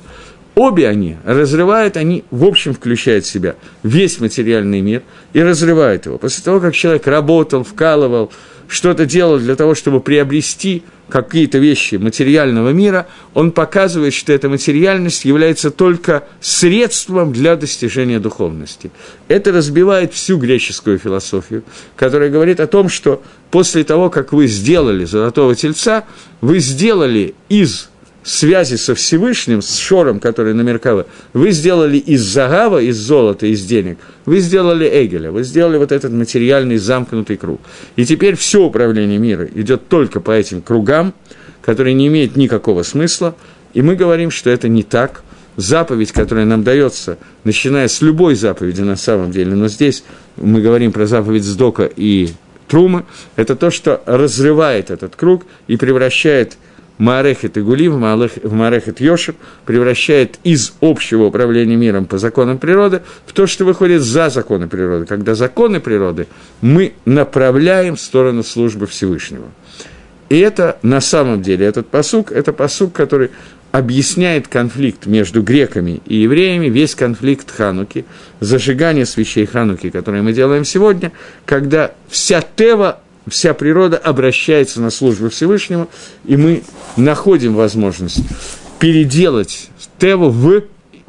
Обе 0.54 0.88
они 0.88 1.16
разрывают, 1.26 1.98
они 1.98 2.24
в 2.30 2.46
общем 2.46 2.72
включают 2.72 3.26
в 3.26 3.28
себя 3.28 3.56
весь 3.82 4.18
материальный 4.18 4.80
мир 4.80 5.02
и 5.34 5.42
разрывают 5.42 6.06
его. 6.06 6.16
После 6.16 6.42
того, 6.42 6.60
как 6.60 6.74
человек 6.74 7.06
работал, 7.06 7.62
вкалывал, 7.64 8.32
что-то 8.68 9.06
делал 9.06 9.38
для 9.38 9.56
того, 9.56 9.74
чтобы 9.74 10.00
приобрести 10.00 10.82
какие-то 11.08 11.58
вещи 11.58 11.96
материального 11.96 12.70
мира, 12.70 13.06
он 13.32 13.52
показывает, 13.52 14.12
что 14.12 14.32
эта 14.32 14.48
материальность 14.48 15.24
является 15.24 15.70
только 15.70 16.24
средством 16.40 17.32
для 17.32 17.56
достижения 17.56 18.18
духовности. 18.18 18.90
Это 19.28 19.52
разбивает 19.52 20.12
всю 20.12 20.36
греческую 20.36 20.98
философию, 20.98 21.62
которая 21.94 22.30
говорит 22.30 22.58
о 22.60 22.66
том, 22.66 22.88
что 22.88 23.22
после 23.50 23.84
того, 23.84 24.10
как 24.10 24.32
вы 24.32 24.48
сделали 24.48 25.04
золотого 25.04 25.54
тельца, 25.54 26.04
вы 26.40 26.58
сделали 26.58 27.34
из 27.48 27.88
связи 28.26 28.74
со 28.74 28.94
Всевышним, 28.94 29.62
с 29.62 29.78
Шором, 29.78 30.18
который 30.18 30.52
на 30.52 30.62
Меркава, 30.62 31.06
вы 31.32 31.52
сделали 31.52 31.96
из 31.96 32.22
загава, 32.22 32.82
из 32.82 32.96
золота, 32.96 33.46
из 33.46 33.64
денег, 33.64 33.98
вы 34.24 34.40
сделали 34.40 34.86
Эгеля, 34.86 35.30
вы 35.30 35.44
сделали 35.44 35.78
вот 35.78 35.92
этот 35.92 36.12
материальный 36.12 36.76
замкнутый 36.76 37.36
круг. 37.36 37.60
И 37.94 38.04
теперь 38.04 38.34
все 38.34 38.64
управление 38.64 39.18
мира 39.18 39.48
идет 39.54 39.88
только 39.88 40.20
по 40.20 40.32
этим 40.32 40.60
кругам, 40.60 41.14
которые 41.62 41.94
не 41.94 42.08
имеют 42.08 42.36
никакого 42.36 42.82
смысла, 42.82 43.36
и 43.74 43.82
мы 43.82 43.94
говорим, 43.94 44.30
что 44.30 44.50
это 44.50 44.68
не 44.68 44.82
так. 44.82 45.22
Заповедь, 45.56 46.12
которая 46.12 46.44
нам 46.44 46.64
дается, 46.64 47.16
начиная 47.44 47.88
с 47.88 48.02
любой 48.02 48.34
заповеди 48.34 48.82
на 48.82 48.96
самом 48.96 49.30
деле, 49.30 49.54
но 49.54 49.68
здесь 49.68 50.04
мы 50.36 50.60
говорим 50.60 50.92
про 50.92 51.06
заповедь 51.06 51.44
Сдока 51.44 51.90
и 51.96 52.28
Трумы, 52.68 53.04
это 53.36 53.56
то, 53.56 53.70
что 53.70 54.02
разрывает 54.04 54.90
этот 54.90 55.16
круг 55.16 55.46
и 55.66 55.78
превращает 55.78 56.58
Маарехет 56.98 57.56
и 57.56 57.60
Гули 57.60 57.88
в 57.88 57.98
Маарехет 57.98 59.00
Йошер 59.00 59.34
превращает 59.64 60.38
из 60.44 60.72
общего 60.80 61.24
управления 61.24 61.76
миром 61.76 62.06
по 62.06 62.18
законам 62.18 62.58
природы 62.58 63.02
в 63.26 63.32
то, 63.32 63.46
что 63.46 63.64
выходит 63.64 64.02
за 64.02 64.30
законы 64.30 64.66
природы, 64.68 65.06
когда 65.06 65.34
законы 65.34 65.80
природы 65.80 66.26
мы 66.60 66.94
направляем 67.04 67.96
в 67.96 68.00
сторону 68.00 68.42
службы 68.42 68.86
Всевышнего. 68.86 69.46
И 70.28 70.38
это 70.38 70.78
на 70.82 71.00
самом 71.00 71.42
деле, 71.42 71.66
этот 71.66 71.86
посук, 71.88 72.32
это 72.32 72.52
посук, 72.52 72.92
который 72.92 73.30
объясняет 73.72 74.48
конфликт 74.48 75.06
между 75.06 75.42
греками 75.42 76.00
и 76.06 76.16
евреями, 76.16 76.66
весь 76.66 76.94
конфликт 76.94 77.50
Хануки, 77.50 78.06
зажигание 78.40 79.04
свечей 79.04 79.44
Хануки, 79.44 79.90
которые 79.90 80.22
мы 80.22 80.32
делаем 80.32 80.64
сегодня, 80.64 81.12
когда 81.44 81.92
вся 82.08 82.42
Тева 82.56 83.00
вся 83.28 83.54
природа 83.54 83.96
обращается 83.96 84.80
на 84.80 84.90
службу 84.90 85.28
Всевышнему, 85.28 85.88
и 86.24 86.36
мы 86.36 86.62
находим 86.96 87.54
возможность 87.54 88.20
переделать 88.78 89.70
Теву 89.98 90.30
в 90.30 90.64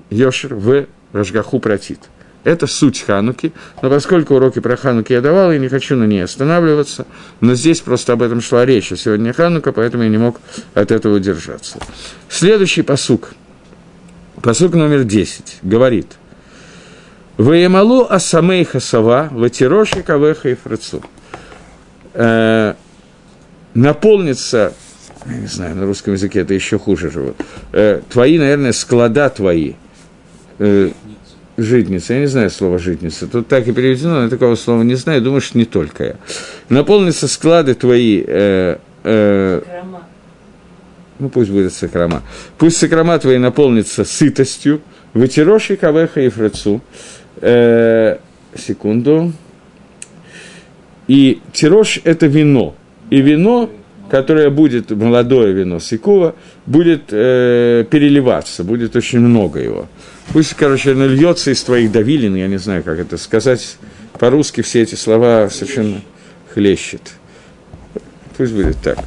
Йошер, 0.09 0.55
в 0.55 0.85
Рожгаху 1.13 1.59
Протит. 1.59 1.99
Это 2.43 2.65
суть 2.65 3.01
Хануки, 3.01 3.51
но 3.81 3.89
поскольку 3.89 4.35
уроки 4.35 4.59
про 4.59 4.77
Хануки 4.77 5.11
я 5.11 5.19
давал, 5.19 5.51
я 5.51 5.59
не 5.59 5.67
хочу 5.67 5.97
на 5.97 6.05
ней 6.05 6.23
останавливаться, 6.23 7.05
но 7.41 7.55
здесь 7.55 7.81
просто 7.81 8.13
об 8.13 8.21
этом 8.21 8.39
шла 8.39 8.65
речь, 8.65 8.91
а 8.91 8.97
сегодня 8.97 9.33
Ханука, 9.33 9.73
поэтому 9.73 10.03
я 10.03 10.09
не 10.09 10.17
мог 10.17 10.39
от 10.73 10.91
этого 10.91 11.17
удержаться. 11.17 11.77
Следующий 12.29 12.83
посук, 12.83 13.33
посук 14.41 14.75
номер 14.75 15.03
10, 15.03 15.57
говорит– 15.61 16.07
Ваемалу 17.37 18.07
асамей 18.09 18.65
хасава, 18.65 19.29
ватироши 19.31 20.01
кавеха 20.01 20.49
и 20.49 20.55
фрацу. 20.55 21.03
Э, 22.19 22.73
наполнится, 23.75 24.73
я 25.27 25.37
не 25.37 25.45
знаю, 25.45 25.75
на 25.75 25.85
русском 25.85 26.13
языке 26.13 26.39
это 26.39 26.55
еще 26.55 26.79
хуже 26.79 27.11
живут, 27.11 27.35
э, 27.73 28.01
твои, 28.09 28.39
наверное, 28.39 28.71
склада 28.71 29.29
твои, 29.29 29.73
э, 30.57 30.89
житница, 31.57 32.15
я 32.15 32.21
не 32.21 32.25
знаю 32.25 32.49
слово 32.49 32.79
житница, 32.79 33.27
тут 33.27 33.47
так 33.47 33.67
и 33.67 33.71
переведено, 33.71 34.15
но 34.15 34.23
я 34.23 34.29
такого 34.29 34.55
слова 34.55 34.81
не 34.81 34.95
знаю, 34.95 35.21
думаю, 35.21 35.41
что 35.41 35.59
не 35.59 35.65
только 35.65 36.03
я. 36.03 36.15
Наполнятся 36.69 37.27
склады 37.27 37.75
твои, 37.75 38.23
э, 38.25 38.77
э, 39.03 39.61
ну 41.19 41.29
пусть 41.29 41.51
будет 41.51 41.71
сакрома, 41.71 42.23
пусть 42.57 42.77
сакрома 42.77 43.19
твои 43.19 43.37
наполнятся 43.37 44.05
сытостью, 44.05 44.81
вытироши 45.13 45.77
кавеха 45.77 46.21
и 46.21 46.29
фрацу, 46.29 46.81
э, 47.41 48.17
секунду, 48.55 49.33
и 51.07 51.41
тирош– 51.53 51.99
это 52.03 52.27
вино, 52.27 52.75
и 53.09 53.21
вино, 53.21 53.69
которое 54.09 54.49
будет, 54.49 54.91
молодое 54.91 55.53
вино 55.53 55.79
Сикува, 55.79 56.35
будет 56.65 57.03
э, 57.11 57.85
переливаться, 57.89 58.63
будет 58.63 58.95
очень 58.95 59.19
много 59.19 59.59
его. 59.59 59.87
Пусть, 60.33 60.53
короче, 60.55 60.91
оно 60.91 61.07
льется 61.07 61.51
из 61.51 61.63
твоих 61.63 61.91
давилин, 61.91 62.35
я 62.35 62.47
не 62.47 62.57
знаю, 62.57 62.83
как 62.83 62.99
это 62.99 63.17
сказать. 63.17 63.77
По-русски 64.19 64.61
все 64.61 64.81
эти 64.81 64.95
слова 64.95 65.49
совершенно 65.49 66.01
хлещет. 66.53 67.13
Пусть 68.35 68.53
будет 68.53 68.77
так. 68.83 68.99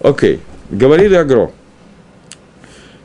Окей. 0.00 0.40
Говорит 0.70 1.12
Агро. 1.12 1.50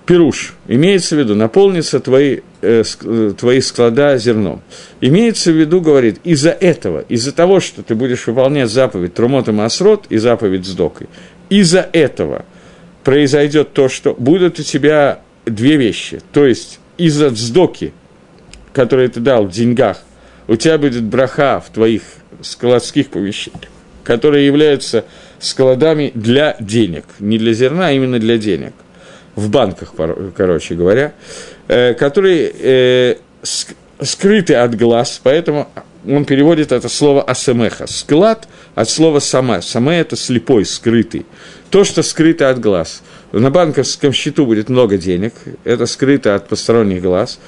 Пируш. 0.05 0.53
Имеется 0.67 1.15
в 1.15 1.19
виду, 1.19 1.35
наполнится 1.35 1.99
твои, 1.99 2.41
твои 2.61 3.61
склада 3.61 4.17
зерном. 4.17 4.61
Имеется 5.01 5.51
в 5.51 5.55
виду, 5.55 5.81
говорит, 5.81 6.19
из-за 6.23 6.51
этого, 6.51 7.05
из-за 7.09 7.31
того, 7.31 7.59
что 7.59 7.83
ты 7.83 7.95
будешь 7.95 8.27
выполнять 8.27 8.69
заповедь 8.69 9.13
Трумота 9.13 9.51
Масрот 9.51 10.05
и 10.09 10.17
заповедь 10.17 10.65
Сдокой, 10.65 11.07
из-за 11.49 11.87
этого 11.93 12.45
произойдет 13.03 13.73
то, 13.73 13.87
что 13.87 14.15
будут 14.17 14.59
у 14.59 14.63
тебя 14.63 15.19
две 15.45 15.77
вещи. 15.77 16.21
То 16.33 16.45
есть 16.45 16.79
из-за 16.97 17.29
вздоки, 17.29 17.93
которые 18.73 19.09
ты 19.09 19.19
дал 19.19 19.45
в 19.45 19.51
деньгах, 19.51 20.01
у 20.47 20.55
тебя 20.55 20.77
будет 20.77 21.03
браха 21.03 21.63
в 21.65 21.71
твоих 21.71 22.01
складских 22.41 23.09
помещениях, 23.09 23.69
которые 24.03 24.45
являются 24.45 25.05
складами 25.39 26.11
для 26.13 26.55
денег, 26.59 27.05
не 27.19 27.37
для 27.37 27.53
зерна, 27.53 27.87
а 27.87 27.91
именно 27.91 28.19
для 28.19 28.37
денег, 28.37 28.73
в 29.35 29.49
банках, 29.49 29.93
короче 30.35 30.75
говоря, 30.75 31.13
э, 31.13 31.54
которые 31.67 32.51
э, 32.59 33.15
скрыты 34.01 34.55
от 34.55 34.75
глаз, 34.75 35.19
поэтому 35.23 35.67
он 36.07 36.25
переводит 36.25 36.71
это 36.71 36.89
слово 36.89 37.23
асемеха. 37.23 37.87
Склад 37.87 38.47
от 38.75 38.89
слова 38.89 39.19
сама. 39.19 39.61
Сама– 39.61 39.95
это 39.95 40.15
слепой, 40.15 40.65
скрытый. 40.65 41.25
То, 41.69 41.83
что 41.83 42.03
скрыто 42.03 42.49
от 42.49 42.59
глаз– 42.59 43.01
на 43.39 43.51
банковском 43.51 44.13
счету 44.13 44.45
будет 44.45 44.69
много 44.69 44.97
денег, 44.97 45.33
это 45.65 45.85
скрыто 45.87 46.35
от 46.35 46.47
посторонних 46.47 47.01
глаз. 47.01 47.39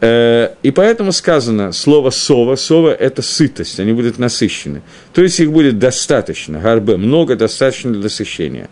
Э, 0.00 0.54
и 0.62 0.70
поэтому 0.70 1.12
сказано 1.12 1.72
слово 1.72 2.08
«сова». 2.08 2.56
«Сова»– 2.56 2.88
это 2.98 3.20
сытость, 3.20 3.80
они 3.80 3.92
будут 3.92 4.18
насыщены. 4.18 4.80
То 5.12 5.22
есть 5.22 5.38
их 5.40 5.52
будет 5.52 5.78
достаточно, 5.78 6.58
гарбе, 6.58 6.96
много, 6.96 7.36
достаточно 7.36 7.92
для 7.92 8.04
насыщения. 8.04 8.70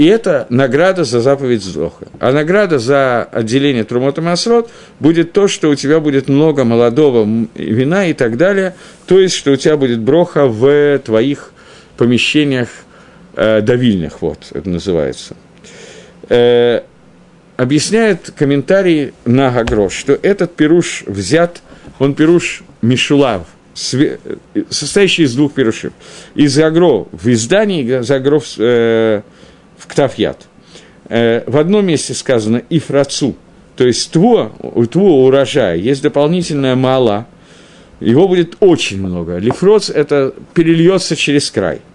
И 0.00 0.06
это 0.06 0.46
награда 0.48 1.04
за 1.04 1.20
заповедь 1.20 1.62
Зоха. 1.62 2.06
А 2.20 2.32
награда 2.32 2.78
за 2.78 3.22
отделение 3.22 3.84
Трумота 3.84 4.22
Масрот 4.22 4.70
будет 4.98 5.32
то, 5.32 5.46
что 5.46 5.68
у 5.68 5.74
тебя 5.74 6.00
будет 6.00 6.26
много 6.26 6.64
молодого 6.64 7.28
вина 7.54 8.06
и 8.06 8.14
так 8.14 8.38
далее. 8.38 8.74
То 9.06 9.20
есть, 9.20 9.34
что 9.34 9.50
у 9.50 9.56
тебя 9.56 9.76
будет 9.76 10.00
броха 10.00 10.46
в 10.46 11.00
твоих 11.00 11.52
помещениях 11.98 12.70
э, 13.36 13.60
давильных, 13.60 14.22
вот 14.22 14.38
это 14.54 14.70
называется 14.70 15.36
э, 16.30 16.80
объясняет 17.58 18.32
комментарий 18.34 19.12
на 19.26 19.50
Гагрош, 19.50 19.92
что 19.92 20.18
этот 20.22 20.56
пируш 20.56 21.04
взят, 21.08 21.60
он 21.98 22.14
пируш 22.14 22.62
Мишулав, 22.80 23.42
состоящий 23.74 25.24
из 25.24 25.34
двух 25.34 25.52
пирушев. 25.52 25.92
Из 26.34 26.58
Агро 26.58 27.06
в 27.12 27.28
издании, 27.28 28.00
из 28.00 28.10
Агро 28.10 28.38
в, 28.38 28.46
э, 28.56 29.20
Ктафьят. 29.90 30.46
Э, 31.08 31.42
в 31.46 31.56
одном 31.56 31.86
месте 31.86 32.14
сказано 32.14 32.62
«ифрацу», 32.70 33.36
то 33.76 33.86
есть 33.86 34.10
тво, 34.10 34.52
у 34.60 34.86
тво 34.86 35.24
урожая 35.24 35.76
есть 35.76 36.02
дополнительная 36.02 36.76
мала, 36.76 37.26
его 37.98 38.28
будет 38.28 38.56
очень 38.60 38.98
много. 39.00 39.38
Лифроц– 39.38 39.90
это 39.90 40.34
перельется 40.54 41.16
через 41.16 41.50
край– 41.50 41.80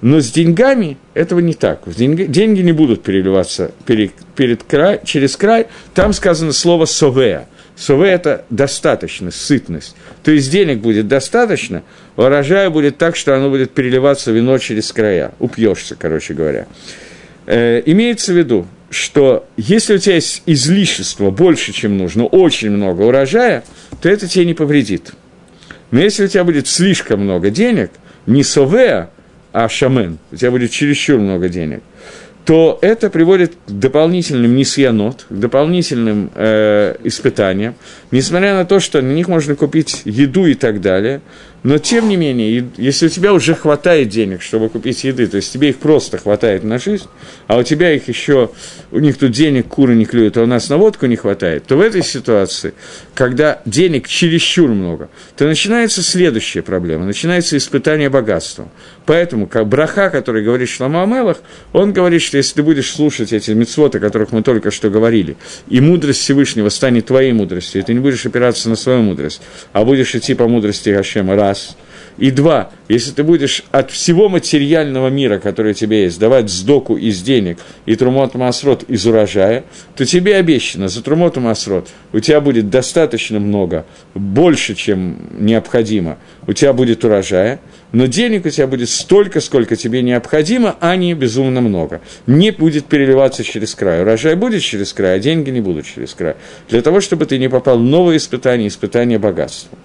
но 0.00 0.20
с 0.20 0.30
деньгами 0.30 0.98
этого 1.14 1.40
не 1.40 1.54
так. 1.54 1.82
Деньги, 1.86 2.24
деньги 2.24 2.60
не 2.60 2.72
будут 2.72 3.02
переливаться 3.02 3.72
перед, 3.86 4.12
перед 4.34 4.62
край, 4.62 5.00
через 5.04 5.36
край. 5.36 5.68
Там 5.94 6.12
сказано 6.12 6.52
слово 6.52 6.84
«совея». 6.84 7.48
Сове– 7.76 8.08
это 8.10 8.44
достаточно, 8.48 9.30
сытность. 9.30 9.96
То 10.22 10.30
есть 10.30 10.50
денег 10.50 10.78
будет 10.78 11.08
достаточно, 11.08 11.82
урожая 12.16 12.70
будет 12.70 12.96
так, 12.96 13.16
что 13.16 13.36
оно 13.36 13.50
будет 13.50 13.72
переливаться 13.72 14.32
вино 14.32 14.56
через 14.56 14.92
края. 14.92 15.32
Упьешься, 15.40 15.94
короче 15.94 16.32
говоря. 16.32 16.66
Э, 17.46 17.82
имеется 17.86 18.32
в 18.32 18.36
виду, 18.36 18.66
что 18.90 19.46
если 19.56 19.96
у 19.96 19.98
тебя 19.98 20.16
есть 20.16 20.42
излишество 20.46 21.30
больше, 21.30 21.72
чем 21.72 21.96
нужно, 21.96 22.26
очень 22.26 22.70
много 22.70 23.02
урожая, 23.02 23.64
то 24.00 24.08
это 24.08 24.26
тебе 24.28 24.44
не 24.44 24.54
повредит. 24.54 25.12
Но 25.90 26.00
если 26.00 26.24
у 26.24 26.28
тебя 26.28 26.44
будет 26.44 26.66
слишком 26.66 27.20
много 27.20 27.50
денег, 27.50 27.90
не 28.26 28.42
совея, 28.42 29.10
а 29.52 29.68
шамен, 29.68 30.18
у 30.32 30.36
тебя 30.36 30.50
будет 30.50 30.70
чересчур 30.70 31.18
много 31.18 31.48
денег, 31.48 31.82
то 32.44 32.78
это 32.80 33.10
приводит 33.10 33.54
к 33.66 33.70
дополнительным 33.70 34.54
несьянот, 34.54 35.26
к 35.28 35.32
дополнительным 35.32 36.30
э, 36.34 36.94
испытаниям, 37.02 37.74
несмотря 38.12 38.54
на 38.54 38.64
то, 38.64 38.78
что 38.78 39.02
на 39.02 39.12
них 39.12 39.26
можно 39.26 39.56
купить 39.56 40.02
еду 40.04 40.46
и 40.46 40.54
так 40.54 40.80
далее, 40.80 41.22
но, 41.66 41.78
тем 41.78 42.08
не 42.08 42.14
менее, 42.14 42.68
если 42.76 43.06
у 43.06 43.08
тебя 43.08 43.32
уже 43.32 43.56
хватает 43.56 44.08
денег, 44.08 44.40
чтобы 44.40 44.68
купить 44.68 45.02
еды, 45.02 45.26
то 45.26 45.38
есть 45.38 45.52
тебе 45.52 45.70
их 45.70 45.78
просто 45.78 46.16
хватает 46.16 46.62
на 46.62 46.78
жизнь, 46.78 47.08
а 47.48 47.58
у 47.58 47.64
тебя 47.64 47.92
их 47.92 48.06
еще, 48.06 48.50
у 48.92 49.00
них 49.00 49.18
тут 49.18 49.32
денег 49.32 49.66
куры 49.66 49.96
не 49.96 50.04
клюют, 50.04 50.36
а 50.36 50.44
у 50.44 50.46
нас 50.46 50.68
на 50.68 50.76
водку 50.76 51.06
не 51.06 51.16
хватает, 51.16 51.64
то 51.64 51.74
в 51.74 51.80
этой 51.80 52.04
ситуации, 52.04 52.72
когда 53.14 53.62
денег 53.64 54.06
чересчур 54.06 54.70
много, 54.70 55.08
то 55.36 55.44
начинается 55.44 56.04
следующая 56.04 56.62
проблема, 56.62 57.04
начинается 57.04 57.56
испытание 57.56 58.10
богатством. 58.10 58.70
Поэтому, 59.04 59.48
как 59.48 59.66
браха, 59.66 60.10
который 60.10 60.44
говорит 60.44 60.68
Шлама 60.68 61.02
Амелах, 61.02 61.38
он 61.72 61.92
говорит, 61.92 62.22
что 62.22 62.36
если 62.36 62.54
ты 62.54 62.62
будешь 62.62 62.92
слушать 62.92 63.32
эти 63.32 63.52
мецвоты, 63.52 63.98
о 63.98 64.00
которых 64.00 64.30
мы 64.30 64.42
только 64.42 64.70
что 64.70 64.90
говорили, 64.90 65.36
и 65.68 65.80
мудрость 65.80 66.20
Всевышнего 66.20 66.68
станет 66.68 67.06
твоей 67.06 67.32
мудростью, 67.32 67.82
и 67.82 67.84
ты 67.84 67.92
не 67.94 68.00
будешь 68.00 68.24
опираться 68.24 68.68
на 68.68 68.76
свою 68.76 69.02
мудрость, 69.02 69.40
а 69.72 69.84
будешь 69.84 70.14
идти 70.14 70.34
по 70.34 70.46
мудрости 70.46 70.90
Гашема 70.90 71.34
раз, 71.36 71.55
раз. 71.56 71.76
И 72.18 72.30
два, 72.30 72.70
если 72.88 73.10
ты 73.10 73.22
будешь 73.22 73.62
от 73.72 73.90
всего 73.90 74.30
материального 74.30 75.08
мира, 75.08 75.38
который 75.38 75.72
у 75.72 75.74
тебя 75.74 76.00
есть, 76.04 76.18
давать 76.18 76.48
сдоку 76.48 76.96
из 76.96 77.20
денег 77.20 77.58
и 77.84 77.94
трумот 77.94 78.34
масрот 78.34 78.84
из 78.84 79.06
урожая, 79.06 79.64
то 79.94 80.06
тебе 80.06 80.36
обещано 80.36 80.88
за 80.88 81.02
трумот 81.02 81.36
масрот 81.36 81.88
у 82.14 82.20
тебя 82.20 82.40
будет 82.40 82.70
достаточно 82.70 83.38
много, 83.38 83.84
больше, 84.14 84.74
чем 84.74 85.28
необходимо, 85.38 86.16
у 86.46 86.54
тебя 86.54 86.72
будет 86.72 87.04
урожая, 87.04 87.60
но 87.92 88.06
денег 88.06 88.46
у 88.46 88.50
тебя 88.50 88.66
будет 88.66 88.88
столько, 88.88 89.40
сколько 89.42 89.76
тебе 89.76 90.00
необходимо, 90.00 90.76
а 90.80 90.96
не 90.96 91.12
безумно 91.12 91.60
много. 91.60 92.00
Не 92.26 92.50
будет 92.50 92.86
переливаться 92.86 93.44
через 93.44 93.74
край. 93.74 94.02
Урожай 94.02 94.36
будет 94.36 94.62
через 94.62 94.92
край, 94.92 95.16
а 95.16 95.18
деньги 95.18 95.50
не 95.50 95.60
будут 95.60 95.86
через 95.86 96.14
край. 96.14 96.36
Для 96.68 96.80
того, 96.80 97.00
чтобы 97.00 97.26
ты 97.26 97.38
не 97.38 97.48
попал 97.48 97.78
в 97.78 97.82
новые 97.82 98.16
испытания, 98.16 98.68
испытания 98.68 99.18
богатства. 99.18 99.78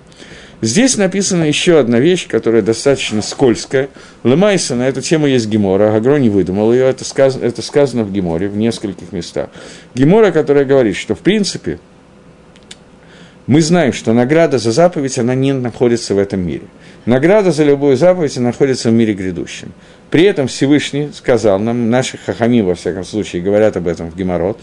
Здесь 0.61 0.95
написана 0.95 1.45
еще 1.45 1.79
одна 1.79 1.99
вещь, 1.99 2.27
которая 2.27 2.61
достаточно 2.61 3.23
скользкая. 3.23 3.89
Лемайса 4.23 4.75
на 4.75 4.87
эту 4.87 5.01
тему 5.01 5.25
есть 5.25 5.47
Гемора, 5.47 5.95
Агро 5.95 6.17
не 6.17 6.29
выдумал 6.29 6.71
ее, 6.71 6.87
это 6.87 7.03
сказано, 7.03 7.43
это 7.43 7.63
сказано 7.63 8.03
в 8.03 8.11
Геморе 8.11 8.47
в 8.47 8.55
нескольких 8.55 9.11
местах. 9.11 9.49
Гемора, 9.95 10.31
которая 10.31 10.63
говорит, 10.63 10.95
что 10.95 11.15
в 11.15 11.19
принципе 11.19 11.79
мы 13.47 13.61
знаем, 13.61 13.91
что 13.91 14.13
награда 14.13 14.59
за 14.59 14.71
заповедь, 14.71 15.17
она 15.17 15.33
не 15.33 15.51
находится 15.51 16.13
в 16.13 16.19
этом 16.19 16.45
мире. 16.45 16.65
Награда 17.07 17.51
за 17.51 17.63
любую 17.63 17.97
заповедь 17.97 18.37
находится 18.37 18.91
в 18.91 18.93
мире 18.93 19.15
грядущем. 19.15 19.73
При 20.11 20.25
этом 20.25 20.47
Всевышний 20.47 21.09
сказал 21.11 21.57
нам, 21.57 21.89
наши 21.89 22.19
хахами, 22.19 22.61
во 22.61 22.75
всяком 22.75 23.03
случае, 23.03 23.41
говорят 23.41 23.77
об 23.77 23.87
этом 23.87 24.11
в 24.11 24.15
Геморрот, 24.15 24.59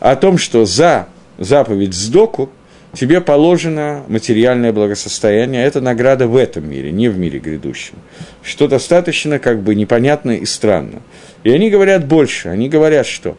о 0.00 0.16
том, 0.16 0.38
что 0.38 0.64
за 0.64 1.08
заповедь 1.38 1.92
сдоку– 1.92 2.48
тебе 2.94 3.20
положено 3.20 4.04
материальное 4.08 4.72
благосостояние, 4.72 5.64
это 5.64 5.80
награда 5.80 6.26
в 6.26 6.36
этом 6.36 6.68
мире, 6.68 6.90
не 6.90 7.08
в 7.08 7.18
мире 7.18 7.38
грядущем, 7.38 7.94
что 8.42 8.68
достаточно 8.68 9.38
как 9.38 9.62
бы 9.62 9.74
непонятно 9.74 10.32
и 10.32 10.44
странно. 10.44 11.02
И 11.44 11.50
они 11.50 11.70
говорят 11.70 12.06
больше, 12.06 12.48
они 12.48 12.68
говорят, 12.68 13.06
что 13.06 13.36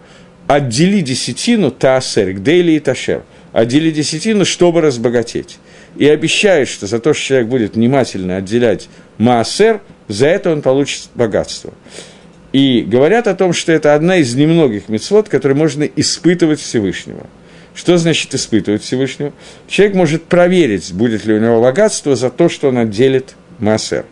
отдели 0.47 1.01
десятину 1.01 1.71
таасер, 1.71 2.33
гдейли 2.33 2.73
и 2.73 2.79
ташер, 2.79 3.23
отдели 3.51 3.91
десятину, 3.91 4.45
чтобы 4.45 4.81
разбогатеть. 4.81 5.59
и 5.95 6.07
обещают, 6.07 6.69
что 6.69 6.87
за 6.87 6.99
то, 6.99 7.13
что 7.13 7.23
человек 7.23 7.47
будет 7.47 7.75
внимательно 7.75 8.37
отделять 8.37 8.89
Маасер, 9.19 9.81
за 10.07 10.27
это 10.27 10.51
он 10.51 10.63
получит 10.63 11.09
богатство. 11.13 11.71
И 12.51 12.81
говорят 12.81 13.27
о 13.27 13.35
том, 13.35 13.53
что 13.53 13.71
это 13.71 13.93
одна 13.93 14.17
из 14.17 14.33
немногих 14.35 14.89
мецвод, 14.89 15.29
которые 15.29 15.55
можно 15.55 15.83
испытывать 15.83 16.59
Всевышнего. 16.59 17.27
Что 17.75 17.97
значит 17.97 18.33
испытывать 18.35 18.83
Всевышнего? 18.83 19.33
Человек 19.67 19.95
может 19.95 20.23
проверить, 20.23 20.93
будет 20.93 21.25
ли 21.25 21.33
у 21.33 21.39
него 21.39 21.61
богатство 21.61 22.15
за 22.15 22.29
то, 22.29 22.49
что 22.49 22.69
он 22.69 22.77
отделит 22.77 23.35
Маасер. 23.59 24.05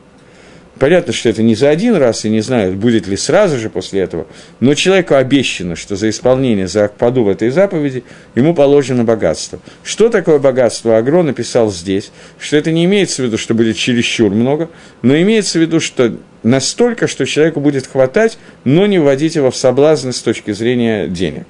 Понятно, 0.81 1.13
что 1.13 1.29
это 1.29 1.43
не 1.43 1.53
за 1.53 1.69
один 1.69 1.93
раз, 1.93 2.25
и 2.25 2.29
не 2.29 2.41
знаю, 2.41 2.73
будет 2.73 3.05
ли 3.05 3.15
сразу 3.15 3.59
же 3.59 3.69
после 3.69 4.01
этого, 4.01 4.25
но 4.59 4.73
человеку 4.73 5.13
обещано, 5.13 5.75
что 5.75 5.95
за 5.95 6.09
исполнение, 6.09 6.67
за 6.67 6.85
Акпаду 6.85 7.23
в 7.23 7.29
этой 7.29 7.51
заповеди 7.51 8.03
ему 8.33 8.55
положено 8.55 9.03
богатство. 9.03 9.59
Что 9.83 10.09
такое 10.09 10.39
богатство? 10.39 10.97
Агро 10.97 11.21
написал 11.21 11.71
здесь, 11.71 12.11
что 12.39 12.57
это 12.57 12.71
не 12.71 12.85
имеется 12.85 13.21
в 13.21 13.25
виду, 13.25 13.37
что 13.37 13.53
будет 13.53 13.77
чересчур 13.77 14.33
много, 14.33 14.71
но 15.03 15.15
имеется 15.21 15.59
в 15.59 15.61
виду, 15.61 15.79
что 15.79 16.17
настолько, 16.41 17.05
что 17.05 17.27
человеку 17.27 17.59
будет 17.59 17.85
хватать, 17.85 18.39
но 18.63 18.87
не 18.87 18.97
вводить 18.97 19.35
его 19.35 19.51
в 19.51 19.55
соблазн 19.55 20.09
с 20.09 20.21
точки 20.23 20.49
зрения 20.49 21.07
денег. 21.07 21.45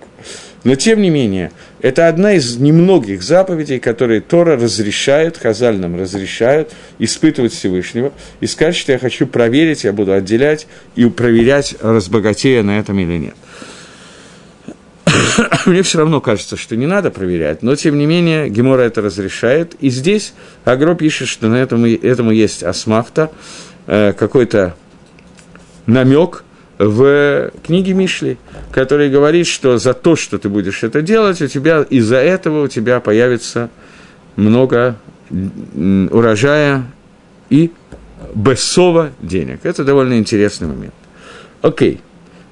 Но, 0.64 0.76
тем 0.76 1.01
не 1.01 1.09
менее, 1.09 1.51
это 1.82 2.07
одна 2.07 2.34
из 2.34 2.57
немногих 2.57 3.24
заповедей, 3.24 3.80
которые 3.80 4.22
Тора 4.22 4.57
разрешает, 4.57 5.38
Хазаль 5.38 5.78
нам 5.78 5.99
разрешают 5.99 6.72
испытывать 6.99 7.53
Всевышнего 7.53 8.14
и 8.41 8.47
сказать, 8.47 8.76
что 8.76 8.91
я 8.91 8.99
хочу 8.99 9.26
проверить, 9.26 9.84
я 9.84 9.91
буду 9.91 10.14
отделять 10.14 10.68
и 10.95 11.05
проверять, 11.05 11.76
разбогатея 11.82 12.62
на 12.62 12.78
этом 12.78 12.99
или 12.99 13.18
нет. 13.18 13.36
Мне 15.66 15.82
все 15.82 15.97
равно 15.97 16.22
кажется, 16.22 16.57
что 16.57 16.76
не 16.76 16.86
надо 16.86 17.09
проверять, 17.09 17.64
но 17.64 17.76
тем 17.76 17.97
не 17.97 18.05
менее 18.05 18.47
Гемора 18.47 18.82
это 18.82 19.01
разрешает. 19.01 19.74
И 19.80 19.89
здесь 19.89 20.34
Агро 20.64 20.93
пишет, 20.93 21.28
что 21.28 21.47
на 21.47 21.55
этом, 21.55 21.86
этому 21.86 22.30
есть 22.30 22.62
асмахта, 22.62 23.32
э, 23.88 24.14
какой-то 24.14 24.76
намек– 25.88 26.43
в 26.82 27.52
книге 27.64 27.94
Мишли, 27.94 28.38
который 28.72 29.10
говорит, 29.10 29.46
что 29.46 29.78
за 29.78 29.94
то, 29.94 30.16
что 30.16 30.40
ты 30.40 30.50
будешь 30.50 30.84
это 30.84 31.02
делать, 31.04 31.42
у 31.42 31.48
тебя 31.48 31.84
из-за 31.84 32.18
этого 32.18 32.64
у 32.64 32.68
тебя 32.68 33.00
появится 33.00 33.70
много 34.36 34.96
урожая 35.30 36.86
и 37.50 37.72
бессова 38.34 39.12
денег. 39.22 39.60
Это 39.64 39.84
довольно 39.84 40.18
интересный 40.18 40.68
момент. 40.68 40.94
Окей. 41.62 42.02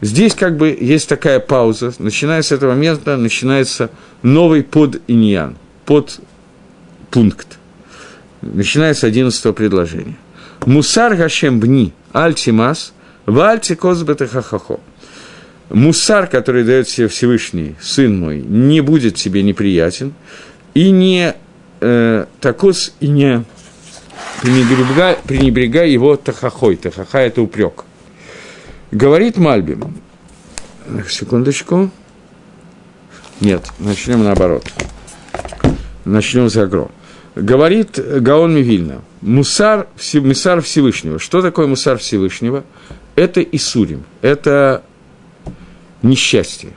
Здесь 0.02 0.36
как 0.36 0.58
бы 0.58 0.78
есть 0.80 1.10
такая 1.10 1.40
пауза. 1.40 1.92
Начиная 1.98 2.42
с 2.42 2.52
этого 2.52 2.72
момента 2.72 3.18
начинается 3.18 3.90
новый 4.22 4.64
под 4.64 5.02
иньян, 5.08 5.58
под 5.86 6.20
пункт. 7.10 7.58
Начиная 8.42 8.94
с 8.94 9.04
одиннадцатого 9.04 9.54
предложения. 9.54 10.16
Мусар 10.66 11.16
Гашем 11.16 11.60
Бни 11.60 11.94
Альтимас– 12.14 12.94
Вальти 13.30 13.76
козбета 13.76 14.28
хахахо. 14.28 14.80
Мусар, 15.70 16.26
который 16.26 16.64
дает 16.64 16.90
себе 16.90 17.08
Всевышний, 17.08 17.76
сын 17.80 18.20
мой, 18.20 18.42
не 18.42 18.82
будет 18.82 19.16
тебе 19.16 19.44
неприятен, 19.44 20.14
и 20.74 20.90
не 20.90 21.36
э, 21.80 22.26
такос, 22.42 22.94
и 23.00 23.08
не 23.08 23.44
пренебрегай, 24.42 25.18
пренебрегай 25.28 25.92
его 25.92 26.16
тахахой. 26.16 26.76
Тахаха– 26.76 27.20
это 27.20 27.44
упрек. 27.44 27.86
Говорит 28.92 29.38
Мальбим, 29.38 29.94
секундочку, 31.08 31.92
нет, 33.42 33.64
начнем 33.78 34.24
наоборот. 34.24 34.64
Начнем 36.04 36.50
с 36.50 36.58
Агро. 36.58 36.90
Говорит 37.36 38.00
Гаон 38.22 38.56
Мивильна, 38.56 39.02
мусар, 39.22 39.88
мусар 40.16 40.62
Всевышнего. 40.62 41.20
Что 41.20 41.44
такое 41.44 41.68
мусар 41.68 42.00
Всевышнего? 42.00 42.64
Это 43.20 43.42
Исурим, 43.42 44.06
это 44.22 44.82
несчастье. 46.02 46.70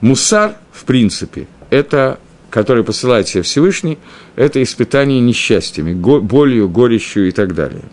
Мусар, 0.00 0.56
в 0.72 0.84
принципе, 0.84 1.46
это, 1.70 2.18
который 2.50 2.82
посылает 2.82 3.28
себе 3.28 3.42
Всевышний, 3.42 3.98
это 4.34 4.60
испытание 4.60 5.20
несчастьями, 5.20 5.94
болью, 5.94 6.68
горечью 6.68 7.28
и 7.28 7.30
так 7.30 7.54
далее. 7.54 7.84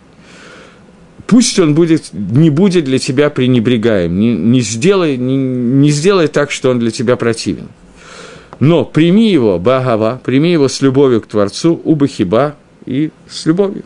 Пусть 1.28 1.60
он 1.60 1.76
будет, 1.76 2.12
не 2.12 2.50
будет 2.50 2.84
для 2.84 2.98
тебя 2.98 3.30
пренебрегаем, 3.30 4.18
не, 4.18 4.34
не, 4.34 4.60
сделай, 4.62 5.16
не, 5.16 5.36
не 5.36 5.90
сделай 5.90 6.26
так, 6.26 6.50
что 6.50 6.70
он 6.70 6.80
для 6.80 6.90
тебя 6.90 7.14
противен. 7.14 7.68
Но 8.58 8.84
прими 8.84 9.30
его, 9.30 9.60
Багава, 9.60 10.20
прими 10.24 10.50
его 10.50 10.66
с 10.66 10.82
любовью 10.82 11.20
к 11.20 11.28
Творцу, 11.28 11.80
Убахиба 11.84 12.56
и 12.84 13.12
с 13.30 13.46
любовью. 13.46 13.84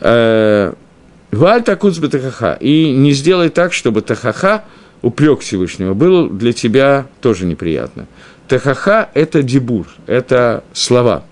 Э, 0.00 0.74
Валь 1.34 1.62
такуц 1.62 1.98
тахаха. 1.98 2.56
И 2.60 2.90
не 2.90 3.12
сделай 3.12 3.48
так, 3.48 3.72
чтобы 3.72 4.02
тахаха, 4.02 4.64
упрек 5.02 5.40
Всевышнего, 5.40 5.94
был 5.94 6.28
для 6.28 6.52
тебя 6.52 7.06
тоже 7.20 7.44
неприятно. 7.46 8.06
Тахаха– 8.48 9.08
это 9.14 9.42
дебур, 9.42 9.86
это 10.06 10.64
слова. 10.72 11.24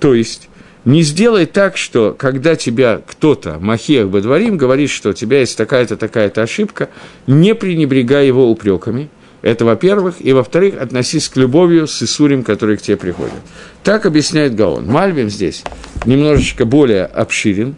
То 0.00 0.14
есть, 0.14 0.48
не 0.84 1.02
сделай 1.02 1.46
так, 1.46 1.76
что 1.76 2.14
когда 2.18 2.56
тебя 2.56 3.00
кто-то, 3.06 3.58
Махех 3.60 4.08
Бадварим, 4.08 4.56
говорит, 4.56 4.90
что 4.90 5.10
у 5.10 5.12
тебя 5.12 5.40
есть 5.40 5.56
такая-то, 5.56 5.96
такая-то 5.96 6.42
ошибка, 6.42 6.88
не 7.26 7.54
пренебрегай 7.54 8.26
его 8.26 8.50
упреками. 8.50 9.08
Это 9.42 9.64
во-первых. 9.64 10.16
И 10.20 10.32
во-вторых, 10.32 10.80
относись 10.80 11.28
к 11.28 11.36
любовью 11.36 11.86
с 11.86 12.02
Исурим, 12.02 12.44
который 12.44 12.76
к 12.76 12.82
тебе 12.82 12.96
приходит. 12.96 13.34
Так 13.82 14.06
объясняет 14.06 14.54
Гаон. 14.54 14.86
Мальбим 14.86 15.30
здесь 15.30 15.64
немножечко 16.04 16.64
более 16.64 17.04
обширен. 17.04 17.74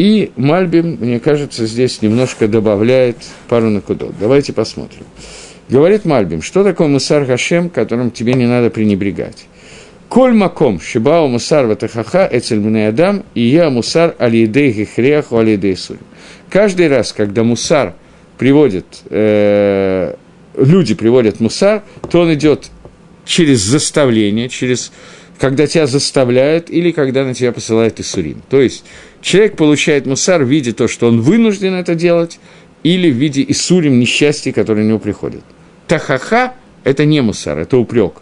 И 0.00 0.32
Мальбим, 0.36 0.96
мне 0.98 1.20
кажется, 1.20 1.66
здесь 1.66 2.00
немножко 2.00 2.48
добавляет 2.48 3.18
пару 3.50 3.68
накудот. 3.68 4.14
Давайте 4.18 4.54
посмотрим. 4.54 5.02
Говорит 5.68 6.06
Мальбим, 6.06 6.40
что 6.40 6.64
такое 6.64 6.88
мусар 6.88 7.26
Гашем, 7.26 7.68
которым 7.68 8.10
тебе 8.10 8.32
не 8.32 8.46
надо 8.46 8.70
пренебрегать? 8.70 9.44
Коль 10.08 10.32
маком 10.32 10.80
шибау 10.80 11.28
мусар 11.28 11.66
ватахаха 11.66 12.26
эцель 12.32 12.66
адам 12.86 13.24
и 13.34 13.42
я 13.42 13.68
мусар 13.68 14.14
алидей 14.18 14.72
гихреаху 14.72 15.36
алидей 15.36 15.76
сурим. 15.76 16.00
Каждый 16.48 16.88
раз, 16.88 17.12
когда 17.12 17.44
мусар 17.44 17.92
приводит, 18.38 18.86
э, 19.10 20.14
люди 20.56 20.94
приводят 20.94 21.40
мусар, 21.40 21.82
то 22.10 22.22
он 22.22 22.32
идет 22.32 22.70
через 23.26 23.60
заставление, 23.60 24.48
через 24.48 24.92
когда 25.40 25.66
тебя 25.66 25.86
заставляют 25.86 26.70
или 26.70 26.90
когда 26.90 27.24
на 27.24 27.34
тебя 27.34 27.50
посылают 27.52 27.98
Исурим. 27.98 28.42
То 28.50 28.60
есть 28.60 28.84
человек 29.20 29.56
получает 29.56 30.06
мусар 30.06 30.42
в 30.42 30.48
виде 30.48 30.72
того, 30.72 30.88
что 30.88 31.08
он 31.08 31.20
вынужден 31.20 31.74
это 31.74 31.94
делать, 31.94 32.38
или 32.82 33.10
в 33.10 33.14
виде 33.14 33.44
Исурим 33.48 33.98
несчастья, 33.98 34.52
которые 34.52 34.84
на 34.84 34.90
него 34.90 34.98
приходят. 34.98 35.42
Тахаха– 35.86 36.54
это 36.84 37.04
не 37.04 37.20
мусар, 37.20 37.58
это 37.58 37.76
упрек. 37.76 38.14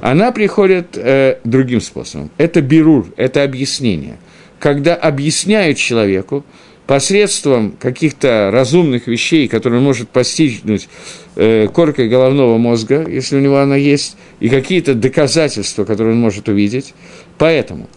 Она 0.00 0.32
приходит 0.32 0.96
э, 0.96 1.38
другим 1.44 1.80
способом. 1.80 2.30
Это 2.38 2.62
бирур, 2.62 3.06
это 3.16 3.42
объяснение. 3.42 4.16
Когда 4.58 4.94
объясняют 4.94 5.78
человеку, 5.78 6.44
посредством 6.88 7.72
каких-то 7.78 8.50
разумных 8.50 9.08
вещей, 9.08 9.46
которые 9.46 9.78
он 9.78 9.84
может 9.84 10.08
постигнуть 10.08 10.88
э, 11.36 11.68
коркой 11.68 12.08
головного 12.08 12.56
мозга, 12.56 13.06
если 13.06 13.36
у 13.36 13.40
него 13.40 13.58
она 13.58 13.76
есть, 13.76 14.16
и 14.40 14.48
какие-то 14.48 14.94
доказательства, 14.94 15.84
которые 15.84 16.14
он 16.14 16.20
может 16.20 16.48
увидеть. 16.48 16.94
Поэтому 17.36 17.90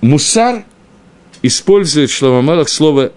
мусар 0.00 0.64
использует 1.42 2.10
Шломамелах 2.10 2.68
слово 2.68 3.12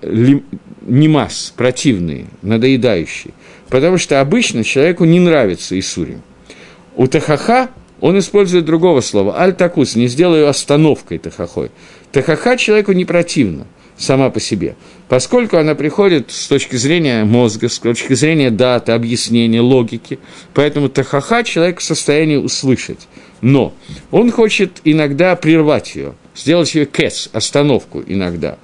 «немас», 0.81 1.53
противный, 1.55 2.27
надоедающий, 2.41 3.33
потому 3.69 3.97
что 3.97 4.21
обычно 4.21 4.63
человеку 4.63 5.05
не 5.05 5.19
нравится 5.19 5.77
Исурим. 5.77 6.21
У 6.95 7.07
Тахаха 7.07 7.69
он 8.01 8.19
использует 8.19 8.65
другого 8.65 9.01
слова, 9.01 9.39
аль-такус, 9.39 9.95
не 9.95 10.07
сделаю 10.07 10.47
остановкой 10.47 11.19
Тахахой. 11.19 11.71
Тахаха 12.11 12.57
человеку 12.57 12.91
не 12.91 13.05
противно– 13.05 13.65
сама 13.97 14.29
по 14.29 14.39
себе, 14.39 14.75
поскольку 15.07 15.57
она 15.57 15.75
приходит 15.75 16.31
с 16.31 16.47
точки 16.47 16.75
зрения 16.75 17.23
мозга, 17.23 17.69
с 17.69 17.79
точки 17.79 18.13
зрения 18.13 18.51
даты, 18.51 18.91
объяснения, 18.91 19.61
логики, 19.61 20.19
поэтому 20.53 20.89
тахаха 20.89 21.43
человек 21.43 21.79
в 21.79 21.83
состоянии 21.83 22.37
услышать. 22.37 23.07
Но 23.43 23.73
он 24.09 24.31
хочет 24.31 24.79
иногда 24.85 25.35
прервать 25.35 25.95
ее, 25.95 26.13
сделать 26.33 26.73
ее 26.75 26.85
кэс, 26.85 27.29
остановку 27.33 28.01
иногда. 28.07 28.57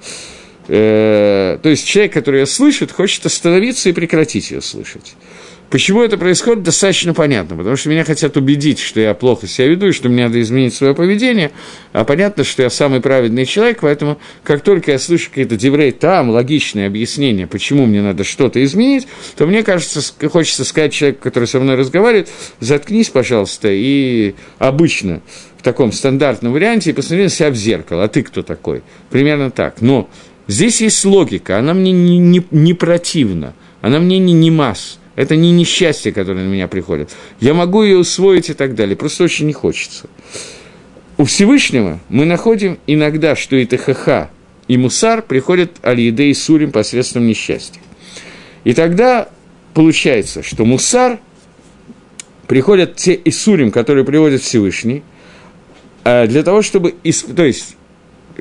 Э, 0.68 1.58
то 1.62 1.68
есть 1.68 1.86
человек, 1.86 2.14
который 2.14 2.40
ее 2.40 2.46
слышит, 2.46 2.90
хочет 2.90 3.26
остановиться 3.26 3.90
и 3.90 3.92
прекратить 3.92 4.50
ее 4.50 4.62
слышать. 4.62 5.16
Почему 5.70 6.02
это 6.02 6.18
происходит, 6.18 6.64
достаточно 6.64 7.14
понятно, 7.14 7.56
потому 7.56 7.76
что 7.76 7.90
меня 7.90 8.02
хотят 8.02 8.36
убедить, 8.36 8.80
что 8.80 8.98
я 8.98 9.14
плохо 9.14 9.46
себя 9.46 9.68
веду, 9.68 9.86
и 9.86 9.92
что 9.92 10.08
мне 10.08 10.24
надо 10.24 10.40
изменить 10.40 10.74
свое 10.74 10.96
поведение, 10.96 11.52
а 11.92 12.04
понятно, 12.04 12.42
что 12.42 12.64
я 12.64 12.70
самый 12.70 13.00
праведный 13.00 13.46
человек, 13.46 13.78
поэтому 13.82 14.18
как 14.42 14.62
только 14.62 14.90
я 14.90 14.98
слышу 14.98 15.28
какие-то 15.28 15.56
деврей 15.56 15.92
там, 15.92 16.30
логичные 16.30 16.88
объяснения, 16.88 17.46
почему 17.46 17.86
мне 17.86 18.02
надо 18.02 18.24
что-то 18.24 18.62
изменить, 18.64 19.06
то 19.36 19.46
мне 19.46 19.62
кажется, 19.62 20.02
хочется 20.28 20.64
сказать 20.64 20.92
человеку, 20.92 21.22
который 21.22 21.44
со 21.44 21.60
мной 21.60 21.76
разговаривает, 21.76 22.28
заткнись, 22.58 23.10
пожалуйста, 23.10 23.68
и 23.70 24.34
обычно 24.58 25.22
в 25.56 25.62
таком 25.62 25.92
стандартном 25.92 26.52
варианте 26.52 26.90
и 26.90 26.92
посмотри 26.92 27.24
на 27.24 27.30
себя 27.30 27.50
в 27.50 27.54
зеркало, 27.54 28.02
а 28.02 28.08
ты 28.08 28.24
кто 28.24 28.42
такой? 28.42 28.82
Примерно 29.08 29.52
так. 29.52 29.80
Но 29.80 30.10
здесь 30.48 30.80
есть 30.80 31.04
логика, 31.04 31.58
она 31.58 31.74
мне 31.74 31.92
не, 31.92 32.18
не, 32.18 32.44
не 32.50 32.74
противна, 32.74 33.54
она 33.82 34.00
мне 34.00 34.18
не, 34.18 34.32
не 34.32 34.50
масс. 34.50 34.99
Это 35.20 35.36
не 35.36 35.52
несчастье, 35.52 36.12
которое 36.12 36.44
на 36.44 36.48
меня 36.48 36.66
приходит. 36.66 37.10
Я 37.40 37.52
могу 37.52 37.82
ее 37.82 37.98
усвоить 37.98 38.48
и 38.48 38.54
так 38.54 38.74
далее, 38.74 38.96
просто 38.96 39.24
очень 39.24 39.46
не 39.46 39.52
хочется. 39.52 40.08
У 41.18 41.24
Всевышнего 41.24 42.00
мы 42.08 42.24
находим 42.24 42.78
иногда, 42.86 43.36
что 43.36 43.54
и 43.56 43.66
ТХХ, 43.66 44.30
и 44.66 44.78
Мусар 44.78 45.20
приходят 45.20 45.72
Аль-Еде 45.84 46.30
и 46.30 46.32
Сурим 46.32 46.72
посредством 46.72 47.26
несчастья. 47.26 47.82
И 48.64 48.72
тогда 48.72 49.28
получается, 49.74 50.42
что 50.42 50.64
Мусар 50.64 51.18
приходят 52.46 52.96
те 52.96 53.20
Исурим, 53.22 53.72
которые 53.72 54.06
приводят 54.06 54.40
Всевышний, 54.40 55.02
а 56.02 56.26
для 56.28 56.42
того, 56.42 56.62
чтобы... 56.62 56.94
То 57.36 57.44
есть 57.44 57.76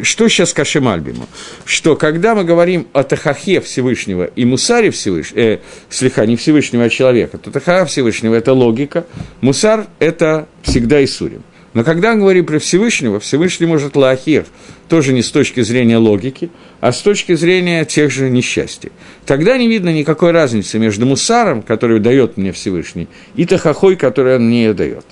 что 0.02 0.28
сейчас 0.28 0.54
Кашем 0.54 0.88
Альбиму? 0.88 1.28
Что 1.66 1.96
когда 1.96 2.36
мы 2.36 2.44
говорим 2.44 2.88
о 2.94 3.04
Тахахе 3.04 3.62
Всевышнего 3.62 4.26
и 4.26 4.46
Мусаре 4.46 4.92
Всевышнего, 4.92 5.40
э, 5.40 5.60
слегка 5.90 6.26
не 6.26 6.36
Всевышнего, 6.36 6.86
а 6.86 6.90
человека, 6.90 7.38
то 7.38 7.52
Тахаха 7.52 7.86
Всевышнего– 7.86 8.36
это 8.36 8.54
логика, 8.54 9.06
Мусар– 9.42 9.88
это 10.00 10.48
всегда 10.64 11.04
Исурим. 11.04 11.44
Но 11.74 11.84
когда 11.84 12.14
мы 12.14 12.22
говорим 12.22 12.46
про 12.46 12.60
Всевышнего, 12.60 13.20
Всевышний 13.20 13.68
может 13.68 13.96
лахир, 13.96 14.46
тоже 14.88 15.14
не 15.14 15.22
с 15.22 15.30
точки 15.30 15.62
зрения 15.62 15.98
логики, 15.98 16.50
а 16.82 16.92
с 16.92 17.02
точки 17.02 17.36
зрения 17.36 17.86
тех 17.86 18.12
же 18.12 18.30
несчастий. 18.30 18.92
Тогда 19.26 19.58
не 19.58 19.68
видно 19.68 19.90
никакой 19.90 20.32
разницы 20.32 20.80
между 20.80 21.06
мусаром, 21.06 21.62
который 21.62 22.00
дает 22.00 22.38
мне 22.38 22.52
Всевышний, 22.52 23.08
и 23.36 23.46
тахахой, 23.46 23.96
который 23.96 24.38
он 24.38 24.48
мне 24.48 24.74
дает. 24.74 25.06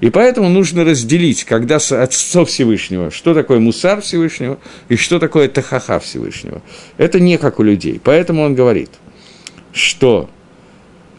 И 0.00 0.08
поэтому 0.08 0.48
нужно 0.48 0.84
разделить, 0.84 1.44
когда 1.44 1.76
отцов 1.76 2.48
Всевышнего, 2.48 3.10
что 3.10 3.34
такое 3.34 3.58
мусар 3.60 4.00
Всевышнего 4.00 4.58
и 4.88 4.96
что 4.96 5.18
такое 5.18 5.48
тахаха 5.48 6.00
Всевышнего. 6.00 6.62
Это 6.96 7.20
не 7.20 7.36
как 7.36 7.58
у 7.58 7.62
людей. 7.62 8.00
Поэтому 8.02 8.42
он 8.42 8.54
говорит, 8.54 8.90
что, 9.72 10.30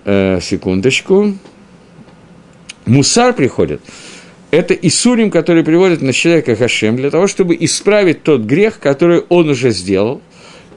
э, 0.06 0.40
секундочку, 0.42 1.36
мусар 2.86 3.34
приходит, 3.34 3.82
это 4.50 4.74
Исурим, 4.74 5.30
который 5.30 5.64
приводит 5.64 6.02
на 6.02 6.12
человека 6.12 6.56
Хашем, 6.56 6.98
для 6.98 7.12
того, 7.12 7.28
чтобы 7.28 7.56
исправить 7.60 8.24
тот 8.24 8.42
грех, 8.42 8.80
который 8.80 9.22
он 9.30 9.50
уже 9.50 9.70
сделал, 9.70 10.22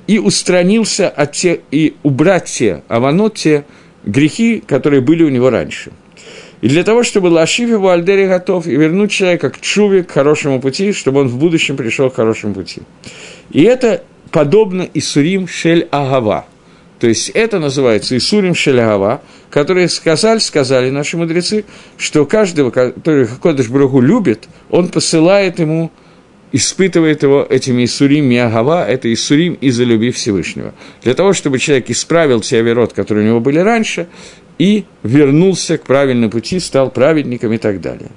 и 0.07 0.19
устранился 0.19 1.09
от 1.09 1.33
те, 1.33 1.63
и 1.71 1.97
убрать 2.03 2.45
те 2.45 2.83
аванот, 2.89 3.37
те 3.37 3.65
грехи, 4.05 4.63
которые 4.65 5.01
были 5.01 5.23
у 5.23 5.31
него 5.31 5.49
раньше– 5.49 5.91
и 6.65 6.69
для 6.69 6.83
того, 6.83 7.03
чтобы 7.03 7.27
Лашив 7.27 7.69
его 7.69 7.91
Альдери 7.91 8.27
готов 8.27 8.67
и 8.67 8.71
вернуть 8.71 9.11
человека 9.11 9.51
к 9.51 9.61
чуве, 9.61 10.03
к 10.03 10.11
хорошему 10.11 10.63
пути, 10.63 10.93
чтобы 10.93 11.21
он 11.21 11.29
в 11.29 11.37
будущем 11.37 11.77
пришел 11.77 12.09
к 12.09 12.15
хорошему 12.15 12.55
пути. 12.55 12.81
И 13.51 13.65
это 13.65 14.03
подобно 14.31 14.89
Исурим 14.95 15.47
Шель 15.47 15.87
Агава. 15.91 16.47
То 17.01 17.07
есть 17.07 17.29
это 17.29 17.59
называется 17.59 18.17
Исурим 18.17 18.55
Шель 18.55 18.81
Агава, 18.81 19.21
которые 19.51 19.91
сказали, 19.91 20.39
сказали 20.39 20.89
наши 20.89 21.19
мудрецы, 21.19 21.67
что 21.99 22.25
каждого, 22.25 22.71
который 22.71 23.27
Кодыш 23.27 23.69
Бруху 23.69 24.01
любит, 24.01 24.49
он 24.71 24.89
посылает 24.89 25.59
ему 25.59 25.93
испытывает 26.55 27.25
его 27.25 27.45
этими 27.51 27.85
Исурим 27.85 28.27
Миагава, 28.27 28.89
это 28.89 29.13
Исурим 29.13 29.55
из-за 29.55 29.83
любви 29.83 30.13
Всевышнего. 30.13 30.73
Для 31.03 31.15
того, 31.15 31.33
чтобы 31.33 31.59
человек 31.59 31.91
исправил 31.91 32.43
те 32.43 32.59
аверот, 32.59 32.93
которые 32.93 33.27
у 33.27 33.29
него 33.29 33.41
были 33.41 33.59
раньше, 33.59 34.07
и 34.59 34.85
вернулся 35.03 35.79
к 35.79 35.85
правильному 35.85 36.31
пути, 36.31 36.61
стал 36.61 36.91
праведником 36.91 37.53
и 37.53 37.59
так 37.59 37.81
далее. 37.81 38.11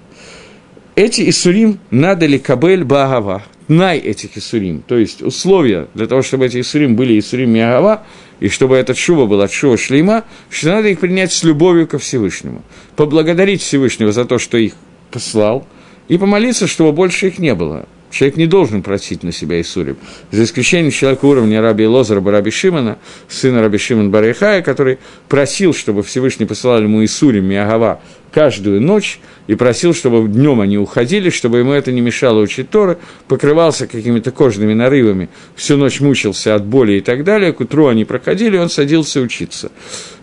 Эти 0.96 1.30
Исурим 1.30 1.80
надо 1.92 2.26
ли 2.26 2.40
Кабель 2.40 2.84
Багава, 2.84 3.44
най 3.68 4.00
этих 4.00 4.38
Исурим, 4.38 4.82
то 4.86 4.98
есть 4.98 5.22
условия 5.22 5.88
для 5.94 6.08
того, 6.08 6.22
чтобы 6.22 6.46
эти 6.46 6.62
Исурим 6.62 6.96
были 6.96 7.20
Исурим 7.20 7.52
Миагава, 7.52 8.04
и 8.40 8.50
чтобы 8.50 8.78
этот 8.78 8.98
шува 8.98 9.26
был 9.26 9.42
от 9.42 9.52
шува 9.52 9.78
шлейма, 9.78 10.24
что 10.50 10.70
надо 10.70 10.88
их 10.90 11.00
принять 11.00 11.32
с 11.32 11.44
любовью 11.44 11.88
ко 11.88 12.00
Всевышнему, 12.00 12.64
поблагодарить 12.96 13.62
Всевышнего 13.62 14.12
за 14.12 14.26
то, 14.26 14.40
что 14.40 14.58
их 14.58 14.74
послал, 15.12 15.68
и 16.08 16.18
помолиться, 16.18 16.68
чтобы 16.68 16.94
больше 16.94 17.28
их 17.28 17.40
не 17.40 17.54
было. 17.54 17.88
Человек 18.18 18.38
не 18.38 18.48
должен 18.48 18.82
просить 18.82 19.22
на 19.22 19.32
себя 19.32 19.62
Исурим. 19.62 19.96
За 20.32 20.44
исключением 20.44 20.90
человека 20.90 21.24
уровня 21.26 21.62
Раби 21.62 21.86
Лозера 21.86 22.20
Бараби 22.20 22.50
Шимана, 22.50 22.98
сына 23.30 23.62
Раби 23.62 23.78
Шиман 23.78 24.10
Барайхая, 24.10 24.64
который 24.64 24.98
просил, 25.30 25.72
чтобы 25.72 26.02
Всевышний 26.02 26.48
посылал 26.48 26.82
ему 26.82 27.06
Исурим 27.06 27.46
Миагава 27.46 28.02
каждую 28.32 28.82
ночь, 28.82 29.20
и 29.46 29.54
просил, 29.54 29.94
чтобы 29.94 30.28
днем 30.28 30.62
они 30.62 30.80
уходили, 30.80 31.30
чтобы 31.30 31.60
ему 31.60 31.74
это 31.74 31.92
не 31.92 32.02
мешало 32.02 32.42
учить 32.42 32.72
Торы, 32.72 32.98
покрывался 33.28 33.86
какими-то 33.86 34.32
кожными 34.32 34.74
нарывами, 34.74 35.30
всю 35.56 35.78
ночь 35.78 36.00
мучился 36.00 36.56
от 36.56 36.66
боли 36.66 36.94
и 36.94 37.02
так 37.02 37.24
далее, 37.24 37.54
к 37.54 37.60
утру 37.60 37.86
они 37.86 38.04
проходили, 38.04 38.58
он 38.58 38.72
садился 38.72 39.22
учиться. 39.22 39.72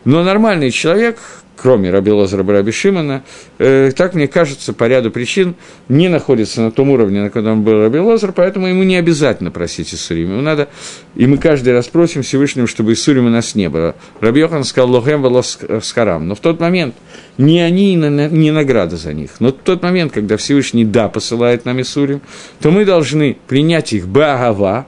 Но 0.05 0.24
нормальный 0.24 0.72
человек, 0.72 1.18
кроме 1.57 1.91
Раби 1.91 2.11
Лозера 2.11 2.45
Раби 2.45 2.73
Шимона, 2.73 3.23
э, 3.59 3.93
так 3.97 4.15
мне 4.15 4.29
кажется, 4.29 4.73
по 4.73 4.87
ряду 4.87 5.11
причин 5.11 5.55
не 5.89 6.09
находится 6.09 6.61
на 6.61 6.71
том 6.71 6.91
уровне, 6.91 7.23
на 7.23 7.31
котором 7.31 7.63
был 7.63 7.81
Раби 7.83 7.99
Лозер, 7.99 8.33
поэтому 8.33 8.67
ему 8.67 8.83
не 8.83 8.97
обязательно 8.97 9.51
просить 9.51 9.95
Иссурим. 9.95 10.33
Ему 10.33 10.41
надо, 10.41 10.69
и 11.15 11.27
мы 11.27 11.39
каждый 11.39 11.73
раз 11.73 11.87
просим 11.87 12.23
Всевышнему, 12.23 12.67
чтобы 12.67 12.93
Иссурим 12.93 13.27
у 13.27 13.31
нас 13.31 13.55
не 13.55 13.69
было. 13.69 13.95
Раби 14.21 14.41
Йохан 14.41 14.65
сказал 14.65 14.91
Лохем 14.91 15.23
Волоскарам. 15.23 16.29
Но 16.29 16.35
в 16.35 16.41
тот 16.41 16.61
момент 16.61 16.95
не 17.39 17.61
они, 17.61 17.95
не 17.95 18.51
награда 18.51 18.97
за 18.97 19.13
них. 19.13 19.31
Но 19.41 19.49
в 19.49 19.53
тот 19.53 19.83
момент, 19.83 20.13
когда 20.13 20.37
Всевышний 20.37 20.85
да 20.85 21.09
посылает 21.09 21.65
нам 21.65 21.81
Иссурим, 21.81 22.21
то 22.61 22.71
мы 22.71 22.85
должны 22.85 23.37
принять 23.47 23.93
их 23.93 24.07
Багава, 24.07 24.87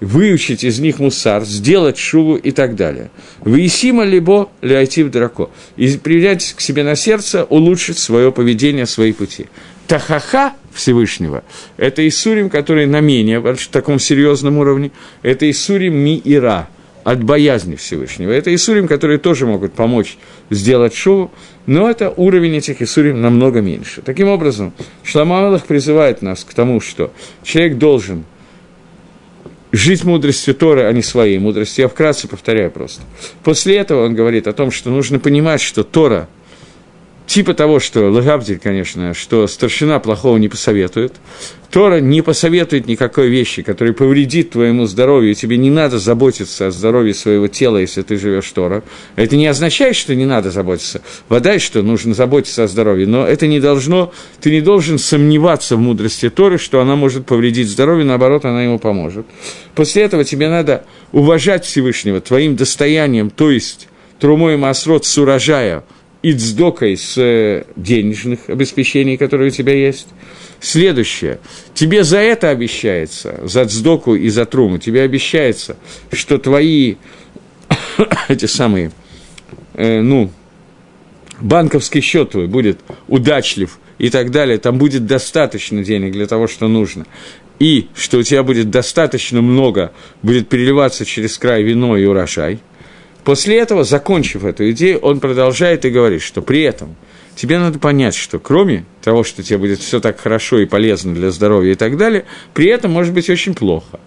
выучить 0.00 0.64
из 0.64 0.78
них 0.78 0.98
мусар, 0.98 1.44
сделать 1.44 1.98
шуву 1.98 2.36
и 2.36 2.50
так 2.50 2.76
далее. 2.76 3.10
Выисима 3.40 4.04
либо 4.04 4.48
в 4.60 5.10
драко. 5.10 5.50
И 5.76 5.96
приведять 5.96 6.54
к 6.56 6.60
себе 6.60 6.82
на 6.82 6.96
сердце, 6.96 7.44
улучшить 7.44 7.98
свое 7.98 8.32
поведение, 8.32 8.86
свои 8.86 9.12
пути. 9.12 9.46
Тахаха 9.86 10.52
Всевышнего– 10.72 11.44
это 11.76 12.06
Исурим, 12.06 12.50
который 12.50 12.86
на 12.86 13.00
менее, 13.00 13.40
в 13.40 13.68
таком 13.68 14.00
серьезном 14.00 14.58
уровне, 14.58 14.90
это 15.22 15.48
Исурим 15.48 15.94
Ми-Ира, 15.94 16.68
от 17.04 17.22
боязни 17.22 17.76
Всевышнего. 17.76 18.32
Это 18.32 18.52
Исурим, 18.52 18.88
которые 18.88 19.18
тоже 19.18 19.46
могут 19.46 19.74
помочь 19.74 20.18
сделать 20.50 20.92
шоу, 20.92 21.30
но 21.64 21.88
это 21.88 22.10
уровень 22.10 22.56
этих 22.56 22.82
Исурим 22.82 23.20
намного 23.20 23.60
меньше. 23.60 24.02
Таким 24.02 24.26
образом, 24.26 24.72
Шламамалах 25.04 25.66
призывает 25.66 26.20
нас 26.20 26.42
к 26.42 26.52
тому, 26.52 26.80
что 26.80 27.12
человек 27.44 27.78
должен– 27.78 28.24
жить 29.76 30.04
мудростью 30.04 30.54
Торы, 30.54 30.84
а 30.84 30.92
не 30.92 31.02
своей 31.02 31.38
мудростью. 31.38 31.82
Я 31.82 31.88
вкратце 31.88 32.28
повторяю 32.28 32.70
просто. 32.70 33.02
После 33.44 33.76
этого 33.76 34.04
он 34.06 34.14
говорит 34.14 34.46
о 34.46 34.52
том, 34.52 34.70
что 34.70 34.90
нужно 34.90 35.18
понимать, 35.18 35.60
что 35.60 35.84
Тора 35.84 36.28
типа 37.26 37.54
того, 37.54 37.80
что 37.80 38.10
Лагабдиль, 38.10 38.58
конечно, 38.58 39.12
что 39.12 39.46
старшина 39.46 39.98
плохого 39.98 40.36
не 40.38 40.48
посоветует. 40.48 41.14
Тора 41.70 42.00
не 42.00 42.22
посоветует 42.22 42.86
никакой 42.86 43.28
вещи, 43.28 43.62
которая 43.62 43.92
повредит 43.92 44.50
твоему 44.50 44.86
здоровью, 44.86 45.34
тебе 45.34 45.56
не 45.56 45.68
надо 45.68 45.98
заботиться 45.98 46.68
о 46.68 46.70
здоровье 46.70 47.12
своего 47.12 47.48
тела, 47.48 47.78
если 47.78 48.02
ты 48.02 48.16
живешь 48.16 48.50
Тора. 48.52 48.82
Это 49.16 49.36
не 49.36 49.46
означает, 49.46 49.96
что 49.96 50.14
не 50.14 50.24
надо 50.24 50.50
заботиться. 50.50 51.02
Вода, 51.28 51.58
что 51.58 51.82
нужно 51.82 52.14
заботиться 52.14 52.64
о 52.64 52.68
здоровье, 52.68 53.06
но 53.06 53.26
это 53.26 53.46
не 53.46 53.60
должно, 53.60 54.12
ты 54.40 54.50
не 54.50 54.60
должен 54.60 54.98
сомневаться 54.98 55.76
в 55.76 55.80
мудрости 55.80 56.30
Торы, 56.30 56.56
что 56.56 56.80
она 56.80 56.94
может 56.96 57.26
повредить 57.26 57.68
здоровье, 57.68 58.04
наоборот, 58.06 58.44
она 58.44 58.62
ему 58.62 58.78
поможет. 58.78 59.26
После 59.74 60.02
этого 60.02 60.24
тебе 60.24 60.48
надо 60.48 60.84
уважать 61.12 61.64
Всевышнего 61.64 62.20
твоим 62.20 62.56
достоянием, 62.56 63.28
то 63.28 63.50
есть 63.50 63.88
трумой 64.20 64.56
масрот 64.56 65.04
с 65.04 65.18
урожая– 65.18 65.84
и 66.22 66.32
цдокой 66.32 66.96
с 66.96 67.16
э, 67.18 67.64
денежных 67.76 68.48
обеспечений, 68.48 69.16
которые 69.16 69.48
у 69.48 69.50
тебя 69.50 69.74
есть. 69.74 70.08
Следующее. 70.60 71.38
Тебе 71.74 72.02
за 72.02 72.18
это 72.18 72.50
обещается, 72.50 73.40
за 73.44 73.66
цдоку 73.66 74.14
и 74.14 74.28
за 74.28 74.46
труму, 74.46 74.78
тебе 74.78 75.02
обещается, 75.02 75.76
что 76.10 76.38
твои 76.38 76.96
эти 78.28 78.46
самые, 78.46 78.92
э, 79.74 80.00
ну, 80.00 80.30
банковский 81.40 82.00
счет 82.00 82.30
твой 82.30 82.46
будет 82.46 82.80
удачлив 83.08 83.78
и 83.98 84.10
так 84.10 84.30
далее, 84.30 84.58
там 84.58 84.78
будет 84.78 85.06
достаточно 85.06 85.84
денег 85.84 86.12
для 86.12 86.26
того, 86.26 86.46
что 86.46 86.68
нужно. 86.68 87.06
И 87.58 87.88
что 87.94 88.18
у 88.18 88.22
тебя 88.22 88.42
будет 88.42 88.70
достаточно 88.70 89.40
много, 89.42 89.92
будет 90.22 90.48
переливаться 90.48 91.04
через 91.04 91.38
край 91.38 91.62
вино 91.62 91.96
и 91.96 92.04
урожай– 92.04 92.60
После 93.26 93.58
этого, 93.58 93.82
закончив 93.82 94.44
эту 94.44 94.70
идею, 94.70 95.00
он 95.00 95.18
продолжает 95.18 95.84
и 95.84 95.90
говорит, 95.90 96.22
что 96.22 96.42
при 96.42 96.62
этом 96.62 96.94
тебе 97.34 97.58
надо 97.58 97.80
понять, 97.80 98.14
что 98.14 98.38
кроме 98.38 98.84
того, 99.02 99.24
что 99.24 99.42
тебе 99.42 99.58
будет 99.58 99.80
все 99.80 99.98
так 99.98 100.20
хорошо 100.20 100.60
и 100.60 100.64
полезно 100.64 101.12
для 101.12 101.32
здоровья 101.32 101.72
и 101.72 101.74
так 101.74 101.96
далее, 101.96 102.24
при 102.54 102.66
этом 102.66 102.92
может 102.92 103.12
быть 103.12 103.28
очень 103.28 103.56
плохо 103.56 103.98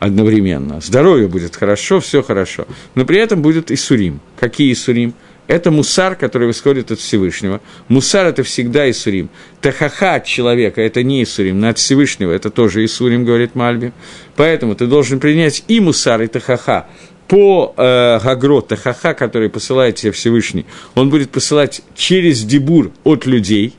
одновременно. 0.00 0.80
Здоровье 0.80 1.28
будет 1.28 1.54
хорошо, 1.54 2.00
все 2.00 2.24
хорошо, 2.24 2.66
но 2.96 3.04
при 3.04 3.20
этом 3.20 3.40
будет 3.40 3.70
и 3.70 3.76
сурим. 3.76 4.18
Какие 4.40 4.74
сурим? 4.74 5.14
Это 5.46 5.70
мусар, 5.70 6.16
который 6.16 6.50
исходит 6.50 6.90
от 6.90 6.98
Всевышнего. 6.98 7.60
Мусар– 7.86 8.26
это 8.28 8.42
всегда 8.42 8.88
Исурим. 8.90 9.30
Тахаха 9.60 10.14
от 10.14 10.24
человека– 10.24 10.80
это 10.82 11.02
не 11.02 11.24
Исурим, 11.24 11.60
но 11.60 11.68
от 11.68 11.78
Всевышнего– 11.78 12.30
это 12.32 12.50
тоже 12.50 12.84
Исурим, 12.84 13.24
говорит 13.24 13.56
Мальби. 13.56 13.92
Поэтому 14.36 14.76
ты 14.76 14.86
должен 14.86 15.18
принять 15.18 15.64
и 15.66 15.80
мусар, 15.80 16.22
и 16.22 16.28
тахаха 16.28 16.86
по 17.30 17.72
э, 17.76 18.18
Гагро, 18.24 18.60
тахаха, 18.60 19.14
который 19.14 19.48
посылает 19.48 19.94
тебе 19.94 20.10
Всевышний. 20.10 20.66
Он 20.96 21.10
будет 21.10 21.30
посылать 21.30 21.80
через 21.94 22.42
дебур 22.42 22.90
от 23.04 23.24
людей. 23.24 23.74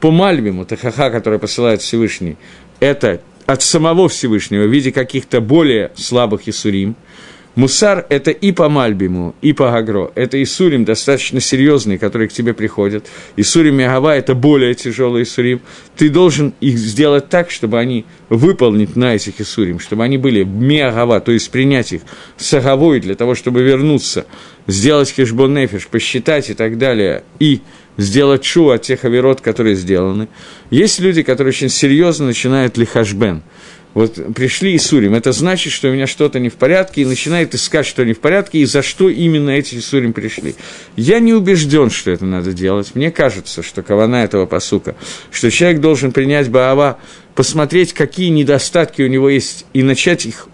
По 0.00 0.10
Мальбиму, 0.10 0.64
тахаха, 0.64 1.10
который 1.10 1.38
посылает 1.38 1.82
Всевышний, 1.82 2.38
это 2.80 3.20
от 3.44 3.60
самого 3.60 4.08
Всевышнего 4.08 4.64
в 4.64 4.70
виде 4.70 4.90
каких-то 4.90 5.42
более 5.42 5.92
слабых 5.96 6.48
Исурим– 6.48 6.96
Мусар– 7.54 8.04
это 8.08 8.32
и 8.32 8.50
по 8.50 8.68
Мальбиму, 8.68 9.36
и 9.40 9.52
по 9.52 9.70
Гагро. 9.70 10.10
Это 10.16 10.42
Исурим 10.42 10.84
достаточно 10.84 11.38
серьезные, 11.40 11.98
которые 11.98 12.28
к 12.28 12.32
тебе 12.32 12.52
приходят. 12.52 13.06
Исурим 13.36 13.78
и 13.78 13.84
Агава– 13.84 14.16
это 14.16 14.34
более 14.34 14.74
тяжелые 14.74 15.22
Исурим. 15.22 15.60
Ты 15.96 16.08
должен 16.08 16.52
их 16.60 16.76
сделать 16.76 17.28
так, 17.28 17.52
чтобы 17.52 17.78
они 17.78 18.06
выполнить 18.28 18.96
на 18.96 19.14
этих 19.14 19.40
Исурим, 19.40 19.78
чтобы 19.78 20.02
они 20.02 20.18
были 20.18 20.42
Миагава, 20.42 21.20
то 21.20 21.30
есть 21.30 21.48
принять 21.52 21.92
их 21.92 22.02
с 22.36 22.52
Аговой 22.54 22.98
для 22.98 23.14
того, 23.14 23.36
чтобы 23.36 23.62
вернуться, 23.62 24.26
сделать 24.66 25.12
хешбон 25.12 25.54
нефиш, 25.54 25.86
посчитать 25.86 26.50
и 26.50 26.54
так 26.54 26.76
далее, 26.76 27.22
и 27.38 27.60
сделать 27.96 28.44
шу 28.44 28.70
от 28.70 28.82
тех 28.82 29.04
оверот, 29.04 29.40
которые 29.40 29.76
сделаны. 29.76 30.26
Есть 30.70 30.98
люди, 30.98 31.22
которые 31.22 31.50
очень 31.50 31.68
серьезно 31.68 32.26
начинают 32.26 32.76
лихашбен– 32.76 33.44
вот 33.94 34.34
пришли 34.34 34.74
Исурим, 34.74 35.14
это 35.14 35.30
значит, 35.30 35.72
что 35.72 35.88
у 35.88 35.92
меня 35.92 36.08
что-то 36.08 36.40
не 36.40 36.48
в 36.48 36.54
порядке, 36.54 37.02
и 37.02 37.04
начинает 37.04 37.54
искать, 37.54 37.86
что 37.86 38.04
не 38.04 38.12
в 38.12 38.18
порядке, 38.18 38.58
и 38.58 38.64
за 38.64 38.82
что 38.82 39.08
именно 39.08 39.50
эти 39.50 39.76
Исурим 39.76 40.12
пришли. 40.12 40.56
Я 40.96 41.20
не 41.20 41.32
убежден, 41.32 41.90
что 41.90 42.10
это 42.10 42.24
надо 42.24 42.52
делать. 42.52 42.94
Мне 42.94 43.12
кажется, 43.12 43.62
что 43.62 43.82
кавана 43.82 44.16
этого 44.16 44.46
посука, 44.46 44.96
что 45.30 45.50
человек 45.50 45.80
должен 45.80 46.10
принять 46.10 46.50
Баава, 46.50 46.98
посмотреть, 47.36 47.92
какие 47.92 48.30
недостатки 48.30 49.02
у 49.02 49.06
него 49.06 49.30
есть, 49.30 49.64
и 49.72 49.82
начать 49.84 50.26
их 50.26 50.48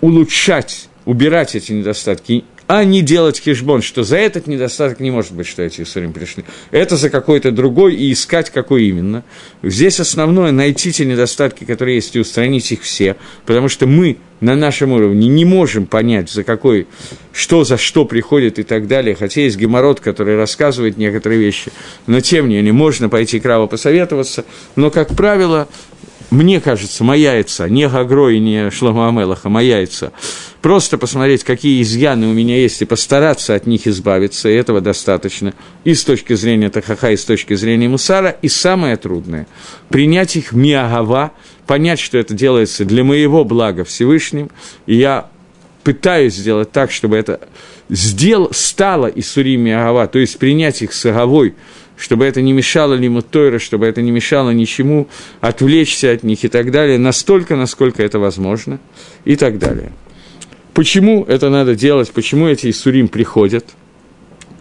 улучшать, 0.00 0.88
убирать 1.04 1.56
эти 1.56 1.72
недостатки, 1.72 2.44
а 2.68 2.84
не 2.84 3.00
делать 3.00 3.40
хешбон, 3.40 3.80
что 3.80 4.04
за 4.04 4.18
этот 4.18 4.46
недостаток 4.46 5.00
не 5.00 5.10
может 5.10 5.32
быть, 5.32 5.46
что 5.46 5.62
эти 5.62 5.80
Исурим 5.80 6.12
пришли. 6.12 6.44
Это 6.70 6.96
за 6.96 7.08
какой-то 7.08 7.50
другой 7.50 7.94
и 7.94 8.12
искать, 8.12 8.50
какой 8.50 8.84
именно. 8.84 9.24
Здесь 9.62 10.00
основное– 10.00 10.52
найти 10.52 10.92
те 10.92 11.06
недостатки, 11.06 11.64
которые 11.64 11.96
есть, 11.96 12.14
и 12.14 12.20
устранить 12.20 12.70
их 12.70 12.82
все, 12.82 13.16
потому 13.46 13.70
что 13.70 13.86
мы 13.86 14.18
на 14.40 14.54
нашем 14.54 14.92
уровне 14.92 15.28
не 15.28 15.46
можем 15.46 15.86
понять, 15.86 16.30
за 16.30 16.44
какой, 16.44 16.86
что 17.32 17.64
за 17.64 17.78
что 17.78 18.04
приходит 18.04 18.58
и 18.58 18.62
так 18.62 18.86
далее, 18.86 19.16
хотя 19.16 19.40
есть 19.40 19.56
геморрот, 19.56 20.00
который 20.00 20.36
рассказывает 20.36 20.98
некоторые 20.98 21.40
вещи, 21.40 21.72
но 22.06 22.20
тем 22.20 22.48
не 22.50 22.56
менее 22.56 22.74
можно 22.74 23.08
пойти 23.08 23.40
к 23.40 23.46
Раву 23.46 23.66
посоветоваться, 23.66 24.44
но, 24.76 24.90
как 24.90 25.16
правило, 25.16 25.68
мне 26.30 26.60
кажется, 26.60 27.04
моя 27.04 27.34
яйца, 27.34 27.68
не 27.68 27.88
Гагро 27.88 28.28
и 28.28 28.38
не 28.38 28.70
Шлома 28.70 29.08
Амелаха, 29.08 29.48
моя 29.48 29.78
яйца, 29.78 30.12
просто 30.60 30.98
посмотреть, 30.98 31.44
какие 31.44 31.80
изъяны 31.82 32.26
у 32.26 32.32
меня 32.32 32.56
есть, 32.56 32.82
и 32.82 32.84
постараться 32.84 33.54
от 33.54 33.66
них 33.66 33.86
избавиться, 33.86 34.48
и 34.48 34.54
этого 34.54 34.80
достаточно, 34.80 35.54
и 35.84 35.94
с 35.94 36.04
точки 36.04 36.34
зрения 36.34 36.68
Тахаха, 36.68 37.12
и 37.12 37.16
с 37.16 37.24
точки 37.24 37.54
зрения 37.54 37.88
Мусара, 37.88 38.36
и 38.42 38.48
самое 38.48 38.96
трудное– 38.96 39.46
принять 39.88 40.36
их 40.36 40.52
миагава, 40.52 41.32
понять, 41.66 41.98
что 41.98 42.18
это 42.18 42.34
делается 42.34 42.84
для 42.84 43.04
моего 43.04 43.44
блага 43.44 43.84
Всевышним, 43.84 44.50
и 44.86 44.96
я 44.96 45.30
пытаюсь 45.82 46.34
сделать 46.34 46.70
так, 46.70 46.90
чтобы 46.90 47.16
это 47.16 47.40
сделал, 47.88 48.50
стало 48.52 49.06
Исурим 49.06 49.62
Миагава, 49.62 50.06
то 50.06 50.18
есть 50.18 50.38
принять 50.38 50.82
их 50.82 50.92
с 50.92 51.06
Аговой, 51.06 51.54
чтобы 51.98 52.24
это 52.24 52.40
не 52.40 52.52
мешало 52.52 52.94
лиму 52.94 53.22
Тойра, 53.22 53.58
чтобы 53.58 53.86
это 53.86 54.00
не 54.00 54.10
мешало 54.10 54.50
ничему, 54.50 55.08
отвлечься 55.40 56.12
от 56.12 56.22
них 56.22 56.44
и 56.44 56.48
так 56.48 56.70
далее, 56.70 56.98
настолько, 56.98 57.56
насколько 57.56 58.02
это 58.02 58.18
возможно, 58.18 58.78
и 59.24 59.36
так 59.36 59.58
далее. 59.58 59.92
Почему 60.74 61.24
это 61.24 61.50
надо 61.50 61.74
делать, 61.74 62.10
почему 62.12 62.46
эти 62.46 62.70
Исурим 62.70 63.08
приходят? 63.08 63.66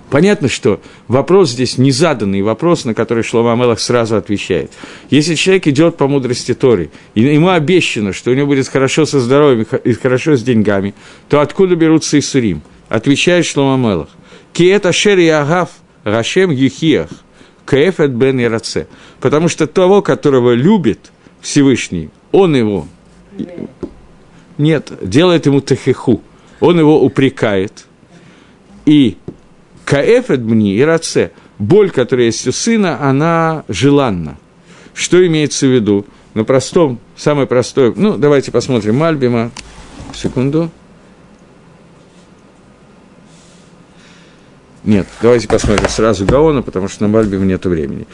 Понятно, 0.10 0.48
что 0.48 0.82
вопрос 1.08 1.52
здесь 1.52 1.78
не 1.78 1.92
заданный 1.92 2.42
вопрос, 2.42 2.86
на 2.86 2.94
который 2.94 3.24
Шлома 3.24 3.54
Амелах 3.54 3.80
сразу 3.80 4.16
отвечает. 4.16 4.72
Если 5.10 5.36
человек 5.36 5.68
идет 5.68 5.98
по 5.98 6.08
мудрости 6.08 6.54
Тори, 6.54 6.90
и 7.14 7.22
ему 7.22 7.50
обещано, 7.50 8.14
что 8.14 8.32
у 8.32 8.34
него 8.34 8.48
будет 8.48 8.70
хорошо 8.70 9.06
со 9.06 9.20
здоровьем 9.20 9.68
и 9.84 9.94
хорошо 9.94 10.38
с 10.38 10.44
деньгами, 10.44 10.94
то 11.28 11.42
откуда 11.42 11.76
берутся 11.76 12.18
Исурим? 12.18 12.62
Отвечает 12.88 13.46
Шлома 13.46 13.76
Амелах. 13.76 14.08
Киета 14.54 14.94
шери 14.94 15.28
агав 15.28 15.70
рашем 16.06 16.52
юхиях 16.52 17.10
Кефет 17.70 18.11
бен 18.11 18.41
Ираце. 18.41 18.88
Потому 19.20 19.49
что 19.49 19.68
того, 19.68 20.01
которого 20.01 20.53
любит 20.53 21.11
Всевышний, 21.41 22.09
он 22.32 22.55
его... 22.55 22.88
Нет, 24.57 24.91
делает 25.01 25.45
ему 25.45 25.61
тахиху. 25.61 26.22
Он 26.59 26.80
его 26.80 27.03
упрекает. 27.03 27.86
И 28.86 29.18
Каэфет 29.86 30.41
и 30.41 30.82
раце, 30.82 31.32
боль, 31.59 31.91
которая 31.91 32.26
есть 32.26 32.47
у 32.47 32.51
сына, 32.51 33.01
она 33.01 33.63
желанна. 33.68 34.38
Что 34.93 35.26
имеется 35.26 35.68
в 35.68 35.70
виду? 35.70 36.05
На 36.34 36.43
простом, 36.43 36.99
самое 37.15 37.47
простое, 37.47 37.93
ну, 37.95 38.18
давайте 38.18 38.51
посмотрим 38.51 38.97
Мальбима, 38.97 39.51
секунду. 40.13 40.70
Нет, 44.88 45.06
давайте 45.22 45.50
посмотрим 45.50 45.90
сразу 45.90 46.26
Гаона, 46.26 46.62
потому 46.62 46.88
что 46.88 47.04
на 47.04 47.10
Мальбиме 47.10 47.46
нет 47.46 47.66
времени. 47.66 48.08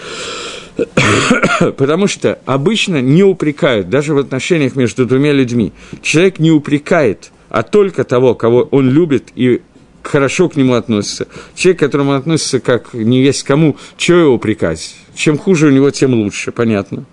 Потому 1.77 2.07
что 2.07 2.39
обычно 2.45 2.99
не 2.99 3.23
упрекают, 3.23 3.89
даже 3.89 4.15
в 4.15 4.17
отношениях 4.17 4.75
между 4.75 5.05
двумя 5.05 5.33
людьми. 5.33 5.71
Человек 6.01 6.39
не 6.39 6.49
упрекает, 6.49 7.31
а 7.49 7.61
только 7.61 8.03
того, 8.03 8.33
кого 8.33 8.67
он 8.71 8.89
любит 8.89 9.25
и 9.35 9.61
хорошо 10.01 10.49
к 10.49 10.55
нему 10.55 10.73
относится. 10.73 11.27
Человек, 11.53 11.77
к 11.77 11.81
которому 11.81 12.13
относится 12.13 12.59
как 12.59 12.95
не 12.95 13.21
весь 13.21 13.43
кому, 13.43 13.77
что 13.95 14.15
его 14.15 14.33
упрекать? 14.33 14.95
Чем 15.13 15.37
хуже 15.37 15.67
у 15.67 15.69
него, 15.69 15.91
тем 15.91 16.15
лучше, 16.15 16.51
понятно. 16.51 17.05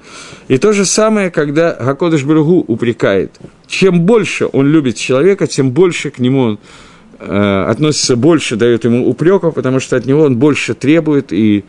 И 0.48 0.56
то 0.56 0.72
же 0.72 0.86
самое, 0.86 1.30
когда 1.30 1.74
Гакодыш 1.74 2.24
Бругу 2.24 2.64
упрекает. 2.66 3.38
Чем 3.66 4.00
больше 4.06 4.48
он 4.50 4.68
любит 4.68 4.96
человека, 4.96 5.46
тем 5.46 5.70
больше 5.70 6.10
к 6.10 6.18
нему 6.18 6.40
он 6.40 6.58
относится 7.20 8.16
больше, 8.16 8.56
дает 8.56 8.84
ему 8.84 9.08
упреков, 9.08 9.54
потому 9.54 9.78
что 9.80 9.96
от 9.96 10.06
него 10.06 10.22
он 10.22 10.36
больше 10.36 10.74
требует 10.74 11.32
и 11.32 11.64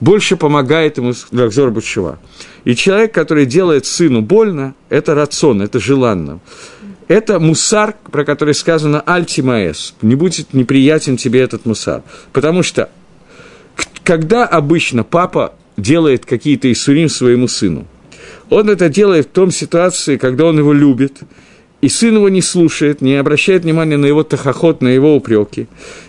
больше 0.00 0.36
помогает 0.36 0.96
ему 0.96 1.12
для 1.30 1.70
Бучева. 1.70 2.18
И 2.64 2.74
человек, 2.74 3.12
который 3.12 3.46
делает 3.46 3.86
сыну 3.86 4.22
больно, 4.22 4.74
это 4.88 5.14
рацион, 5.14 5.62
это 5.62 5.78
желанно. 5.78 6.40
Это 7.06 7.38
мусар, 7.38 7.94
про 8.10 8.24
который 8.24 8.54
сказано 8.54 9.02
«альтимаэс», 9.02 9.94
не 10.00 10.14
будет 10.14 10.54
неприятен 10.54 11.18
тебе 11.18 11.40
этот 11.40 11.66
мусар. 11.66 12.02
Потому 12.32 12.62
что 12.62 12.88
когда 14.04 14.46
обычно 14.46 15.04
папа 15.04 15.54
делает 15.76 16.24
какие-то 16.24 16.72
иссурим 16.72 17.10
своему 17.10 17.46
сыну, 17.46 17.86
он 18.48 18.70
это 18.70 18.88
делает 18.88 19.26
в 19.26 19.30
том 19.30 19.50
ситуации, 19.50 20.16
когда 20.16 20.46
он 20.46 20.58
его 20.58 20.72
любит– 20.72 21.18
и 21.84 21.88
сын 21.90 22.14
его 22.14 22.30
не 22.30 22.40
слушает, 22.40 23.02
не 23.02 23.16
обращает 23.16 23.64
внимания 23.64 23.98
на 23.98 24.06
его 24.06 24.22
тахоход, 24.22 24.80
на 24.80 24.88
его 24.88 25.14
упреки. 25.14 25.66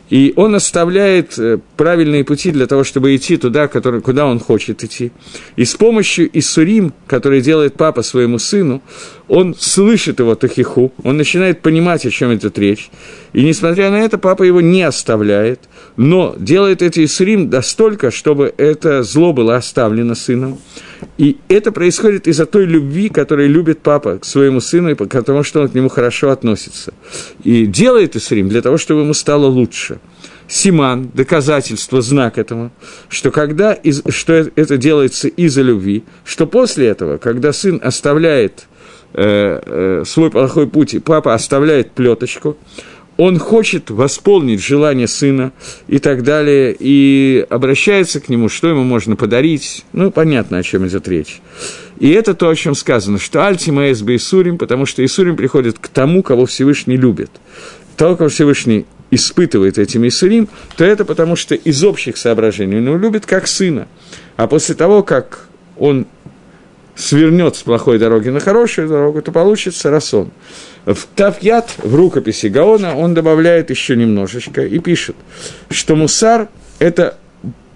И 0.09 0.31
он 0.37 0.55
оставляет 0.55 1.37
э, 1.37 1.57
правильные 1.75 2.23
пути 2.23 2.51
для 2.51 2.65
того, 2.65 2.85
чтобы 2.85 3.13
идти 3.13 3.35
туда, 3.35 3.67
который, 3.67 3.99
куда 3.99 4.25
он 4.25 4.39
хочет 4.39 4.85
идти. 4.85 5.11
И 5.57 5.65
с 5.65 5.73
помощью 5.75 6.29
Иссурим, 6.31 6.93
который 7.07 7.41
делает 7.41 7.73
папа 7.73 8.03
своему 8.03 8.39
сыну, 8.39 8.81
он 9.27 9.53
слышит 9.59 10.19
его 10.19 10.35
тахиху, 10.35 10.93
он 11.03 11.17
начинает 11.17 11.61
понимать, 11.61 12.05
о 12.05 12.09
чем 12.09 12.33
идет 12.33 12.57
речь. 12.57 12.89
И 13.33 13.43
несмотря 13.43 13.91
на 13.91 13.97
это, 13.97 14.17
папа 14.17 14.43
его 14.43 14.61
не 14.61 14.83
оставляет, 14.83 15.59
но 15.97 16.35
делает 16.37 16.81
эти 16.81 17.05
Иссурим 17.05 17.49
настолько, 17.49 18.11
чтобы 18.11 18.53
это 18.57 19.03
зло 19.03 19.33
было 19.33 19.55
оставлено 19.55 20.15
сыном. 20.15 20.59
И 21.17 21.37
это 21.47 21.71
происходит 21.71 22.27
из-за 22.27 22.45
той 22.45 22.65
любви, 22.65 23.09
которую 23.09 23.49
любит 23.49 23.79
папа 23.79 24.17
к 24.17 24.25
своему 24.25 24.59
сыну, 24.59 24.95
потому 24.95 25.43
что 25.43 25.61
он 25.61 25.69
к 25.69 25.73
нему 25.73 25.89
хорошо 25.89 26.31
относится. 26.31 26.93
И 27.43 27.65
делает 27.65 28.15
Исрим 28.15 28.49
для 28.49 28.61
того, 28.61 28.77
чтобы 28.77 29.01
ему 29.01 29.13
стало 29.13 29.45
лучше. 29.45 29.99
Симан, 30.47 31.09
доказательство, 31.13 32.01
знак 32.01 32.37
этому, 32.37 32.71
что, 33.09 33.31
когда, 33.31 33.73
из, 33.73 34.03
что 34.09 34.33
это 34.33 34.77
делается 34.77 35.27
из-за 35.27 35.63
любви, 35.63 36.03
что 36.23 36.45
после 36.45 36.87
этого, 36.87 37.17
когда 37.17 37.51
сын 37.51 37.81
оставляет 37.83 38.67
э, 39.13 39.59
э, 39.65 40.03
свой 40.05 40.29
плохой 40.29 40.67
путь, 40.67 40.93
и 40.93 40.99
папа 40.99 41.33
оставляет 41.33 41.91
плеточку, 41.91 42.57
он 43.17 43.39
хочет 43.39 43.89
восполнить 43.89 44.61
желание 44.61 45.07
сына 45.07 45.53
и 45.87 45.99
так 45.99 46.23
далее, 46.23 46.75
и 46.77 47.45
обращается 47.49 48.19
к 48.19 48.29
нему, 48.29 48.49
что 48.49 48.67
ему 48.67 48.83
можно 48.83 49.15
подарить. 49.15 49.85
Ну, 49.93 50.11
понятно, 50.11 50.57
о 50.57 50.63
чем 50.63 50.85
идет 50.87 51.07
речь. 51.07 51.41
И 51.99 52.09
это 52.09 52.33
то, 52.33 52.49
о 52.49 52.55
чем 52.55 52.75
сказано, 52.75 53.17
что 53.17 53.45
Альтима 53.45 53.91
Эсбе 53.91 54.17
Исурим, 54.17 54.57
потому 54.57 54.85
что 54.85 55.03
Исурим 55.05 55.37
приходит 55.37 55.79
к 55.79 55.87
тому, 55.87 56.23
кого 56.23 56.45
Всевышний 56.45 56.97
любит. 56.97 57.31
Того, 57.95 58.17
кого 58.17 58.29
Всевышний 58.29 58.85
испытывает 59.11 59.77
этим 59.77 60.05
Исурим, 60.05 60.49
то 60.75 60.83
это 60.83 61.05
потому, 61.05 61.37
что 61.37 61.55
из 61.55 61.83
общих 61.83 62.17
соображений 62.17 62.77
он 62.77 62.87
его 62.87 62.97
любит 62.97 63.25
как 63.25 63.47
сына. 63.47 63.87
А 64.35 64.47
после 64.47 64.75
того, 64.75 65.03
как 65.03 65.47
он 65.77 66.05
свернет 66.95 67.55
с 67.55 67.63
плохой 67.63 67.99
дороги 67.99 68.29
на 68.29 68.39
хорошую 68.39 68.87
дорогу, 68.87 69.21
то 69.21 69.31
получится 69.31 69.89
расон. 69.89 70.31
В 70.85 71.05
Тавьят, 71.15 71.75
в 71.77 71.95
рукописи 71.95 72.47
Гаона, 72.47 72.95
он 72.95 73.13
добавляет 73.13 73.69
еще 73.69 73.95
немножечко 73.95 74.65
и 74.65 74.79
пишет, 74.79 75.15
что 75.69 75.95
мусар– 75.95 76.47
это, 76.79 77.17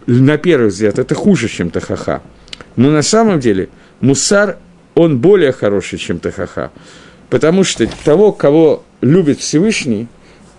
на 0.06 0.38
первый 0.38 0.70
взгляд, 0.70 1.00
это 1.00 1.16
хуже, 1.16 1.50
чем 1.50 1.70
тахаха. 1.70 2.22
Но 2.76 2.92
на 2.92 3.02
самом 3.02 3.40
деле 3.40 3.70
мусар, 4.00 4.58
он 4.96 5.20
более 5.20 5.52
хороший, 5.52 5.98
чем 5.98 6.20
тахаха. 6.20 6.72
Потому 7.30 7.64
что 7.64 7.88
того, 8.06 8.32
кого 8.32 8.84
любит 9.02 9.40
Всевышний, 9.40 10.08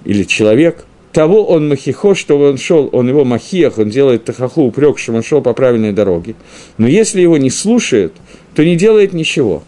или 0.05 0.25
человек, 0.25 0.85
того 1.13 1.45
он 1.45 1.69
махихо, 1.69 2.15
чтобы 2.15 2.51
он 2.51 2.59
шел, 2.59 2.89
он 2.93 3.09
его 3.09 3.25
махиях, 3.25 3.79
он 3.79 3.91
делает 3.91 4.25
тахаху 4.25 4.63
упрек, 4.63 4.99
что 4.99 5.13
он 5.13 5.23
шел 5.23 5.43
по 5.43 5.53
правильной 5.53 5.93
дороге. 5.93 6.35
Но 6.79 6.87
если 6.87 7.21
его 7.21 7.37
не 7.37 7.51
слушает, 7.51 8.13
то 8.55 8.65
не 8.65 8.77
делает 8.77 9.13
ничего. 9.13 9.65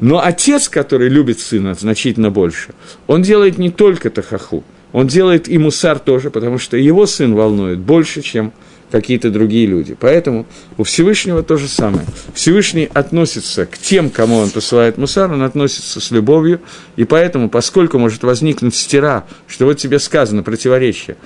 Но 0.00 0.24
отец, 0.24 0.68
который 0.68 1.08
любит 1.08 1.40
сына 1.40 1.74
значительно 1.74 2.30
больше, 2.30 2.74
он 3.06 3.22
делает 3.22 3.58
не 3.58 3.70
только 3.70 4.10
тахаху, 4.10 4.62
он 4.92 5.06
делает 5.06 5.48
и 5.48 5.58
мусар 5.58 5.98
тоже, 5.98 6.30
потому 6.30 6.58
что 6.58 6.76
его 6.76 7.06
сын 7.06 7.34
волнует 7.34 7.78
больше, 7.78 8.22
чем 8.22 8.52
какие-то 8.90 9.30
другие 9.30 9.66
люди. 9.66 9.96
Поэтому 9.98 10.46
у 10.76 10.82
Всевышнего 10.82 11.42
то 11.42 11.56
же 11.56 11.68
самое. 11.68 12.06
Всевышний 12.34 12.88
относится 12.92 13.66
к 13.66 13.76
тем, 13.76 14.10
кому 14.10 14.36
он 14.36 14.50
посылает 14.50 14.96
мусар, 14.96 15.30
он 15.32 15.42
относится 15.42 16.00
с 16.00 16.10
любовью, 16.10 16.60
и 16.96 17.04
поэтому, 17.04 17.50
поскольку 17.50 17.98
может 17.98 18.22
возникнуть 18.22 18.74
стира, 18.74 19.26
что 19.46 19.66
вот 19.66 19.74
тебе 19.74 19.98
сказано 19.98 20.42
противоречие, 20.42 21.16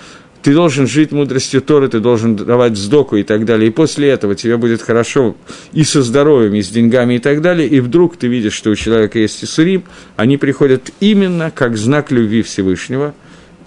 ты 0.43 0.55
должен 0.55 0.87
жить 0.87 1.13
мудростью 1.13 1.63
Торы, 1.63 1.89
ты 1.89 2.01
должен 2.01 2.35
давать 2.35 2.77
сдоку 2.77 3.17
и 3.17 3.23
так 3.23 3.45
далее. 3.45 3.69
И 3.69 3.73
после 3.73 4.09
этого 4.09 4.35
тебе 4.35 4.57
будет 4.57 4.83
хорошо 4.83 5.37
и 5.73 5.85
со 5.85 6.03
здоровьем, 6.03 6.55
и 6.55 6.63
с 6.63 6.69
деньгами 6.69 7.15
и 7.15 7.19
так 7.19 7.41
далее. 7.41 7.69
И 7.69 7.81
вдруг 7.81 8.17
ты 8.17 8.27
видишь, 8.27 8.55
что 8.55 8.71
у 8.71 8.75
человека 8.75 9.19
есть 9.19 9.43
Исурим, 9.45 9.85
они 10.17 10.37
приходят 10.37 10.91
именно 11.01 11.51
как 11.51 11.77
знак 11.77 12.11
любви 12.11 12.43
Всевышнего. 12.43 13.15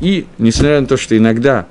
И, 0.01 0.25
несмотря 0.37 0.81
на 0.81 0.87
то, 0.87 0.97
что 0.97 1.17
иногда 1.17 1.65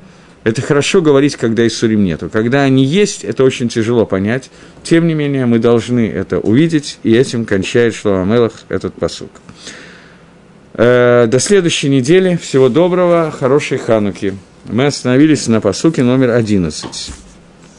это 0.44 0.62
хорошо 0.62 1.02
говорить, 1.02 1.36
когда 1.36 1.66
Исурим 1.66 2.05
нету. 2.05 2.30
Когда 2.30 2.62
они 2.62 2.84
есть, 2.84 3.24
это 3.24 3.44
очень 3.44 3.68
тяжело 3.68 4.07
понять. 4.07 4.50
Тем 4.82 5.07
не 5.07 5.14
менее, 5.14 5.46
мы 5.46 5.59
должны 5.59 6.09
это 6.09 6.38
увидеть, 6.38 6.98
и 7.02 7.12
этим 7.14 7.44
кончает 7.44 7.94
Шлоамелах 7.94 8.52
этот 8.68 8.94
посук. 8.94 9.30
Э, 10.74 11.26
до 11.28 11.38
следующей 11.38 11.88
недели. 11.88 12.36
Всего 12.36 12.68
доброго, 12.68 13.30
хорошей 13.30 13.78
хануки. 13.78 14.34
Мы 14.65 14.87
остановились 14.87 15.47
на 15.47 15.61
посуке 15.61 16.03
номер 16.03 16.31
11. 16.31 17.11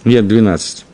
Нет, 0.06 0.28
12. 0.28 0.85